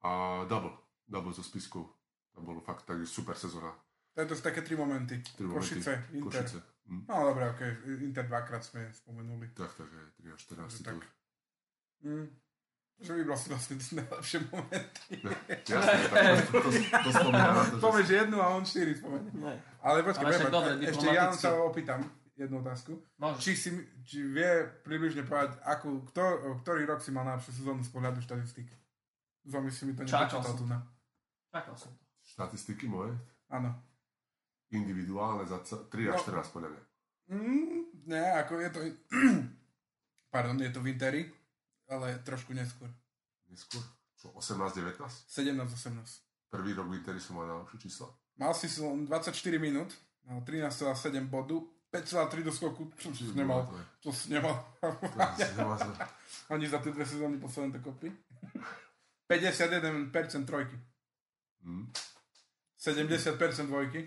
[0.05, 0.77] A double,
[1.07, 1.89] double zo spiskov.
[2.35, 3.71] To bolo fakt tak super sezóna
[4.15, 5.19] to je dosť také tri momenty.
[5.35, 5.59] Tri momenty.
[5.59, 6.47] Košice, Inter.
[6.47, 6.59] Košice.
[6.87, 7.03] Hm.
[7.11, 7.61] No dobre, ok.
[8.07, 9.51] Inter dvakrát sme spomenuli.
[9.59, 10.41] Tak, tak, aj 3 až
[10.71, 10.97] 14 tak.
[12.07, 12.31] Mm.
[13.03, 15.13] Že vybral si vlastne najlepšie momenty.
[15.67, 17.83] Jasne, tak to, to, to spomínam na to, že...
[17.83, 19.31] Povieš jednu a on štyri spomenie.
[19.35, 19.55] Ne.
[19.83, 22.07] Ale počkaj, Ale dobre, ešte ja sa opýtam
[22.39, 22.95] jednu otázku.
[23.19, 23.41] Môžeš.
[23.43, 23.71] Či, si,
[24.07, 24.51] či vie
[24.87, 26.23] približne povedať, akú, kto,
[26.63, 28.71] ktorý rok si mal najlepšiu sezónu z pohľadu štatistik?
[29.43, 30.94] Zomi si mi to nepočítal tu na.
[31.55, 32.03] Čakal som to.
[32.27, 33.15] Štatistiky moje,
[33.47, 33.71] Áno.
[34.69, 36.43] individuálne za c- 3 až No.
[36.43, 36.83] 14 podľa mňa.
[37.27, 38.81] Mm, nie, ako je to...
[40.35, 41.23] Pardon, je to v Interi,
[41.87, 42.91] ale trošku neskôr.
[43.47, 43.79] Neskôr,
[44.19, 44.99] čo 18-19?
[45.31, 46.51] 17-18.
[46.51, 48.11] Prvý rok v Interi som mal najlepšie čísla.
[48.35, 49.95] Mal si len 24 minút,
[50.25, 50.91] mal 13,7
[51.25, 52.11] bodu, 5,3
[52.43, 53.71] do skoku, čo si nemal.
[54.03, 54.59] To si nemal.
[56.51, 58.11] Ani za tie dve sezóny posledné to kopy.
[59.31, 60.11] 51%
[60.43, 60.75] trojky.
[61.65, 61.89] Hm.
[62.79, 64.01] 70% dvojky.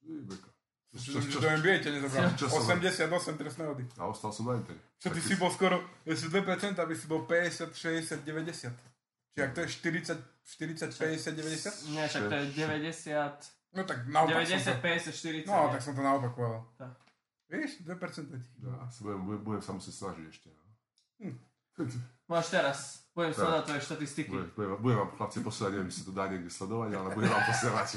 [0.00, 0.48] Ty, beka.
[0.90, 2.34] Čo, Čo- čo, čo- NBA ťa nezabral.
[2.34, 3.84] čo som- 88 trestné hody.
[3.94, 4.78] A ostal som na Interi.
[4.98, 8.74] Čo ty Tak si bol skoro, ešte 2%, aby si bol 50, 60, 90.
[9.30, 11.94] Čiže ak to je 40, 40, 50, 90?
[11.94, 13.38] Nie, však to je 90...
[13.70, 15.46] No tak naopak 90, som to, 50, 40.
[15.46, 16.66] No, tak som to naopak povedal.
[16.74, 16.90] Tak.
[17.46, 18.38] Vieš, 2% ti.
[18.66, 20.48] Ja sa budem, budem, budem sa musieť snažiť ešte.
[20.50, 20.74] No.
[21.22, 21.34] Hm.
[22.26, 23.06] Máš teraz.
[23.20, 24.30] Budem sledovať tvoje štatistiky.
[24.32, 27.30] Budem, budem, budem vám chlapci posielať, neviem, či sa to dá niekde sledovať, ale budem
[27.30, 27.88] vám posielať.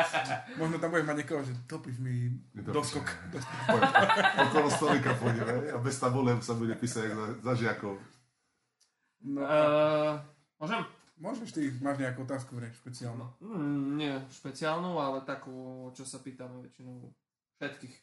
[0.62, 2.14] Možno tam budeš mať niekoho, že topíš mi
[2.54, 3.06] doskok.
[4.46, 7.98] Okolo stolika pôjdeme a bez tabule sa bude písať za, za žiakov.
[9.26, 10.16] No, Uh,
[10.56, 10.80] môžem?
[11.20, 13.28] môžeš ty, máš nejakú otázku vrej, špeciálnu.
[13.44, 17.12] Mm, nie špeciálnu, ale takú, čo sa pýtame väčšinou
[17.60, 17.96] všetkých.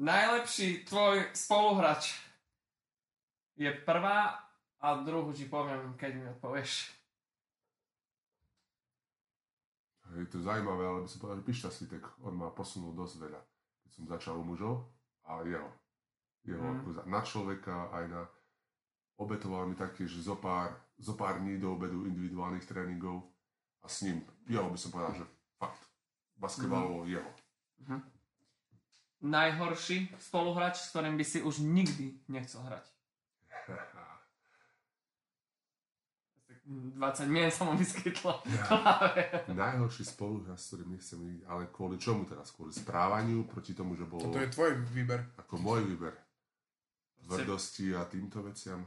[0.00, 2.16] Najlepší tvoj spoluhráč
[3.60, 4.45] je prvá
[4.80, 6.92] a druhú ti poviem, keď mi odpovieš.
[10.16, 13.40] Je to zaujímavé, ale by som povedal, že Pišta Svitek, on ma posunul dosť veľa.
[13.82, 14.86] Keď som začal u mužov
[15.26, 15.66] a jeho.
[16.46, 16.94] Jeho Mm.
[16.94, 17.10] mm.
[17.10, 18.22] na človeka aj na
[19.18, 23.26] obetoval mi taktiež zo pár, zo pár dní do obedu individuálnych tréningov
[23.82, 25.24] a s ním, jeho by som povedal, že
[25.58, 25.82] fakt,
[26.38, 27.10] basketbalovo Mm.
[27.18, 27.30] jeho.
[29.26, 32.84] Najhorší spoluhráč, s ktorým by si už nikdy nechcel hrať.
[36.66, 38.42] 20 mien sa mu vyskytlo.
[39.46, 42.50] Najhorší spoluhráč, s ktorým nechcem ísť, ale kvôli čomu teraz?
[42.50, 45.22] Kvôli správaniu, proti tomu, že bol Toto je tvoj výber.
[45.38, 46.10] ako môj výber.
[47.22, 48.82] Tvrdosti a týmto veciam.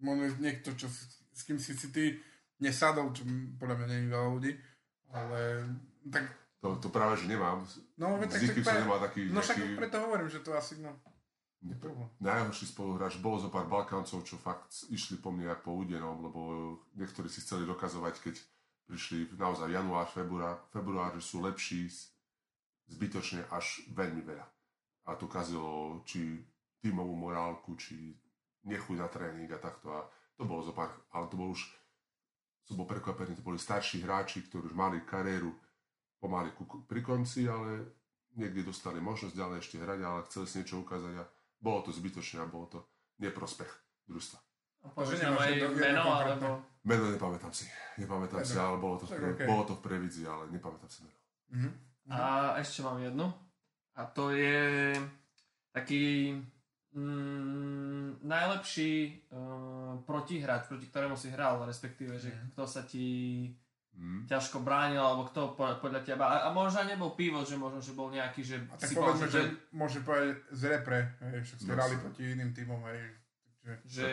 [0.00, 2.16] Možno niekto, čo, s- kým si, si ty
[2.58, 3.26] nesadol, čo
[3.58, 4.52] podľa mňa je veľa ľudí.
[5.10, 5.40] Ale
[6.06, 6.24] tak,
[6.62, 7.66] To, to práve, že nemám.
[7.98, 10.78] no, veď tak, tak, som nemal taký, no však nejaký preto hovorím, že to asi,
[10.78, 10.94] no.
[12.20, 13.20] Najhorší spoluhráč.
[13.20, 16.40] Bolo zo pár Balkáncov, čo fakt išli po mne jak po údenom, lebo
[16.96, 18.34] niektorí si chceli dokazovať, keď
[18.88, 21.86] prišli naozaj január, február, február, že sú lepší
[22.90, 24.46] zbytočne až veľmi veľa.
[25.06, 26.40] A to kazilo či
[26.80, 28.16] tímovú morálku, či
[28.64, 29.92] nechuť na tréning a takto.
[29.92, 31.60] A to bolo zo pár, ale to bol už,
[32.64, 35.52] som bol prekvapený, to boli starší hráči, ktorí už mali kariéru
[36.20, 36.52] pomaly
[36.88, 37.84] pri konci, ale
[38.36, 41.24] niekde dostali možnosť ďalej ešte hrať, ale chceli si niečo ukázať a
[41.60, 42.78] bolo to zbytočné a bolo to
[43.20, 43.68] neprospech
[44.08, 44.38] družstva.
[44.80, 46.64] A Takže aj meno, alebo...
[46.88, 47.68] Meno nepamätám si.
[48.00, 49.44] Nepamätám si, ale bolo to, v, pre, okej.
[49.46, 51.18] bolo to v previdzi, ale nepamätám si meno.
[51.52, 51.70] Mhm.
[52.10, 53.28] A ešte mám jednu.
[53.92, 54.96] A to je
[55.70, 56.32] taký
[56.96, 58.92] mm, najlepší
[59.30, 62.56] uh, protihráč, proti ktorému si hral, respektíve, že Mhm.
[62.56, 63.06] kto sa ti
[63.92, 64.24] Mm.
[64.24, 66.24] ťažko bránil, alebo kto po- podľa teba.
[66.24, 68.94] A, a možno aj nebol pivo, že možno, že bol nejaký, že A tak si
[68.94, 72.80] povedzme, povedal, že môže povedať z repre, hej, však ste No, hrali proti iným týmom,
[72.86, 73.00] hej.
[73.60, 74.08] Takže, že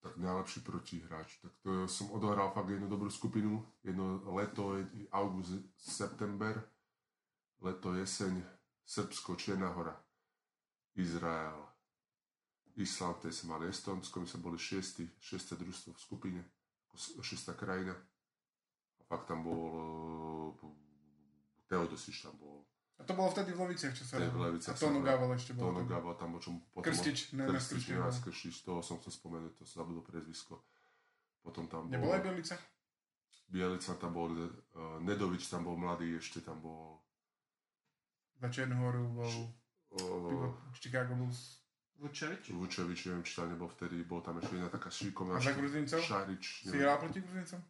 [0.00, 1.28] Tak najlepší protihráč.
[1.38, 3.56] Tak to som odohral fakt jednu dobrú skupinu.
[3.80, 4.76] Jedno leto,
[5.10, 6.60] august, september.
[7.58, 8.36] Leto, jeseň,
[8.82, 9.96] Srbsko, Čierna hora,
[10.94, 11.56] Izrael,
[12.74, 16.40] Island, tej sme mali Estonsko, my sme boli šiesti, šiesté družstvo v skupine,
[16.84, 17.96] ako s- šiesta krajina.
[19.04, 19.62] A fakt tam bol
[20.64, 20.68] eh,
[21.68, 22.64] Teodosiš tam bol,
[22.94, 24.22] a to bolo vtedy v Loviciach, čo sa.
[24.22, 25.02] Leviciach A sa hralo.
[25.02, 25.74] Gavel ešte bol.
[25.74, 25.86] Tam.
[25.90, 26.86] Gabo tam bol, čo potom...
[26.86, 28.06] Krstič, ne, Krstič, ne.
[28.06, 30.62] Krstič, toho som chcel spomenúť, to som zabudol priezvisko.
[31.42, 32.14] Potom tam bol...
[32.14, 32.54] aj Bielica?
[33.50, 37.02] Bielica tam bol, uh, Nedovič tam bol mladý, ešte tam bol
[38.40, 39.34] Za Čiernu horu bol
[40.00, 41.60] uh, Chicago Bulls.
[41.98, 42.50] Vučevič?
[42.50, 45.98] Vučevič, neviem, či tam nebol vtedy, bol tam ešte jedna taká šikovná A za Gruzincov?
[46.02, 47.60] Šarič, Si hral proti Gruzincom?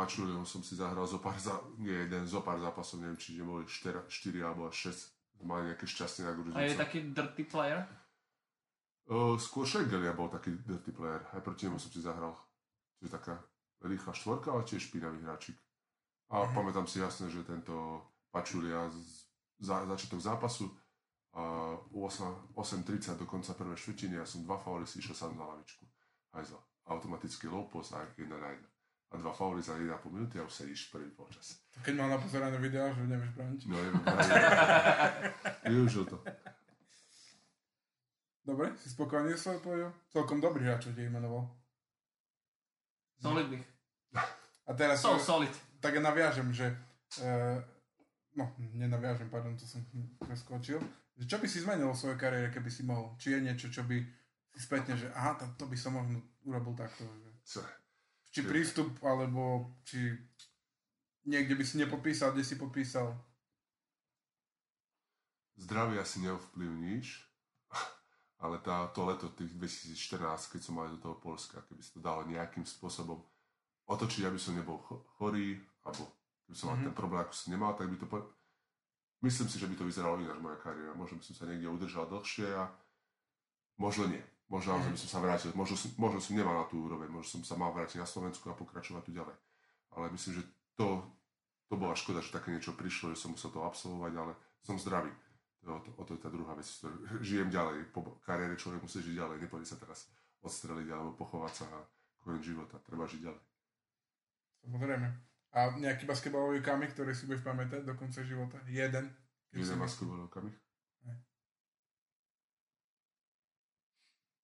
[0.00, 3.68] Pačuliom som si zahral zo pár, za, nie jeden, zo pár zápasov, neviem, či neboli
[3.68, 7.84] 4, 4 alebo až 6, mali nejaké šťastie na A je taký dirty player?
[9.04, 12.32] Uh, skôr Schengelia bol taký dirty player, aj proti nemu som si zahral.
[12.96, 13.34] Čiže taká
[13.84, 15.60] rýchla štvorka, ale tiež špinavý hráčik.
[16.32, 16.54] A Mhm.
[16.56, 18.00] pamätám si jasne, že tento
[18.32, 19.28] Pačulia z,
[19.60, 20.70] za, začiatok zápasu
[21.34, 25.44] a 8 8.30 do konca prvej štvrtiny, ja som dva fauly si išiel sám na
[25.44, 25.82] lavičku.
[26.32, 26.62] Hajzla.
[26.88, 28.69] Automaticky low post a jedna na jedna.
[29.10, 31.58] A dva fauly za 1,5 minúty a už sedíš prvý polčas.
[31.74, 33.60] To keď mal napozerané videá, že nevieš brániť.
[33.66, 34.02] No neviem,
[35.66, 36.22] využil to.
[38.46, 39.90] Dobre, si spokojný s svojou?
[40.10, 41.46] Celkom dobrý hráč, čo ti imenoval.
[43.20, 43.66] Solidných.
[44.66, 45.50] A teraz So solid.
[45.82, 46.70] tak ja naviažem, že
[47.20, 47.58] uh,
[48.38, 48.46] no,
[48.78, 49.82] nenaviažem, pardon, to som
[50.22, 50.78] preskočil.
[51.20, 53.12] Čo by si zmenil v svojej kariére, keby si mohol?
[53.18, 53.98] Či je niečo, čo by
[54.54, 57.04] si spätne, že aha, to, to by som možno urobil takto.
[57.04, 57.60] Že, Co?
[58.30, 60.14] Či prístup, alebo či
[61.24, 63.10] niekde by si nepodpísal, kde si podpísal.
[65.56, 67.20] Zdravie asi neovplyvníš,
[68.42, 72.00] ale tá, to leto tých 2014, keď som mal do toho Polska, keby si to
[72.00, 73.20] dalo nejakým spôsobom
[73.84, 76.08] otočiť, aby som nebol cho- chorý, alebo
[76.46, 76.84] keby som mal Mhm.
[76.88, 78.06] ten problém, ako som nemal, tak by to...
[78.06, 78.18] Po...
[79.20, 80.96] Myslím si, že by to vyzeralo ináč moja kariéra.
[80.96, 82.72] Možno by som sa niekde udržal dlhšie a
[83.76, 84.24] možno nie.
[84.50, 84.82] Možno Mhm.
[84.82, 84.92] mm.
[84.92, 87.70] by som sa vrátil, možno možno som nemal na tú úroveň, možno som sa mal
[87.70, 89.36] vrátiť na Slovensku a pokračovať tu ďalej.
[89.94, 90.44] Ale myslím, že
[90.74, 91.06] to,
[91.70, 94.32] to bola škoda, že také niečo prišlo, že som musel to absolvovať, ale
[94.66, 95.14] som zdravý.
[95.62, 96.96] To, to, o to je tá druhá vec, ktorú
[97.30, 97.94] žijem ďalej.
[97.94, 100.10] Po kariére človek musí žiť ďalej, nepôjde sa teraz
[100.42, 101.78] odstreliť alebo pochovať sa a
[102.18, 102.80] koniec života.
[102.82, 103.42] Treba žiť ďalej.
[104.66, 105.08] Samozrejme.
[105.50, 108.58] A nejaký basketbalový kamik, ktorý si budeš pamätať do konca života?
[108.66, 109.10] Jeden.
[109.50, 110.58] Jeden basketbalový kamich?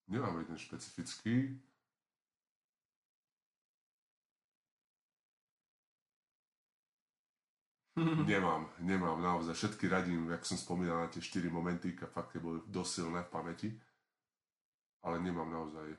[0.08, 0.18] Ne.
[0.18, 1.58] Nemám jeden špecifický.
[8.26, 9.54] Nemám, nemám, naozaj.
[9.54, 13.24] Všetky radím, jak som spomínal na tie 4 momenty, a fakt tie boli dosť silné
[13.24, 13.68] v pamäti.
[15.00, 15.96] Ale nemám naozaj.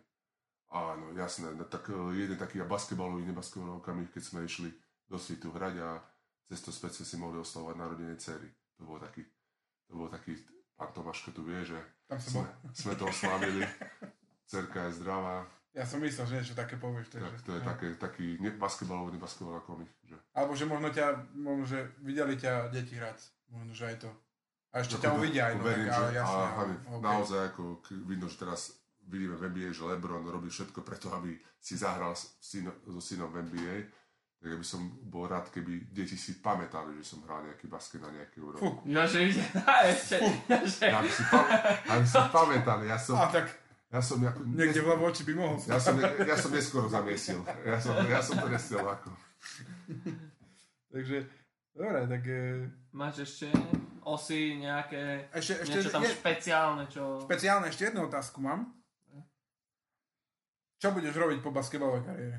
[0.70, 4.70] Áno, jasné, no, tak eh, jeden taký basketbalový, nebasketbalový okamih, keď sme išli
[5.10, 5.98] do svitu hrať a
[6.52, 8.52] cez to späť sme si mohli oslavovať narodenie cery.
[8.78, 9.24] To bol taký,
[9.88, 10.36] to bol taký,
[10.76, 12.72] pán Tomáško tu vie, že Tam som sme, bol.
[12.72, 13.62] sme to oslavili.
[14.48, 15.44] Cerka je zdravá,
[15.76, 17.12] Ja som myslel, že niečo také povieš.
[17.14, 19.92] tak to je také, taký ne, basketbalový, nebasketbalový komik.
[20.08, 23.20] Že Alebo že možno ťa, možno, že videli ťa deti hrať.
[23.52, 24.10] Možno, že aj to.
[24.74, 26.42] A ešte ťa Ako to- uvidia aj, no, verím, tak, že, jasne.
[26.42, 27.04] a hlavne okay.
[27.04, 27.64] naozaj ako
[28.08, 28.62] vidno, že teraz
[29.08, 33.30] vidíme v NBA, že LeBron robí všetko preto, aby si zahral s syno, so synom
[33.32, 33.76] v NBA.
[34.38, 38.06] Tak ja by som bol rád, keby deti si pamätali, že som hral nejaký basket
[38.06, 38.62] na nejaký úrovni.
[38.62, 38.70] Fú.
[38.86, 39.42] Ja, že ide.
[39.94, 40.18] ešte.
[40.86, 41.02] Ja.
[41.02, 41.40] Aby si, pa,
[41.90, 43.50] aby si pamätali, ja som, A tak
[43.88, 45.58] ja som, ako, niekde v oči by mohol.
[45.64, 47.40] ja som, ja som neskoro zamiesil.
[47.64, 49.10] Ja som, ja som to nestiel ako.
[50.92, 51.18] Takže,
[51.72, 53.48] dobre, tak e, Máš ešte
[54.04, 55.32] osy, nejaké...
[55.32, 57.04] ešte, ešte niečo tam je, špeciálne, čo...
[57.24, 58.76] špeciálne ešte jednu otázku mám.
[60.78, 62.38] Čo budeš robiť po basketbalovej kariére?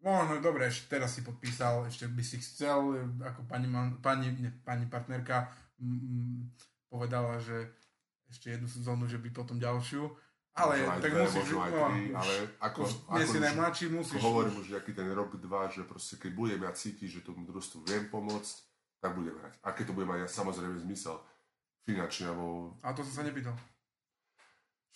[0.00, 4.32] Možno, dobre, ešte teraz si podpísal, ešte by si chcel, e, ako pani, man, pani,
[4.32, 6.56] ne, pani partnerka mm,
[6.88, 7.68] povedala, že
[8.32, 10.08] ešte jednu sezónu, že by potom ďalšiu.
[10.56, 11.36] Ale Možno tak dve, musíš...
[11.36, 14.20] možno aj no, tri, ale ako, už ako nie si najmladší, musíš...
[14.24, 17.84] Hovorím už nejaký ten rok, dva, že proste keď budem ja cítiť, že tomu družstvu
[17.86, 18.54] viem pomôcť,
[19.04, 19.54] tak budem hrať.
[19.62, 21.20] A keď to bude mať ja, samozrejme zmysel
[21.84, 23.54] finančne, alebo A to som sa nepýtal.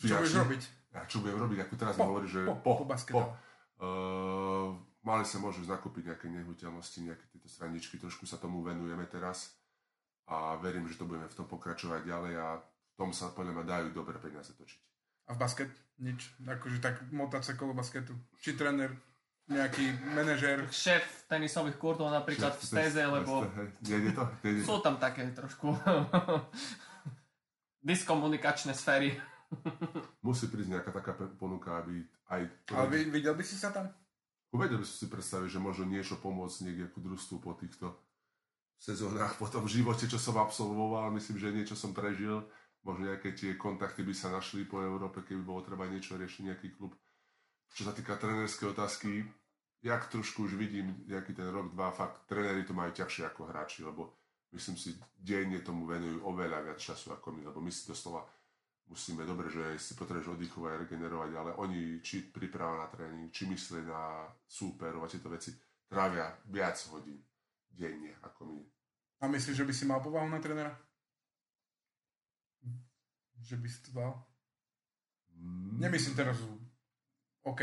[0.00, 0.40] Čo budeš finančne.
[0.42, 0.62] robiť?
[0.96, 3.30] Ja, čo budem robiť, ako teraz Po, mi hovorí, že po, po, po basketbale.
[3.78, 4.74] Uh,
[5.04, 9.54] mali sa možnosť nakúpiť nejaké nehnuteľnosti, nejaké tieto straničky, trošku sa tomu venujeme teraz
[10.26, 13.64] a verím, že to budeme v tom pokračovať ďalej a v tom sa podľa mňa
[13.68, 14.80] dajú dobré peniaze točiť.
[15.28, 15.70] A v basket?
[16.00, 16.32] Nič.
[16.44, 18.16] Akože tak motať sa kolo basketu.
[18.40, 18.92] Či tréner?
[19.44, 19.84] nejaký
[20.16, 20.64] manažér.
[20.72, 23.44] Šéf tenisových kurtov napríklad v stéze, lebo
[23.84, 24.24] Nejde to?
[24.40, 24.66] Nejde to?
[24.72, 25.76] sú tam také trošku
[27.88, 29.12] diskomunikačné sféry.
[30.24, 32.00] Musí prísť nejaká taká ponuka, aby
[32.32, 32.40] aj...
[32.72, 33.92] Ale vid- videl by si sa tam?
[34.54, 37.90] Uvedel by som si predstaviť, že možno niečo pomôcť niekde ako družstvu po týchto
[38.78, 41.10] sezónach, po tom živote, čo som absolvoval.
[41.10, 42.38] Myslím, že niečo som prežil.
[42.86, 46.68] Možno nejaké tie kontakty by sa našli po Európe, keby bolo treba niečo riešiť, nejaký
[46.78, 46.94] klub.
[47.74, 49.26] Čo sa týka trénerskej otázky,
[49.82, 53.82] jak trošku už vidím, nejaký ten rok, dva, fakt tréneri to majú ťažšie ako hráči,
[53.82, 54.14] lebo
[54.54, 58.22] myslím si, denne tomu venujú oveľa viac času ako my, lebo my si doslova
[58.88, 63.48] musíme, dobre, že si potrebuješ oddychovať a regenerovať, ale oni či priprava na tréning, či
[63.48, 65.56] myslia na súperov a tieto veci,
[65.88, 67.20] trávia viac hodín
[67.70, 68.60] denne ako my.
[69.24, 70.74] A myslíš, že by si mal povahu na trénera?
[73.40, 74.12] Že by si to dal?
[75.34, 75.80] Mm.
[75.80, 76.38] Nemyslím teraz,
[77.44, 77.60] OK,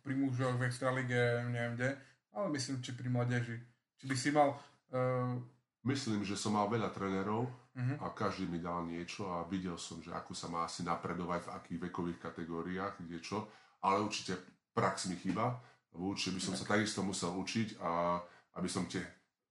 [0.00, 1.90] pri mužoch v Extralige, neviem kde,
[2.32, 3.56] ale myslím, či pri mladeži.
[4.00, 4.56] Či by si mal...
[4.92, 5.40] Uh,
[5.80, 7.96] Myslím, že som mal veľa trénerov uh-huh.
[8.02, 11.52] a každý mi dal niečo a videl som, že ako sa má asi napredovať v
[11.54, 13.46] akých vekových kategóriách, kde čo,
[13.82, 14.38] ale určite
[14.74, 15.58] prax mi chýba,
[15.94, 18.20] určite by som sa takisto musel učiť a
[18.58, 19.02] aby som tie,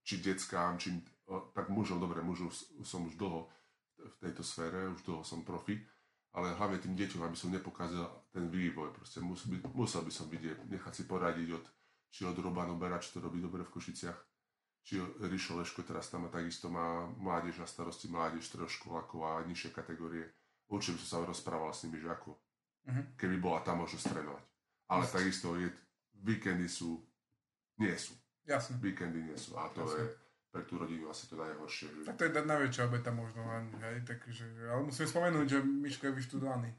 [0.04, 0.96] či deckám, či
[1.54, 2.50] tak mužom, dobre, mužov
[2.82, 3.46] som už dlho
[4.00, 5.78] v tejto sfére, už dlho som profi,
[6.34, 10.26] ale hlavne tým deťom, aby som nepokázal ten vývoj, proste musel by, musel by som
[10.30, 11.64] vidieť, nechať si poradiť od,
[12.10, 14.29] či od Robanu Bera, čo to robí dobre v Košiciach,
[14.80, 20.24] či Rišo Leško teraz tam takisto má mládež na starosti, mládež stredoškolákov a nižšie kategórie.
[20.66, 22.30] Určite by som sa rozprával s nimi, že ako,
[22.80, 23.02] Mhm.
[23.14, 24.44] keby bola tam možnosť trénovať.
[24.88, 25.68] Ale takisto je,
[26.16, 26.96] víkendy sú,
[27.76, 28.16] nie sú.
[28.42, 28.80] Jasne.
[28.80, 29.54] Víkendy nie sú.
[29.54, 30.00] A to Jasne.
[30.00, 30.04] je
[30.50, 31.86] pre tú rodinu asi to najhoršie.
[31.86, 32.00] Že...
[32.08, 33.46] Tak to je najväčšia obeta možno.
[33.78, 36.70] Hej, takže, ale musím spomenúť, že Miško je vyštudovaný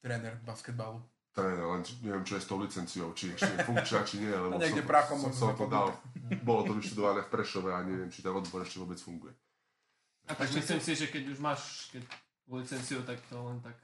[0.00, 0.98] tréner basketbalu.
[1.34, 4.54] Tréner, len neviem, čo je s tou licenciou, či ešte je funkčná, či nie, lebo
[4.54, 5.90] A niekde som, prachom som, som to dal.
[6.46, 9.34] Bolo to vyštudované v Prešove a neviem, či ten odbor ešte vôbec funguje.
[10.30, 12.06] A tak myslím si, že keď už máš keď
[12.48, 13.74] licenciu, tak to len tak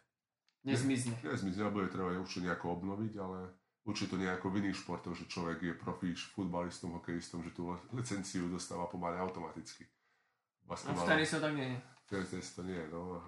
[0.63, 1.19] nezmizne.
[1.27, 3.51] Nezmizne, alebo je treba určite nejako obnoviť, ale
[3.83, 7.51] určite to nie je ako v iných športoch, že človek je profi futbalistom, hokejistom, že
[7.51, 9.85] tú licenciu dostáva pomaly automaticky.
[9.85, 9.99] No
[10.63, 11.79] v Basketbal, tenise to tak nie je.
[12.07, 13.19] tenis to nie, no.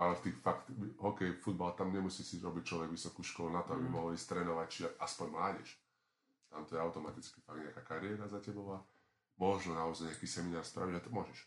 [0.00, 0.66] Ale v tých fakt,
[0.98, 3.92] hokej, futbal, tam nemusí si robiť človek vysokú školu na to, aby Mm.
[3.92, 5.68] mohol ísť trénovať, či aspoň mládež.
[6.48, 8.80] Tam to je automaticky fakt nejaká kariéra za tebou a
[9.36, 11.38] možno naozaj nejaký seminár spraviť a to môžeš.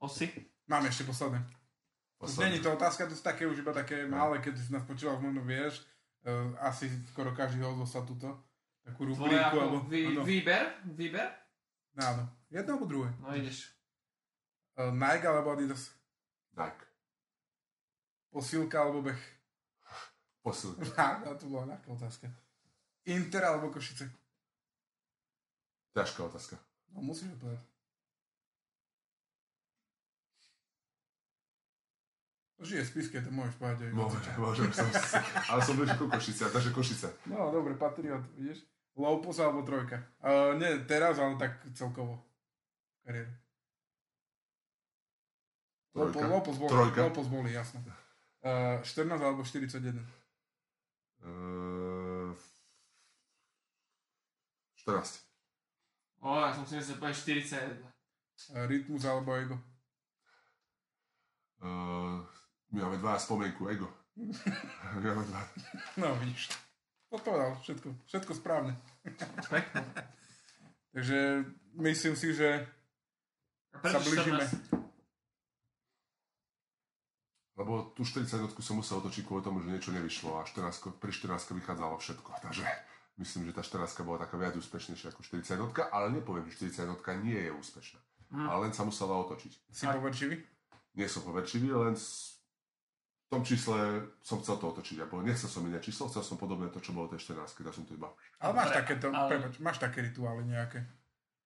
[0.00, 0.26] Osi?
[0.66, 1.38] Mám ešte posledné.
[1.38, 2.54] Už Posledný.
[2.54, 5.42] není to otázka, to sú také už iba také malé, keď si nás počúval, možno
[5.42, 5.82] vieš,
[6.22, 8.30] uh, asi skoro každý ho dostal túto,
[8.86, 9.82] takú rubriku, alebo...
[9.90, 10.70] vý, áno, výber?
[10.86, 11.28] Výber?
[11.98, 13.10] áno, jedno alebo druhé.
[13.18, 13.74] No ideš.
[14.78, 15.90] Uh, Nike alebo Adidas?
[16.56, 16.84] Nike.
[18.32, 19.20] Posilka alebo beh?
[20.42, 20.88] Posilky.
[21.00, 22.26] Á, to bola nejaká otázka.
[23.08, 24.08] Inter alebo Košice?
[25.92, 26.56] Ťažká otázka.
[26.92, 27.72] No musíš odpovedať.
[32.62, 33.90] Žije v spiske, to môžeš povedať.
[33.90, 35.18] aj Môžem, môžem som si,
[35.50, 37.08] ale som bližšie ku Košice, takže Košice.
[37.26, 38.62] No, dobre, Patriot, vidíš?
[38.94, 39.98] Lopus alebo trojka?
[40.22, 42.22] Uh, nie teraz, ale tak celkovo.
[43.02, 43.34] Kariéru.
[45.94, 46.28] Lopus, Trojka.
[46.28, 47.00] Lopus boli, Trojka.
[47.04, 47.80] Lopus boli, jasné.
[48.42, 50.00] Uh, 14 alebo 41?
[51.22, 52.32] Uh,
[54.82, 55.20] 14.
[56.22, 57.76] O, ja som si myslel, že poviem 41.
[58.56, 59.56] Uh, Rytmus alebo Ego?
[61.62, 62.18] Uh,
[62.74, 63.86] my máme dva spomienku, ego.
[64.18, 65.46] my máme dva.
[65.94, 66.50] No, vidíš.
[67.12, 68.72] Odpovedal všetko, všetko správne.
[69.46, 69.84] Pekne.
[70.90, 71.44] Takže
[71.78, 72.66] myslím si, že
[73.84, 74.42] sa blížime.
[77.62, 77.64] 14?
[77.64, 81.38] Lebo tú 40 som musel otočiť kvôli tomu, že niečo nevyšlo a 14, pri 14
[81.54, 82.30] vychádzalo všetko.
[82.44, 82.62] Takže
[83.16, 86.90] myslím, že tá 14 bola taká viac úspešnejšia ako 40 ale nepoviem, že 40
[87.22, 88.00] nie je úspešná.
[88.32, 88.48] Hm.
[88.48, 89.52] Ale len sa musela otočiť.
[89.68, 90.36] si poverčivý.
[90.92, 92.40] Nie som poverčivý, len s-
[93.28, 93.76] v tom čísle
[94.20, 95.08] som chcel to otočiť.
[95.08, 97.84] Lebo nechcel som iné číslo, chcel som podobné to, čo bolo tej 14, keď som
[97.88, 98.12] to iba...
[98.40, 100.84] Ale máš takéto, ale- prepač, máš také rituály nejaké.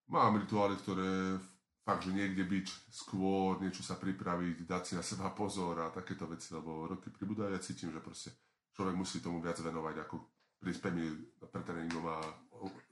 [0.06, 1.38] Mám rituály, ktoré
[1.86, 6.26] fakt, že niekde byť skôr, niečo sa pripraviť, dať si na seba pozor a takéto
[6.26, 8.34] veci, lebo roky pribúdajú a cítim, že proste
[8.74, 10.18] človek musí tomu viac venovať, ako
[10.58, 11.06] prísť pevne
[11.46, 12.18] pre tréningom a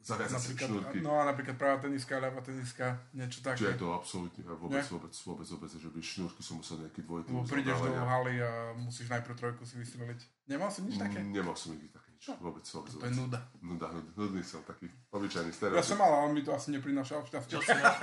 [0.04, 1.00] zaviazať si šnúrky.
[1.00, 3.80] no a napríklad pravá teniska, ľavá teniska, niečo Čiže je také.
[3.80, 7.80] to absolútne, vôbec, vôbec, vôbec, vôbec, že by šnúrky som musel nejaký dvojitý Lebo prídeš
[7.80, 10.20] do haly a musíš najprv trojku si vystreliť.
[10.52, 11.24] Nemal si nič také?
[11.24, 13.40] Nemal som nikdy také nič, vôbec, vôbec, To je nuda.
[13.60, 15.84] Nuda, nuda, nudný som, taký obyčajný Ja stereotyp.
[15.84, 16.72] som mal, ale on mi to asi
[17.44, 17.94] Čo si mal?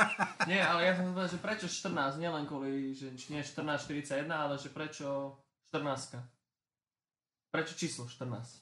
[0.46, 4.62] Nie, ale ja som povedal, že prečo 14, nielen kvôli, že nie 14, 41, ale
[4.62, 5.38] že prečo
[5.74, 6.22] 14.
[7.50, 8.62] Prečo číslo 14?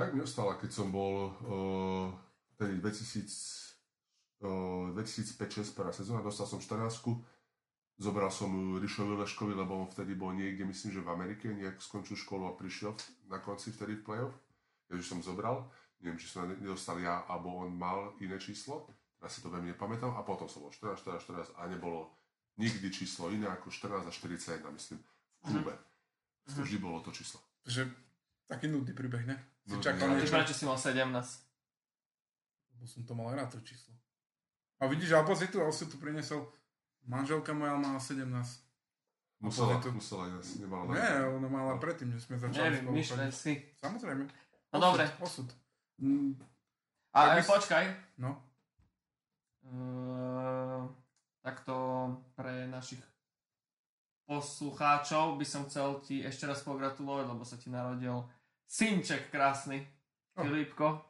[0.00, 2.08] Tak mi ostala, keď som bol uh,
[2.56, 3.28] tedy 2000,
[4.40, 7.28] uh, 2005-2006 prvá sezóna, dostal som 14
[8.00, 12.16] Zobral som Rišovi Leškovi, lebo on vtedy bol niekde, myslím, že v Amerike, nejak skončil
[12.16, 12.96] školu a prišiel
[13.28, 14.32] na konci vtedy v play-off.
[14.90, 15.70] Takže som zobral,
[16.02, 18.90] neviem, či som nedostal ja, alebo on mal iné číslo,
[19.22, 22.10] teraz si to veľmi nepamätám, a potom som bol 14, 14, 14 a nebolo
[22.58, 25.72] nikdy číslo iné ako 14 a 41, myslím, v klube.
[25.72, 26.56] Uh-huh.
[26.58, 27.38] To vždy bolo to číslo.
[27.62, 27.86] Že
[28.50, 29.38] taký nudný príbeh, ne?
[29.62, 31.06] Si Nudný, čakal niečo, Prečo si mal 17?
[32.80, 33.92] lebo som to mal rád, to číslo.
[34.80, 36.48] A vidíš, alebo si tu, ale si tu prinesol,
[37.04, 38.24] manželka moja mala 17.
[39.44, 43.52] Musela, to- musela ináč, nemala Nie, ona mala predtým, že sme začali Neviem, spolu si.
[43.80, 44.24] Samozrejme.
[44.70, 45.04] No Osud, dobre.
[45.20, 45.48] Osud.
[45.98, 46.32] Mm,
[47.10, 47.84] A Tak by počkaj.
[48.18, 48.30] No,
[49.60, 50.88] Uh,
[51.40, 51.74] takto
[52.32, 52.98] pre našich
[54.24, 58.24] poslucháčov by som chcel ti ešte raz pogratulovať, lebo sa ti narodil
[58.66, 59.86] synček krásny,
[60.32, 60.46] Oh.
[60.46, 61.02] Filipko.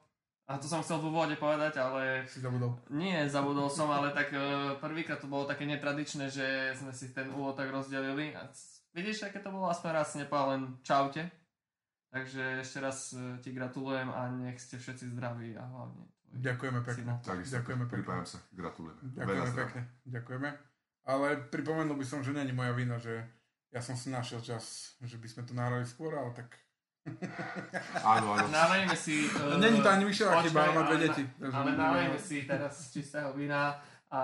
[0.44, 2.74] A to som chcel v úvode povedať, ale si zabudol.
[2.90, 7.30] nie, zabudol som, ale tak uh, prvýkrát to bolo také netradičné, že sme si ten
[7.30, 8.34] úvod tak rozdelili.
[8.34, 8.48] A
[8.90, 9.70] vidíš, aké to bolo?
[9.70, 11.22] Aspoň raz si nepovedal len čaute.
[12.10, 16.80] Takže ešte raz uh, ti gratulujem a nech ste všetci zdraví a hlavne tvoj Ďakujeme
[16.86, 17.10] pekne.
[17.22, 17.96] Takisto, Ďakujeme pekne.
[17.98, 18.98] pripájam sa, gratulujem.
[19.14, 19.80] Ďakujeme pekne.
[20.06, 20.48] Ďakujeme.
[21.06, 23.18] Ale pripomenul by som, že není moja vina, že
[23.70, 26.54] ja som si našiel čas, že by sme to nahrali skôr, ale tak...
[28.04, 28.52] Áno, áno.
[28.52, 29.24] Nalejme si...
[29.32, 31.22] Uh, Není to ani Mišová chyba, počkaj, má dve deti.
[31.48, 33.80] Ale nalejme si teraz čistého vína
[34.10, 34.22] a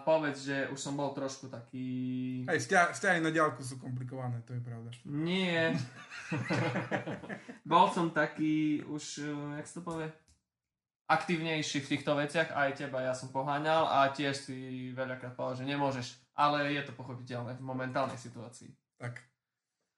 [0.00, 1.88] povedz, že už som bol trošku taký...
[2.48, 4.88] Vzťa- vzťahy na diálku sú komplikované, to je pravda.
[5.04, 5.76] Nie.
[7.70, 10.08] bol som taký už, uh, jak sa to povie?
[11.06, 14.56] Aktívnejší v týchto veciach, aj teba ja som poháňal a tiež si
[14.96, 16.06] veľakrát povedal, že nemôžeš.
[16.32, 18.72] Ale je to pochopiteľné v momentálnej situácii.
[18.96, 19.20] Tak,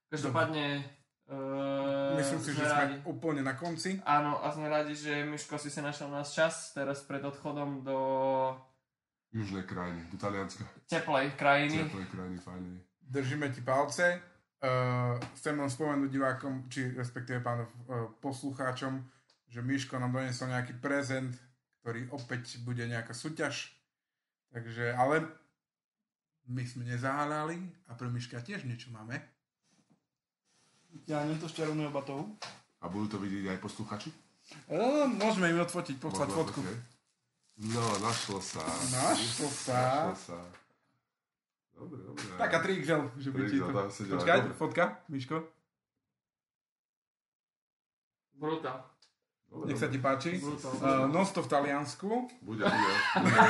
[0.08, 0.82] Každopádne...
[1.28, 4.00] Uh, myslím si, že sme úplne na konci.
[4.08, 7.98] Áno, a sme radi, že Miško si sa našiel nás čas teraz pred odchodom do
[9.28, 10.64] Južné krajiny, do Talianska.
[10.88, 11.84] teplej krajiny.
[11.84, 12.72] Teplé krajiny, fajné.
[13.04, 14.20] Držíme ti palce.
[14.58, 18.98] Uh, chcem len spomenúť divákom, či respektíve pánov uh, poslucháčom,
[19.46, 21.30] že Miško nám doniesol nejaký prezent,
[21.80, 23.70] ktorý opäť bude nejaká súťaž.
[24.50, 25.28] Takže, ale
[26.48, 29.20] my sme nezaháľali a pre Miška tiež niečo máme.
[31.04, 32.34] Ja nie to z čarovného batohu.
[32.80, 34.10] A budú to vidieť aj posluchači?
[34.72, 36.64] E, môžeme im odfotiť, poslať fotku.
[36.64, 36.97] také.
[37.58, 38.62] No, našlo sa.
[38.94, 40.14] Našlo sa.
[40.14, 40.38] Našlo sa.
[41.74, 42.22] Dobre, dobre.
[42.38, 44.14] Taká 3XL, že by ti 3XL, to...
[44.14, 44.54] Počkaj, Dobre.
[44.54, 45.36] fotka, Miško.
[48.38, 48.97] Brutál.
[49.48, 50.36] Dobre, Nech sa ti páči.
[50.44, 52.08] Uh, non to v Taliansku.
[52.44, 52.94] Bude, bude.
[53.16, 53.40] bude.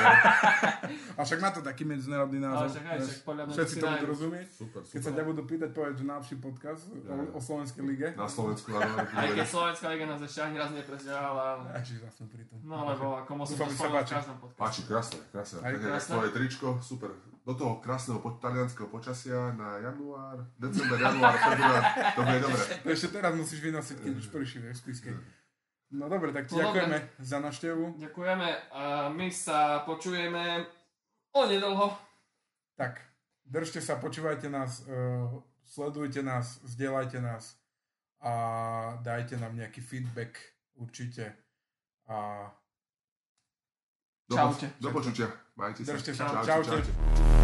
[1.18, 2.78] A však má to taký medzinárodný Ale názov.
[2.78, 4.46] však aj, však podľa mňa Všetci si to budú rozumieť.
[4.54, 5.16] Super, Keď sa super.
[5.18, 7.30] ťa budú pýtať, povedz, že najlepší podcast Ja, o, ja.
[7.34, 8.08] o Slovenskej lige.
[8.14, 8.94] Na Slovensku, áno.
[8.94, 11.64] Aj keď Slovenská liga nás ešte ani raz neprezdiala, ale...
[11.74, 12.58] Až zase pri tom.
[12.62, 14.62] No lebo ako musím to spomenúť v každom podcaste.
[14.62, 15.56] Páči, krásne, krásne.
[15.66, 16.12] Aj Tak krásne.
[16.14, 17.10] Tvoje tričko, super.
[17.42, 21.82] Do toho krásneho po- talianského počasia na január, december, január, február.
[22.14, 22.62] To bude dobre.
[22.86, 24.78] Ešte teraz musíš vynosiť, keď už prší, vieš.
[25.90, 26.84] No dobre, tak ti No dobre.
[26.84, 27.84] ďakujeme za návštevu.
[27.96, 30.68] Ďakujeme a my sa počujeme
[31.32, 31.96] onedlho.
[32.76, 33.00] Tak,
[33.44, 37.56] držte sa, počúvajte nás, uh, sledujte nás, zdieľajte nás
[38.20, 38.32] a
[39.00, 40.36] dajte nám nejaký feedback
[40.76, 41.32] určite.
[42.04, 42.48] A
[44.28, 44.68] Čaute.
[44.76, 45.32] do počutia.
[45.56, 45.96] Majte sa.
[45.96, 46.24] Držte sa.
[46.28, 46.68] Čaute, Čaute.
[46.84, 47.37] čaute.